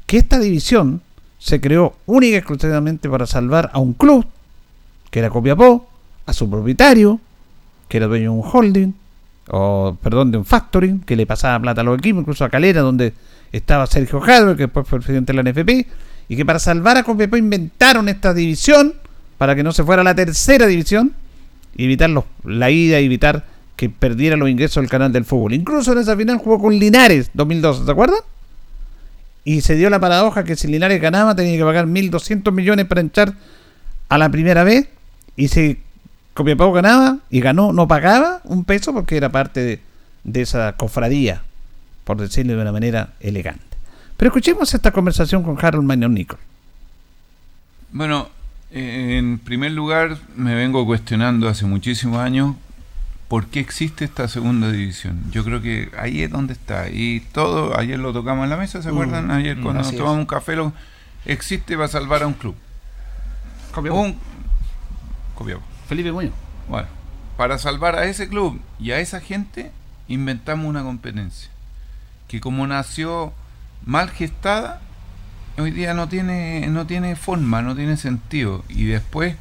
[0.04, 1.00] que esta división
[1.38, 4.26] se creó única y exclusivamente para salvar a un club,
[5.10, 5.88] que era Copiapó,
[6.26, 7.20] a su propietario,
[7.88, 8.92] que era dueño de un holding,
[9.48, 12.82] o perdón, de un factoring, que le pasaba plata a los equipos, incluso a Calera,
[12.82, 13.14] donde
[13.50, 15.88] estaba Sergio Jadro, que después fue el presidente de la NFP,
[16.28, 18.94] y que para salvar a Copiapó inventaron esta división
[19.38, 21.14] para que no se fuera a la tercera división
[21.76, 22.10] y evitar
[22.44, 23.44] la ida evitar
[23.76, 25.54] que perdiera los ingresos del canal del fútbol.
[25.54, 28.18] Incluso en esa final jugó con Linares 2012, ¿se acuerdan?
[29.44, 33.00] Y se dio la paradoja que si Linares ganaba tenía que pagar 1.200 millones para
[33.00, 33.34] entrar
[34.08, 34.88] a la primera vez.
[35.36, 35.80] Y si
[36.34, 39.80] Copiapó ganaba y ganó, no pagaba un peso porque era parte
[40.24, 41.42] de esa cofradía,
[42.02, 43.67] por decirlo de una manera elegante.
[44.18, 46.38] Pero escuchemos esta conversación con Harold Magnon Nicol.
[47.92, 48.28] Bueno,
[48.72, 52.56] en primer lugar me vengo cuestionando hace muchísimos años
[53.28, 55.22] por qué existe esta segunda división.
[55.30, 56.88] Yo creo que ahí es donde está.
[56.90, 59.30] Y todo, ayer lo tocamos en la mesa, ¿se Mm, acuerdan?
[59.30, 59.96] Ayer mm, cuando nos es.
[59.96, 60.72] tomamos un café, lo,
[61.24, 62.56] existe para salvar a un club.
[63.72, 64.00] Copiapó.
[64.00, 64.16] Un,
[65.36, 65.62] Copiapó.
[65.88, 66.32] Felipe Muñoz.
[66.68, 66.88] Bueno,
[67.36, 69.70] para salvar a ese club y a esa gente,
[70.08, 71.50] inventamos una competencia.
[72.26, 73.32] Que como nació
[73.84, 74.80] mal gestada,
[75.58, 78.64] hoy día no tiene, no tiene forma, no tiene sentido.
[78.68, 79.36] Y después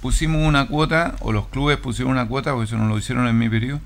[0.00, 3.38] pusimos una cuota, o los clubes pusieron una cuota, porque eso no lo hicieron en
[3.38, 3.80] mi periodo,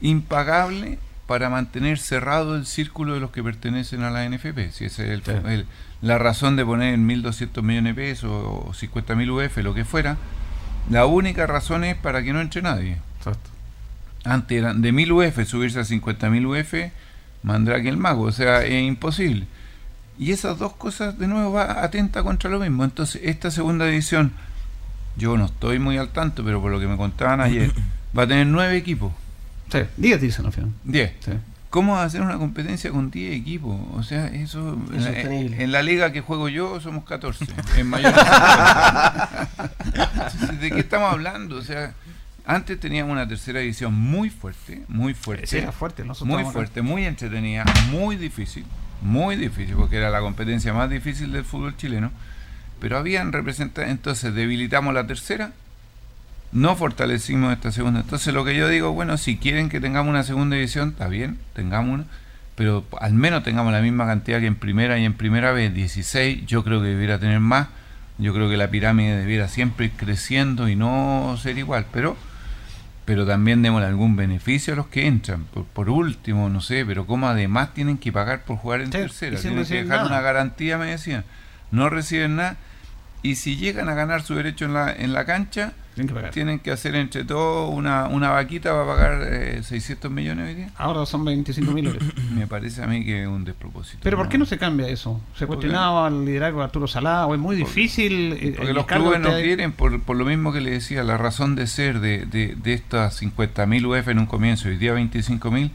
[0.00, 4.72] impagable para mantener cerrado el círculo de los que pertenecen a la NFP.
[4.72, 5.66] Si esa es el- el-
[6.02, 10.16] la razón de poner 1.200 millones de pesos o 50.000 UF, lo que fuera,
[10.90, 12.96] la única razón es para que no entre nadie.
[14.24, 16.90] Antes eran de 1.000 UF, subirse a 50.000 UF,
[17.42, 19.46] Mandrake el mago, o sea, es imposible.
[20.18, 22.84] Y esas dos cosas, de nuevo, va atenta contra lo mismo.
[22.84, 24.32] Entonces, esta segunda división,
[25.16, 27.72] yo no estoy muy al tanto, pero por lo que me contaban ayer,
[28.16, 29.12] va a tener nueve equipos.
[29.70, 30.70] Sí, 10 dicen al final.
[30.84, 31.12] 10.
[31.70, 33.74] ¿Cómo va a hacer una competencia con 10 equipos?
[33.94, 34.78] O sea, eso.
[34.92, 35.64] En la, Insostenible.
[35.64, 37.46] en la liga que juego yo somos 14.
[37.78, 38.12] En mayor.
[40.60, 41.56] ¿De qué estamos hablando?
[41.56, 41.94] O sea,
[42.44, 45.46] antes teníamos una tercera división muy fuerte, muy fuerte.
[45.46, 46.52] Sí, era fuerte, nosotros muy acá.
[46.52, 48.64] fuerte, muy entretenida, muy difícil.
[49.00, 52.12] Muy difícil, porque era la competencia más difícil del fútbol chileno.
[52.80, 53.90] Pero habían representantes.
[53.90, 55.52] Entonces, debilitamos la tercera
[56.52, 58.00] no fortalecimos esta segunda.
[58.00, 61.38] Entonces lo que yo digo, bueno, si quieren que tengamos una segunda división, está bien,
[61.54, 62.04] tengamos una,
[62.54, 66.46] pero al menos tengamos la misma cantidad que en primera y en primera vez, 16,
[66.46, 67.68] yo creo que debiera tener más,
[68.18, 72.16] yo creo que la pirámide debiera siempre ir creciendo y no ser igual, pero
[73.04, 75.44] pero también démosle algún beneficio a los que entran.
[75.46, 78.92] Por, por último, no sé, pero como además tienen que pagar por jugar en Sí,
[78.92, 80.06] tercera, tienen que dejar nada.
[80.06, 81.24] una garantía, me decían.
[81.70, 82.56] No reciben nada.
[83.22, 86.30] Y si llegan a ganar su derecho en la, en la cancha, Tienen que pagar.
[86.30, 90.70] tienen que hacer entre todos una, una vaquita para pagar eh, 600 millones hoy día.
[90.76, 91.98] Ahora son 25 mil.
[92.34, 94.00] Me parece a mí que es un despropósito.
[94.02, 95.20] Pero ¿por qué no se cambia eso?
[95.36, 98.54] Se cuestionaba el liderazgo de Arturo Salá, o es muy difícil.
[98.56, 101.66] Porque los clubes no quieren, por, por lo mismo que le decía, la razón de
[101.66, 105.70] ser de, de, de estas 50.000 UF en un comienzo y hoy día 25.000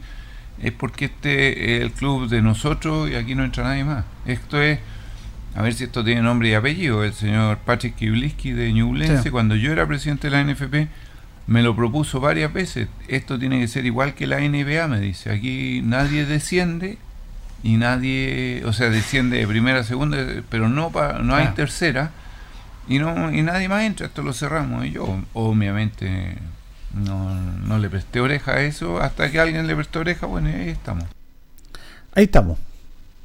[0.62, 4.04] es porque este es el club de nosotros y aquí no entra nadie más.
[4.26, 4.78] Esto es,
[5.54, 9.30] a ver si esto tiene nombre y apellido, el señor Patrick Kibliski de Ñublense, Sí.
[9.30, 10.88] cuando yo era presidente de la NFP,
[11.46, 12.88] me lo propuso varias veces.
[13.08, 15.30] Esto tiene que ser igual que la NBA, me dice.
[15.32, 16.98] Aquí nadie desciende
[17.62, 20.18] y nadie, o sea, desciende de primera a segunda,
[20.50, 21.54] pero no pa- no hay Ah.
[21.54, 22.10] tercera
[22.86, 26.36] y no y nadie más entra, esto lo cerramos y yo obviamente
[26.94, 30.68] no, no le presté oreja a eso hasta que alguien le prestó oreja, bueno, ahí
[30.68, 31.04] estamos.
[32.14, 32.58] Ahí estamos.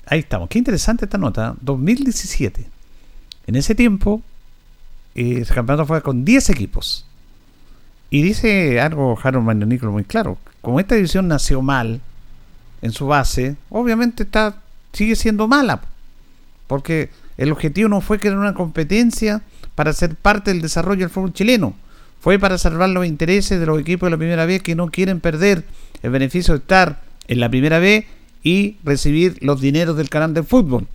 [0.06, 0.50] Ahí estamos.
[0.50, 1.56] Qué interesante esta nota.
[1.62, 2.66] 2017.
[3.48, 4.22] En ese tiempo,
[5.16, 7.06] eh, ese campeonato fue con 10 equipos.
[8.10, 10.38] Y dice algo Harold Magnonicolo muy claro.
[10.62, 12.00] Como esta división nació mal
[12.82, 14.58] en su base, obviamente está
[14.94, 15.82] sigue siendo mala.
[16.68, 19.42] Porque el objetivo no fue crear una competencia
[19.76, 21.74] para ser parte del desarrollo del fútbol chileno.
[22.22, 25.20] Fue para salvar los intereses de los equipos de la primera vez que no quieren
[25.20, 25.66] perder
[26.04, 28.06] el beneficio de estar en la primera vez
[28.44, 30.88] y recibir los dineros del canal del fútbol,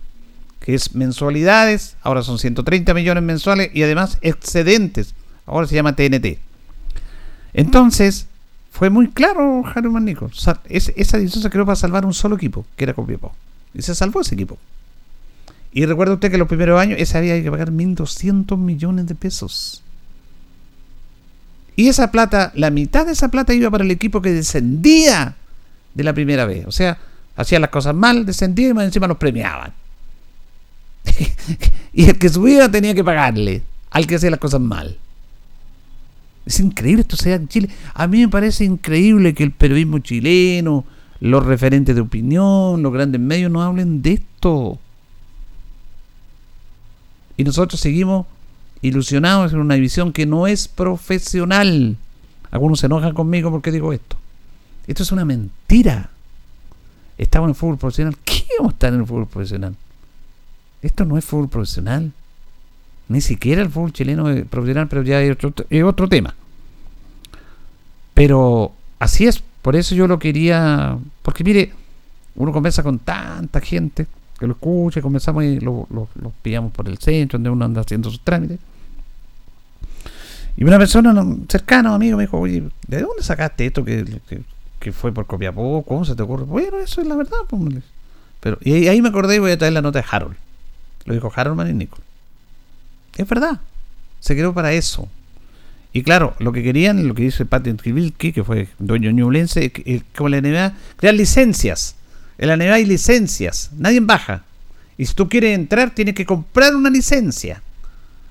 [0.59, 5.15] que es mensualidades, ahora son 130 millones mensuales y además excedentes,
[5.45, 6.37] ahora se llama TNT.
[7.53, 8.27] Entonces,
[8.71, 10.29] fue muy claro Jairo Manico.
[10.69, 13.33] Es- esa división se creó para salvar un solo equipo, que era Copiapó.
[13.73, 14.57] Y se salvó ese equipo.
[15.71, 19.83] Y recuerda usted que los primeros años ese había que pagar 1.200 millones de pesos.
[21.75, 25.35] Y esa plata, la mitad de esa plata iba para el equipo que descendía
[25.93, 26.65] de la primera vez.
[26.67, 26.97] O sea,
[27.39, 29.71] hacían las cosas mal, descendía y encima los premiaban.
[31.93, 34.97] y el que subía tenía que pagarle al que hacía las cosas mal.
[36.45, 37.69] Es increíble esto sea en Chile.
[37.93, 40.83] A mí me parece increíble que el periodismo chileno,
[41.21, 44.77] los referentes de opinión, los grandes medios no hablen de esto.
[47.37, 48.25] Y nosotros seguimos
[48.81, 51.95] ilusionados en una división que no es profesional.
[52.51, 54.17] Algunos se enojan conmigo porque digo esto.
[54.87, 56.09] Esto es una mentira.
[57.19, 58.15] Estamos en el fútbol profesional.
[58.25, 59.75] ¿Qué vamos a estar en el fútbol profesional?
[60.81, 62.11] Esto no es fútbol profesional.
[63.09, 66.33] Ni siquiera el fútbol chileno es profesional, pero ya es otro, es otro tema.
[68.13, 69.43] Pero así es.
[69.61, 70.97] Por eso yo lo quería.
[71.21, 71.73] Porque mire,
[72.35, 74.07] uno conversa con tanta gente
[74.39, 76.07] que lo escuche, comenzamos y lo, lo-
[76.41, 78.57] pillamos por el centro, donde uno anda haciendo sus trámites.
[80.55, 81.13] Y una persona
[81.49, 84.05] cercana, amigo, me dijo, oye, ¿de dónde sacaste esto que,
[84.79, 85.83] que fue por Copiapó?
[85.87, 86.43] ¿Cómo se te ocurre?
[86.45, 87.37] Bueno, eso es la verdad.
[87.47, 87.83] pues.
[88.39, 90.35] Pero, y ahí, me acordé y voy a traer la nota de Harold.
[91.05, 91.99] Lo dijo Harold Manin Nicol.
[93.17, 93.59] Es verdad.
[94.19, 95.09] Se creó para eso.
[95.91, 100.01] Y claro, lo que querían, lo que dice Patrick Kivilki, que fue dueño que- eh,
[100.15, 101.95] como la NBA, crear licencias.
[102.37, 103.71] En la NBA hay licencias.
[103.77, 104.43] Nadie baja.
[104.97, 107.61] Y si tú quieres entrar, tienes que comprar una licencia.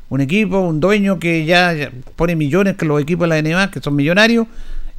[0.09, 3.70] Un equipo, un dueño que ya, ya pone millones que los equipos de la NBA,
[3.70, 4.47] que son millonarios.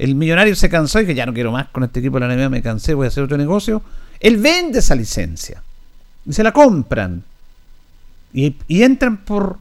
[0.00, 2.34] El millonario se cansó y que ya no quiero más con este equipo de la
[2.34, 3.82] NBA, me cansé, voy a hacer otro negocio.
[4.18, 5.62] Él vende esa licencia.
[6.24, 7.22] Y se la compran.
[8.32, 9.58] Y, entran por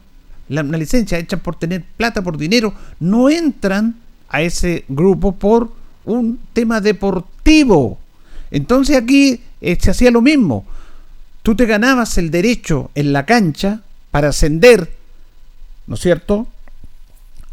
[0.47, 2.73] la, licencia, echan por tener plata, por dinero.
[3.01, 3.97] No entran
[4.29, 5.73] a ese grupo por
[6.05, 7.99] un tema deportivo.
[8.49, 10.65] Entonces aquí eh, se hacía lo mismo.
[11.43, 14.89] Tú te ganabas el derecho en la cancha para ascender,
[15.85, 16.47] ¿no es cierto?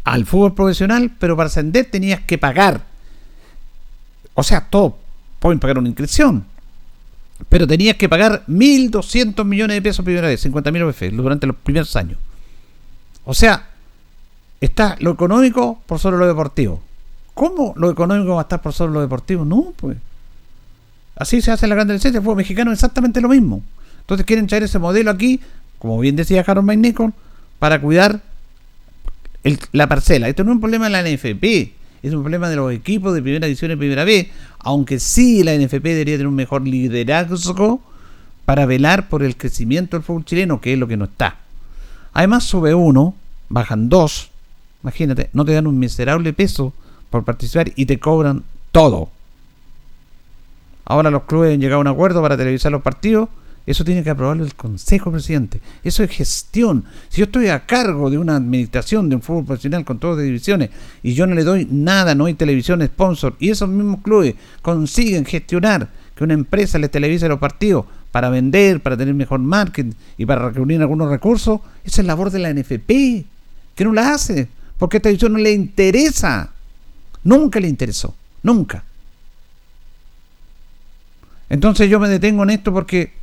[0.07, 2.81] Al fútbol profesional, pero para ascender tenías que pagar.
[4.35, 4.93] O sea, todos
[5.39, 6.45] pueden pagar una inscripción.
[7.49, 11.93] Pero tenías que pagar 1.200 millones de pesos primera vez, 50.000 UF durante los primeros
[11.97, 12.17] años.
[13.25, 13.67] O sea,
[14.61, 16.81] está lo económico por sobre lo deportivo.
[17.33, 19.43] ¿Cómo lo económico va a estar por sobre lo deportivo?
[19.43, 19.97] No, pues.
[21.17, 22.19] Así se hace la grande licencia.
[22.19, 23.61] El fútbol mexicano exactamente lo mismo.
[23.99, 25.41] Entonces quieren traer ese modelo aquí,
[25.79, 27.13] como bien decía Harold McNichol,
[27.59, 28.21] para cuidar
[29.71, 30.27] la parcela.
[30.27, 31.43] Esto no es un problema de la NFP,
[32.03, 34.29] es un problema de los equipos de primera división y primera B,
[34.59, 37.81] aunque sí la NFP debería tener un mejor liderazgo
[38.45, 41.37] para velar por el crecimiento del fútbol chileno, que es lo que no está.
[42.13, 43.15] Además sube uno,
[43.49, 44.31] bajan dos,
[44.83, 46.73] imagínate, no te dan un miserable peso
[47.09, 49.09] por participar y te cobran todo.
[50.85, 53.27] Ahora los clubes han llegado a un acuerdo para televisar los partidos.
[53.67, 55.59] Eso tiene que aprobarlo el Consejo Presidente.
[55.83, 56.85] Eso es gestión.
[57.09, 60.25] Si yo estoy a cargo de una administración de un fútbol profesional con todas las
[60.25, 60.69] divisiones
[61.03, 65.25] y yo no le doy nada, no hay televisión sponsor, y esos mismos clubes consiguen
[65.25, 70.25] gestionar que una empresa les televise los partidos para vender, para tener mejor marketing y
[70.25, 72.87] para reunir algunos recursos, esa es labor de la NFP,
[73.75, 76.51] que no la hace, porque a esta división no le interesa.
[77.25, 78.15] Nunca le interesó.
[78.43, 78.85] Nunca.
[81.49, 83.16] Entonces yo me detengo en esto porque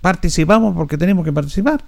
[0.00, 1.82] participamos porque tenemos que participar.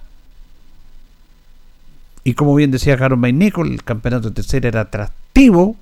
[2.23, 5.75] Y como bien decía Harold Nicol, el campeonato de tercera era atractivo,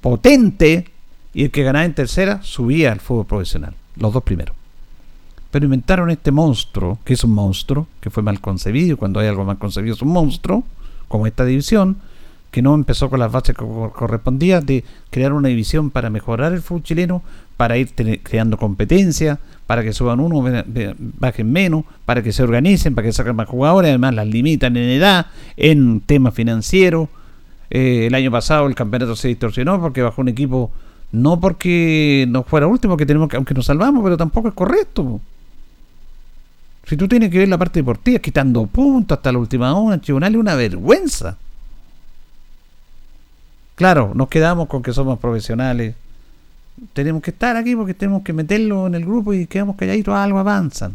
[0.00, 0.88] potente,
[1.32, 4.54] y el que ganaba en tercera subía al fútbol profesional, los dos primeros.
[5.50, 9.26] Pero inventaron este monstruo, que es un monstruo, que fue mal concebido, y cuando hay
[9.26, 10.62] algo mal concebido es un monstruo,
[11.08, 11.98] como esta división,
[12.54, 16.52] que no empezó con las bases que cor- correspondían de crear una división para mejorar
[16.52, 17.22] el fútbol chileno,
[17.56, 17.90] para ir
[18.22, 20.40] creando competencia, para que suban uno,
[21.18, 24.88] bajen menos, para que se organicen, para que saquen más jugadores, además las limitan en
[24.88, 25.26] edad,
[25.56, 27.08] en temas financieros.
[27.70, 30.70] Eh, el año pasado el campeonato se distorsionó porque bajó un equipo,
[31.10, 35.20] no porque no fuera último, que tenemos que, aunque nos salvamos, pero tampoco es correcto.
[36.84, 40.34] Si tú tienes que ver la parte deportiva, quitando puntos hasta la última hora, tribunal
[40.34, 41.36] es una vergüenza.
[43.74, 45.94] Claro, nos quedamos con que somos profesionales.
[46.92, 50.38] Tenemos que estar aquí porque tenemos que meterlo en el grupo y quedamos calladitos, algo
[50.38, 50.94] avanzan.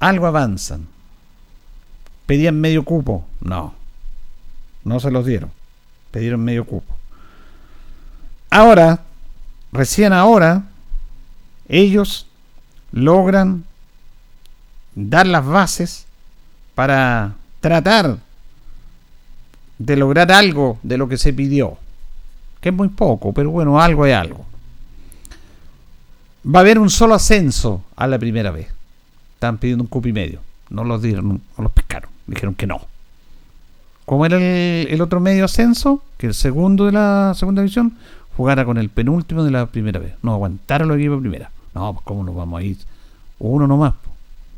[0.00, 0.86] Algo avanzan.
[2.26, 3.24] Pedían medio cupo.
[3.40, 3.74] No.
[4.84, 5.50] No se los dieron.
[6.12, 6.94] Pidieron medio cupo.
[8.50, 9.00] Ahora,
[9.72, 10.64] recién ahora,
[11.68, 12.26] ellos
[12.92, 13.64] logran
[14.94, 16.06] dar las bases
[16.74, 18.18] para tratar
[19.78, 21.76] de lograr algo de lo que se pidió.
[22.60, 24.44] Que es muy poco, pero bueno, algo es algo.
[26.44, 28.68] Va a haber un solo ascenso a la primera vez.
[29.34, 30.40] Están pidiendo un cupo y medio.
[30.70, 32.10] No los dieron, no los pescaron.
[32.26, 32.80] Dijeron que no.
[34.04, 36.02] ¿Cómo era el, el otro medio ascenso?
[36.16, 37.94] Que el segundo de la segunda división
[38.36, 40.14] jugara con el penúltimo de la primera vez.
[40.22, 41.50] No aguantaron los equipos primera.
[41.74, 42.78] No, pues cómo nos vamos a ir.
[43.38, 43.94] Uno nomás,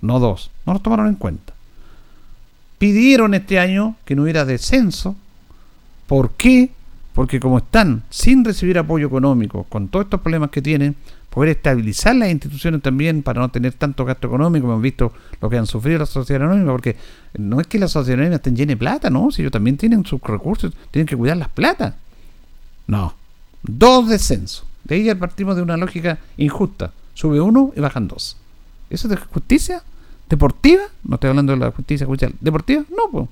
[0.01, 0.51] no dos.
[0.67, 1.53] No los tomaron en cuenta.
[2.81, 5.15] Pidieron este año que no hubiera descenso.
[6.07, 6.71] ¿Por qué?
[7.13, 10.97] Porque como están sin recibir apoyo económico, con todos estos problemas que tienen,
[11.29, 14.67] poder estabilizar las instituciones también para no tener tanto gasto económico.
[14.67, 15.13] Hemos visto
[15.43, 16.97] lo que han sufrido las sociedades anónimas, porque
[17.37, 20.07] no es que las sociedades anónimas estén llenas de plata, no, si ellos también tienen
[20.07, 21.97] sus recursos, tienen que cuidar las plata.
[22.87, 23.15] No,
[23.63, 24.65] dos descensos.
[24.85, 26.93] De ahí ya partimos de una lógica injusta.
[27.13, 28.39] Sube uno y bajan dos.
[28.89, 29.83] ¿Eso es justicia?
[30.31, 30.85] ¿Deportiva?
[31.03, 32.33] No estoy hablando de la justicia judicial.
[32.41, 32.85] ¿Deportiva?
[32.89, 33.29] No, pues.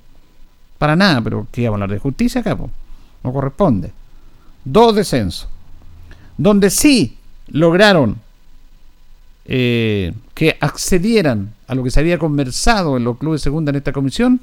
[0.78, 2.70] Para nada, pero que íbamos a hablar de justicia acá, pues.
[3.22, 3.92] No corresponde.
[4.64, 5.48] Dos descensos.
[6.36, 7.16] Donde sí
[7.46, 8.16] lograron
[9.44, 13.92] eh, que accedieran a lo que se había conversado en los clubes segunda en esta
[13.92, 14.40] comisión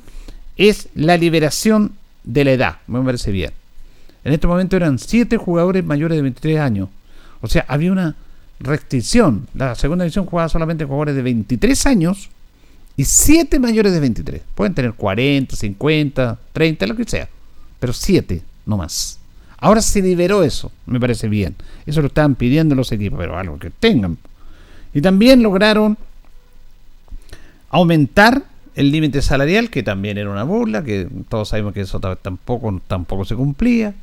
[0.55, 1.91] es la liberación
[2.23, 2.77] de la edad.
[2.87, 3.51] Me parece bien.
[4.23, 6.89] En este momento eran siete jugadores mayores de 23 años.
[7.41, 8.15] O sea, había una
[8.61, 9.47] restricción.
[9.53, 12.29] La segunda división jugaba solamente jugadores de 23 años
[12.97, 14.41] y 7 mayores de 23.
[14.53, 17.29] Pueden tener 40, 50, 30, lo que sea.
[17.79, 19.19] Pero 7, no más.
[19.57, 21.55] Ahora se liberó eso, me parece bien.
[21.85, 24.17] Eso lo estaban pidiendo los equipos, pero algo que tengan.
[24.93, 25.97] Y también lograron
[27.69, 28.43] aumentar
[28.75, 33.25] el límite salarial, que también era una burla, que todos sabemos que eso tampoco, tampoco
[33.25, 33.93] se cumplía,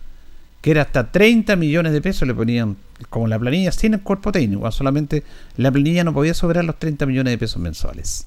[0.61, 2.77] que era hasta 30 millones de pesos, le ponían
[3.11, 5.25] como la planilla sin el cuerpo técnico, solamente
[5.57, 8.27] la planilla no podía sobrar los 30 millones de pesos mensuales.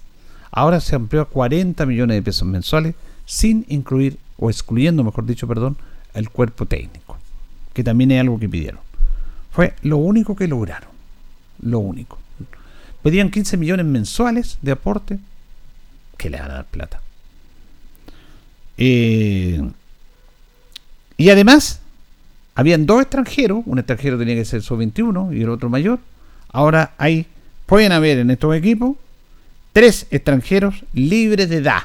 [0.52, 2.96] Ahora se amplió a 40 millones de pesos mensuales
[3.26, 5.78] sin incluir, o excluyendo, mejor dicho, perdón,
[6.14, 7.18] el cuerpo técnico,
[7.74, 8.80] que también es algo que pidieron.
[9.52, 10.90] Fue lo único que lograron,
[11.62, 12.20] lo único.
[13.04, 15.20] Pedían 15 millones mensuales de aporte,
[16.18, 17.02] que le van a dar plata.
[18.78, 19.62] Eh,
[21.18, 21.82] y además,
[22.56, 26.00] habían dos extranjeros, un extranjero tenía que ser sub-21 y el otro mayor.
[26.50, 27.28] Ahora hay,
[27.66, 28.96] pueden haber en estos equipos
[29.76, 31.82] tres extranjeros libres de edad.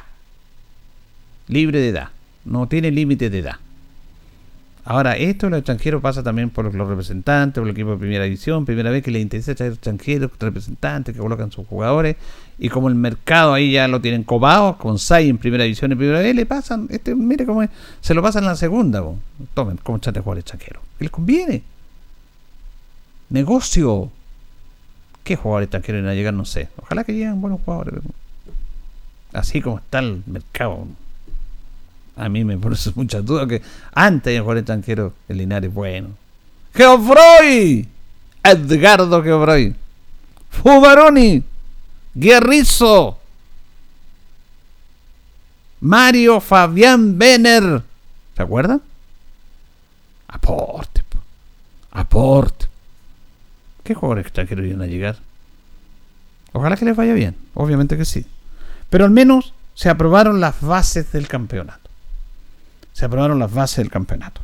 [1.48, 2.10] Libre de edad.
[2.44, 3.56] No tiene límite de edad.
[4.84, 8.64] Ahora, esto los extranjeros pasa también por los representantes, por el equipo de primera división,
[8.64, 12.14] primera vez que les interesa traer extranjeros, representantes que colocan sus jugadores,
[12.60, 15.96] y como el mercado ahí ya lo tienen cobado, con SAI en primera división y
[15.96, 19.02] primera vez, le pasan, este, mire cómo es, se lo pasan en la segunda,
[19.52, 20.80] tomen, como chate jugador extranjero.
[20.96, 21.64] ¿Qué les conviene?
[23.30, 24.12] Negocio.
[25.30, 26.34] ¿Qué jugadores extranjeros van a llegar?
[26.34, 26.70] No sé.
[26.76, 27.94] Ojalá que lleguen buenos jugadores.
[29.32, 30.88] Así como está el mercado.
[32.16, 33.62] A mí me pone muchas dudas que
[33.94, 36.08] antes de jugador extranjero, el Linares bueno.
[36.74, 37.86] Geofroy.
[38.42, 39.76] Edgardo Geofroy.
[40.50, 41.44] Fubaroni.
[42.12, 43.16] Guerrizo.
[45.78, 47.84] Mario Fabián Benner.
[48.36, 48.82] ¿Se acuerdan?
[50.26, 51.04] Aporte.
[51.92, 52.69] Aporte.
[53.90, 55.16] ¿Qué jugadores extranjeros iban a llegar?
[56.52, 58.24] Ojalá que les vaya bien, obviamente que sí.
[58.88, 61.90] Pero al menos se aprobaron las bases del campeonato.
[62.92, 64.42] Se aprobaron las bases del campeonato.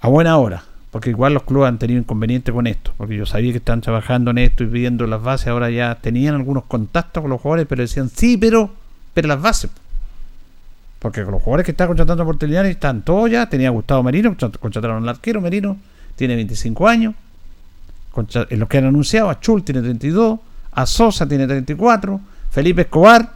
[0.00, 3.52] A buena hora, porque igual los clubes han tenido inconveniente con esto, porque yo sabía
[3.52, 7.30] que estaban trabajando en esto y viendo las bases, ahora ya tenían algunos contactos con
[7.30, 8.74] los jugadores, pero decían, sí, pero,
[9.14, 9.70] pero las bases.
[10.98, 15.02] Porque los jugadores que están contratando por Telinares están todos ya, tenía Gustavo Merino, contrataron
[15.02, 15.78] al arquero Merino,
[16.14, 17.14] tiene 25 años,
[18.50, 20.40] en los que han anunciado, a Chul tiene 32,
[20.72, 22.20] a Sosa tiene 34,
[22.50, 23.32] Felipe Escobar,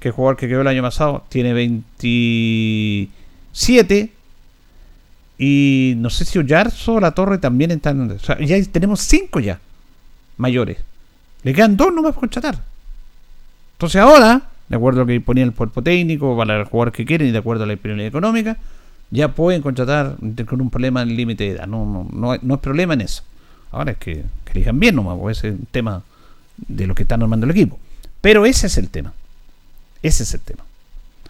[0.00, 4.12] que es jugador que quedó el año pasado, tiene 27,
[5.38, 8.10] y no sé si Ollarzo o La Torre también están.
[8.10, 9.58] O sea, ya tenemos 5 ya,
[10.36, 10.78] mayores.
[11.42, 12.58] Le quedan dos nomás para contratar.
[13.72, 17.04] Entonces ahora, de acuerdo a lo que ponía el cuerpo técnico, para los jugadores que
[17.04, 18.56] quieren y de acuerdo a la disponibilidad económica,
[19.10, 21.66] ya pueden contratar con un problema en límite de edad.
[21.66, 23.22] No, no, no, no es problema en eso.
[23.74, 26.02] Ahora es que, que elijan bien nomás, porque ese es un tema
[26.56, 27.78] de lo que están armando el equipo.
[28.20, 29.12] Pero ese es el tema.
[30.02, 30.64] Ese es el tema.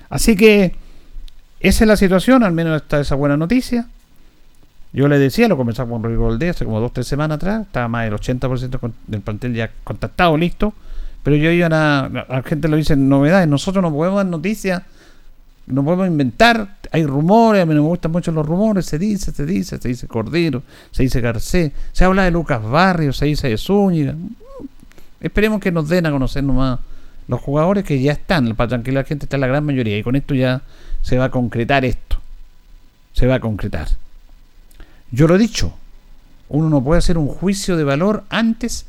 [0.08, 0.74] Así que
[1.60, 3.86] esa es la situación, al menos está esa buena noticia.
[4.92, 7.62] Yo le decía, lo comenzamos con Rodrigo Valdés hace como dos o tres semanas atrás,
[7.62, 10.72] estaba más del 80% del plantel ya contactado, listo.
[11.22, 14.82] Pero yo iban a, la gente lo dice novedades, nosotros no podemos dar noticias,
[15.66, 19.46] no podemos inventar, hay rumores, a mí me gustan mucho los rumores, se dice, se
[19.46, 23.56] dice, se dice Cordero, se dice Garcés, se habla de Lucas Barrios, se dice de
[23.56, 24.14] Zúñiga.
[25.20, 26.80] Esperemos que nos den a conocer nomás
[27.28, 30.16] los jugadores que ya están, para tranquilizar la gente está la gran mayoría, y con
[30.16, 30.62] esto ya
[31.00, 32.18] se va a concretar esto.
[33.14, 33.88] Se va a concretar.
[35.10, 35.72] Yo lo he dicho,
[36.48, 38.86] uno no puede hacer un juicio de valor antes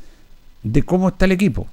[0.62, 1.68] de cómo está el equipo.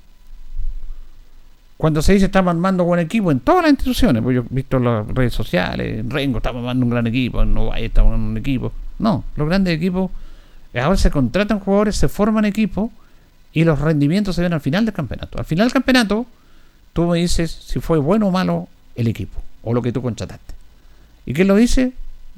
[1.78, 4.78] Cuando se dice estamos armando buen equipo en todas las instituciones, pues yo he visto
[4.78, 8.32] en las redes sociales, en Rengo estamos armando un gran equipo, en Novaya estamos armando
[8.32, 8.72] un equipo.
[9.00, 10.12] No, los grandes equipos,
[10.76, 12.90] ahora se contratan jugadores, se forman equipos
[13.52, 15.38] y los rendimientos se ven al final del campeonato.
[15.40, 16.26] Al final del campeonato,
[16.94, 20.54] tú me dices si fue bueno o malo el equipo o lo que tú contrataste.
[21.26, 21.94] ¿Y quién lo dice?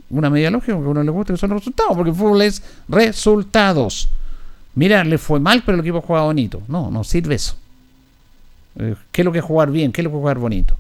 [0.09, 2.41] Una media lógica que a uno le gusta que son los resultados, porque el fútbol
[2.41, 4.09] es resultados.
[4.75, 6.61] Mira, le fue mal, pero el equipo juega bonito.
[6.67, 7.55] No, no sirve eso.
[8.77, 9.91] Eh, ¿Qué es lo que es jugar bien?
[9.91, 10.75] ¿Qué es lo que es jugar bonito?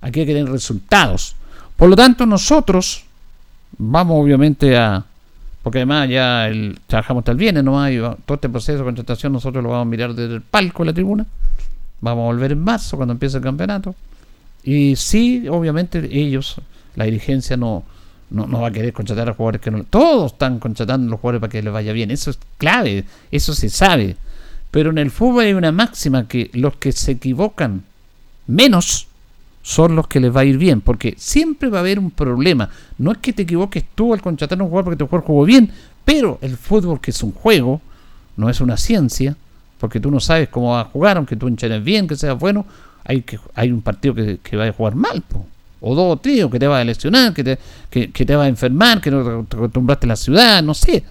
[0.00, 1.36] Aquí hay que tener resultados.
[1.76, 3.04] Por lo tanto, nosotros
[3.78, 5.04] vamos obviamente a...
[5.62, 9.70] Porque además ya el, trabajamos hasta el viernes todo este proceso de contratación nosotros lo
[9.70, 11.26] vamos a mirar desde el palco de la tribuna.
[12.00, 13.94] Vamos a volver en marzo cuando empiece el campeonato.
[14.64, 16.56] Y sí, obviamente ellos,
[16.96, 17.82] la dirigencia no,
[18.30, 19.84] no, no va a querer contratar a jugadores que no...
[19.84, 22.10] Todos están contratando a los jugadores para que les vaya bien.
[22.10, 24.16] Eso es clave, eso se sabe.
[24.70, 27.82] Pero en el fútbol hay una máxima que los que se equivocan
[28.46, 29.08] menos
[29.62, 32.70] son los que les va a ir bien, porque siempre va a haber un problema.
[32.98, 35.44] No es que te equivoques tú al contratar a un jugador porque tu jugador jugó
[35.44, 35.70] bien,
[36.04, 37.80] pero el fútbol que es un juego,
[38.36, 39.36] no es una ciencia,
[39.78, 42.64] porque tú no sabes cómo va a jugar, aunque tú enchenes bien, que seas bueno,
[43.04, 45.46] hay que hay un partido que, que va a jugar mal, po.
[45.80, 48.36] o dos o tres, o que te va a lesionar, que te, que, que te
[48.36, 51.02] va a enfermar, que no te acostumbraste a la ciudad, no sé.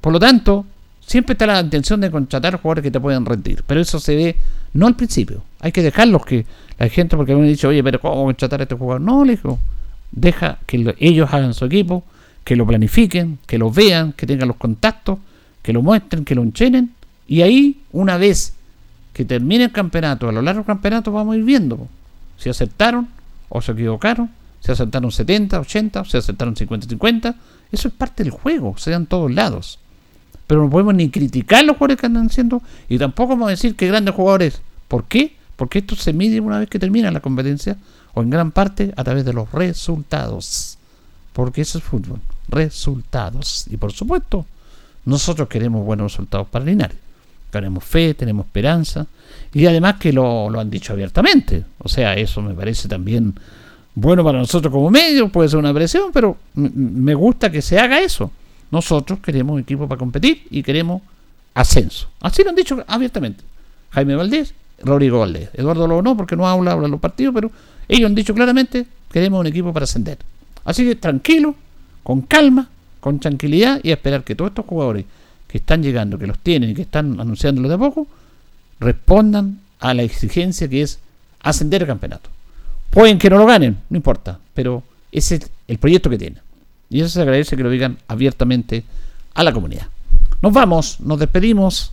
[0.00, 0.66] Por lo tanto,
[1.06, 4.36] siempre está la intención de contratar jugadores que te puedan rendir, pero eso se ve
[4.74, 5.42] no al principio.
[5.60, 6.46] Hay que dejarlos que
[6.78, 9.00] la gente, porque me han dicho, oye, pero ¿cómo contratar a este jugador?
[9.00, 9.58] No, le digo,
[10.10, 12.04] deja que lo- ellos hagan su equipo,
[12.44, 15.18] que lo planifiquen, que lo vean, que tengan los contactos,
[15.62, 16.92] que lo muestren, que lo enchenen,
[17.28, 18.54] y ahí, una vez
[19.12, 21.86] que termine el campeonato, a lo largo del campeonato vamos a ir viendo
[22.38, 23.08] si aceptaron
[23.48, 24.30] o se equivocaron,
[24.60, 27.34] si aceptaron 70, 80, o si aceptaron 50, 50.
[27.70, 29.78] Eso es parte del juego, se da en todos lados.
[30.46, 33.74] Pero no podemos ni criticar los jugadores que andan haciendo y tampoco vamos a decir
[33.74, 34.60] que grandes jugadores.
[34.88, 35.34] ¿Por qué?
[35.56, 37.76] Porque esto se mide una vez que termina la competencia
[38.14, 40.78] o en gran parte a través de los resultados.
[41.32, 42.20] Porque eso es fútbol.
[42.48, 43.66] Resultados.
[43.70, 44.44] Y por supuesto,
[45.04, 46.96] nosotros queremos buenos resultados para Linares.
[47.50, 49.06] Tenemos fe, tenemos esperanza.
[49.52, 51.64] Y además que lo, lo han dicho abiertamente.
[51.78, 53.34] O sea, eso me parece también
[53.94, 55.28] bueno para nosotros como medio.
[55.28, 58.30] Puede ser una presión, pero me gusta que se haga eso.
[58.72, 61.02] Nosotros queremos equipo para competir y queremos
[61.54, 62.08] ascenso.
[62.20, 63.44] Así lo han dicho abiertamente.
[63.90, 65.50] Jaime Valdés, Rodrigo Valdés.
[65.52, 67.50] Eduardo Lobo no, porque no habla, habla los partidos, pero
[67.86, 70.18] ellos han dicho claramente, queremos un equipo para ascender.
[70.64, 71.54] Así que tranquilo,
[72.02, 72.68] con calma,
[72.98, 75.04] con tranquilidad y esperar que todos estos jugadores
[75.46, 78.06] que están llegando, que los tienen y que están anunciándolos de a poco,
[78.80, 80.98] respondan a la exigencia que es
[81.42, 82.30] ascender el campeonato.
[82.88, 86.40] Pueden que no lo ganen, no importa, pero ese es el proyecto que tienen.
[86.92, 88.84] Y eso se agradece que lo digan abiertamente
[89.32, 89.86] a la comunidad.
[90.42, 91.92] Nos vamos, nos despedimos.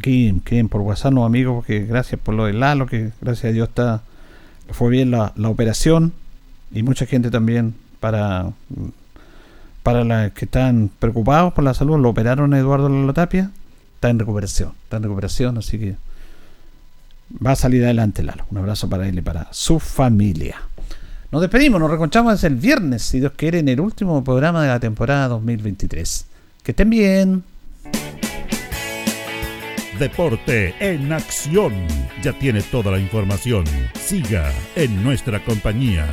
[0.00, 3.52] Queden, queden por WhatsApp, los amigos, porque gracias por lo de Lalo, que gracias a
[3.52, 4.02] Dios está
[4.70, 6.14] fue bien la, la operación
[6.72, 8.50] y mucha gente también para
[9.82, 13.50] para los que están preocupados por la salud, lo operaron a Eduardo Lalo Tapia,
[13.96, 15.96] está en recuperación, está en recuperación, así que
[17.44, 18.46] va a salir adelante Lalo.
[18.50, 20.62] Un abrazo para él y para su familia.
[21.34, 24.78] Nos despedimos, nos reconchamos el viernes, si Dios quiere, en el último programa de la
[24.78, 26.26] temporada 2023.
[26.62, 27.42] Que estén bien.
[29.98, 31.72] Deporte en acción.
[32.22, 33.64] Ya tiene toda la información.
[33.98, 36.06] Siga en nuestra compañía.